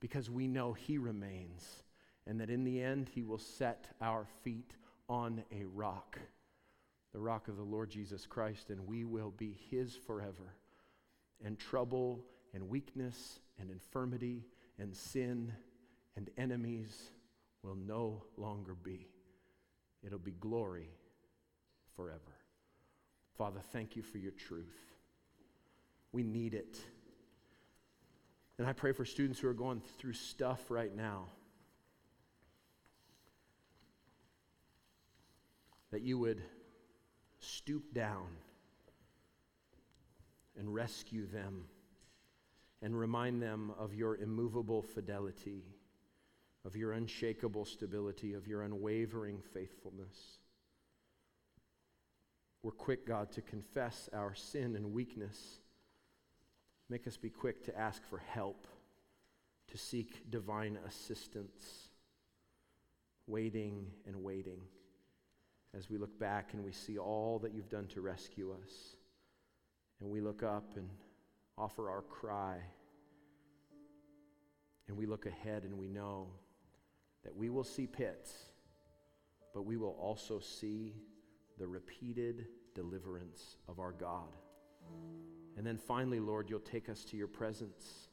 because 0.00 0.30
we 0.30 0.48
know 0.48 0.72
He 0.72 0.96
remains 0.96 1.84
and 2.26 2.40
that 2.40 2.48
in 2.48 2.64
the 2.64 2.82
end 2.82 3.10
He 3.14 3.22
will 3.22 3.38
set 3.38 3.88
our 4.00 4.26
feet 4.42 4.72
on 5.06 5.44
a 5.52 5.64
rock 5.66 6.18
the 7.12 7.20
rock 7.20 7.48
of 7.48 7.56
the 7.56 7.62
Lord 7.62 7.90
Jesus 7.90 8.26
Christ, 8.26 8.70
and 8.70 8.86
we 8.86 9.04
will 9.04 9.32
be 9.36 9.56
His 9.70 9.96
forever 9.96 10.54
and 11.44 11.58
trouble 11.58 12.24
and 12.54 12.68
weakness 12.68 13.40
and 13.58 13.70
infirmity 13.70 14.44
and 14.78 14.94
sin 14.94 15.52
and 16.16 16.30
enemies 16.36 17.10
will 17.68 17.76
no 17.76 18.22
longer 18.38 18.74
be. 18.74 19.06
It'll 20.02 20.18
be 20.18 20.32
glory 20.32 20.88
forever. 21.94 22.34
Father, 23.36 23.60
thank 23.72 23.94
you 23.94 24.02
for 24.02 24.16
your 24.16 24.32
truth. 24.32 24.96
We 26.12 26.22
need 26.22 26.54
it. 26.54 26.78
And 28.56 28.66
I 28.66 28.72
pray 28.72 28.92
for 28.92 29.04
students 29.04 29.38
who 29.38 29.48
are 29.48 29.54
going 29.54 29.82
through 29.98 30.14
stuff 30.14 30.70
right 30.70 30.94
now 30.96 31.26
that 35.90 36.00
you 36.00 36.18
would 36.18 36.40
stoop 37.38 37.92
down 37.92 38.28
and 40.58 40.72
rescue 40.72 41.26
them 41.26 41.66
and 42.80 42.98
remind 42.98 43.42
them 43.42 43.72
of 43.78 43.92
your 43.92 44.16
immovable 44.16 44.80
fidelity, 44.80 45.64
of 46.64 46.76
your 46.76 46.92
unshakable 46.92 47.64
stability, 47.64 48.34
of 48.34 48.46
your 48.46 48.62
unwavering 48.62 49.40
faithfulness. 49.54 50.38
We're 52.62 52.72
quick, 52.72 53.06
God, 53.06 53.30
to 53.32 53.42
confess 53.42 54.08
our 54.12 54.34
sin 54.34 54.74
and 54.76 54.92
weakness. 54.92 55.60
Make 56.90 57.06
us 57.06 57.16
be 57.16 57.30
quick 57.30 57.64
to 57.64 57.78
ask 57.78 58.02
for 58.08 58.18
help, 58.18 58.66
to 59.68 59.78
seek 59.78 60.30
divine 60.30 60.78
assistance, 60.86 61.90
waiting 63.26 63.86
and 64.06 64.22
waiting 64.24 64.60
as 65.76 65.90
we 65.90 65.98
look 65.98 66.18
back 66.18 66.54
and 66.54 66.64
we 66.64 66.72
see 66.72 66.98
all 66.98 67.38
that 67.40 67.54
you've 67.54 67.68
done 67.68 67.86
to 67.88 68.00
rescue 68.00 68.54
us. 68.62 68.96
And 70.00 70.10
we 70.10 70.20
look 70.20 70.42
up 70.42 70.76
and 70.76 70.88
offer 71.56 71.90
our 71.90 72.02
cry. 72.02 72.56
And 74.88 74.96
we 74.96 75.06
look 75.06 75.26
ahead 75.26 75.64
and 75.64 75.78
we 75.78 75.88
know 75.88 76.28
that 77.24 77.36
we 77.36 77.50
will 77.50 77.64
see 77.64 77.86
pits, 77.86 78.32
but 79.54 79.62
we 79.62 79.76
will 79.76 79.96
also 80.00 80.38
see 80.38 80.94
the 81.58 81.66
repeated 81.66 82.46
deliverance 82.74 83.56
of 83.68 83.80
our 83.80 83.92
God. 83.92 84.36
And 85.56 85.66
then 85.66 85.76
finally, 85.76 86.20
Lord, 86.20 86.48
you'll 86.48 86.60
take 86.60 86.88
us 86.88 87.04
to 87.06 87.16
your 87.16 87.26
presence, 87.26 88.08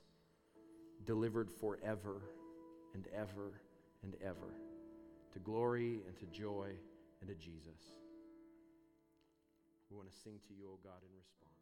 delivered 1.05 1.51
forever 1.51 2.21
and 2.93 3.07
ever 3.15 3.61
and 4.03 4.15
ever, 4.23 4.55
to 5.33 5.39
glory 5.39 6.01
and 6.07 6.17
to 6.17 6.25
joy 6.27 6.69
and 7.21 7.29
to 7.29 7.35
Jesus. 7.35 7.79
We 9.91 9.97
want 9.97 10.09
to 10.11 10.17
sing 10.17 10.39
to 10.47 10.53
you, 10.53 10.65
O 10.73 10.79
God, 10.83 10.99
in 11.03 11.15
response. 11.15 11.54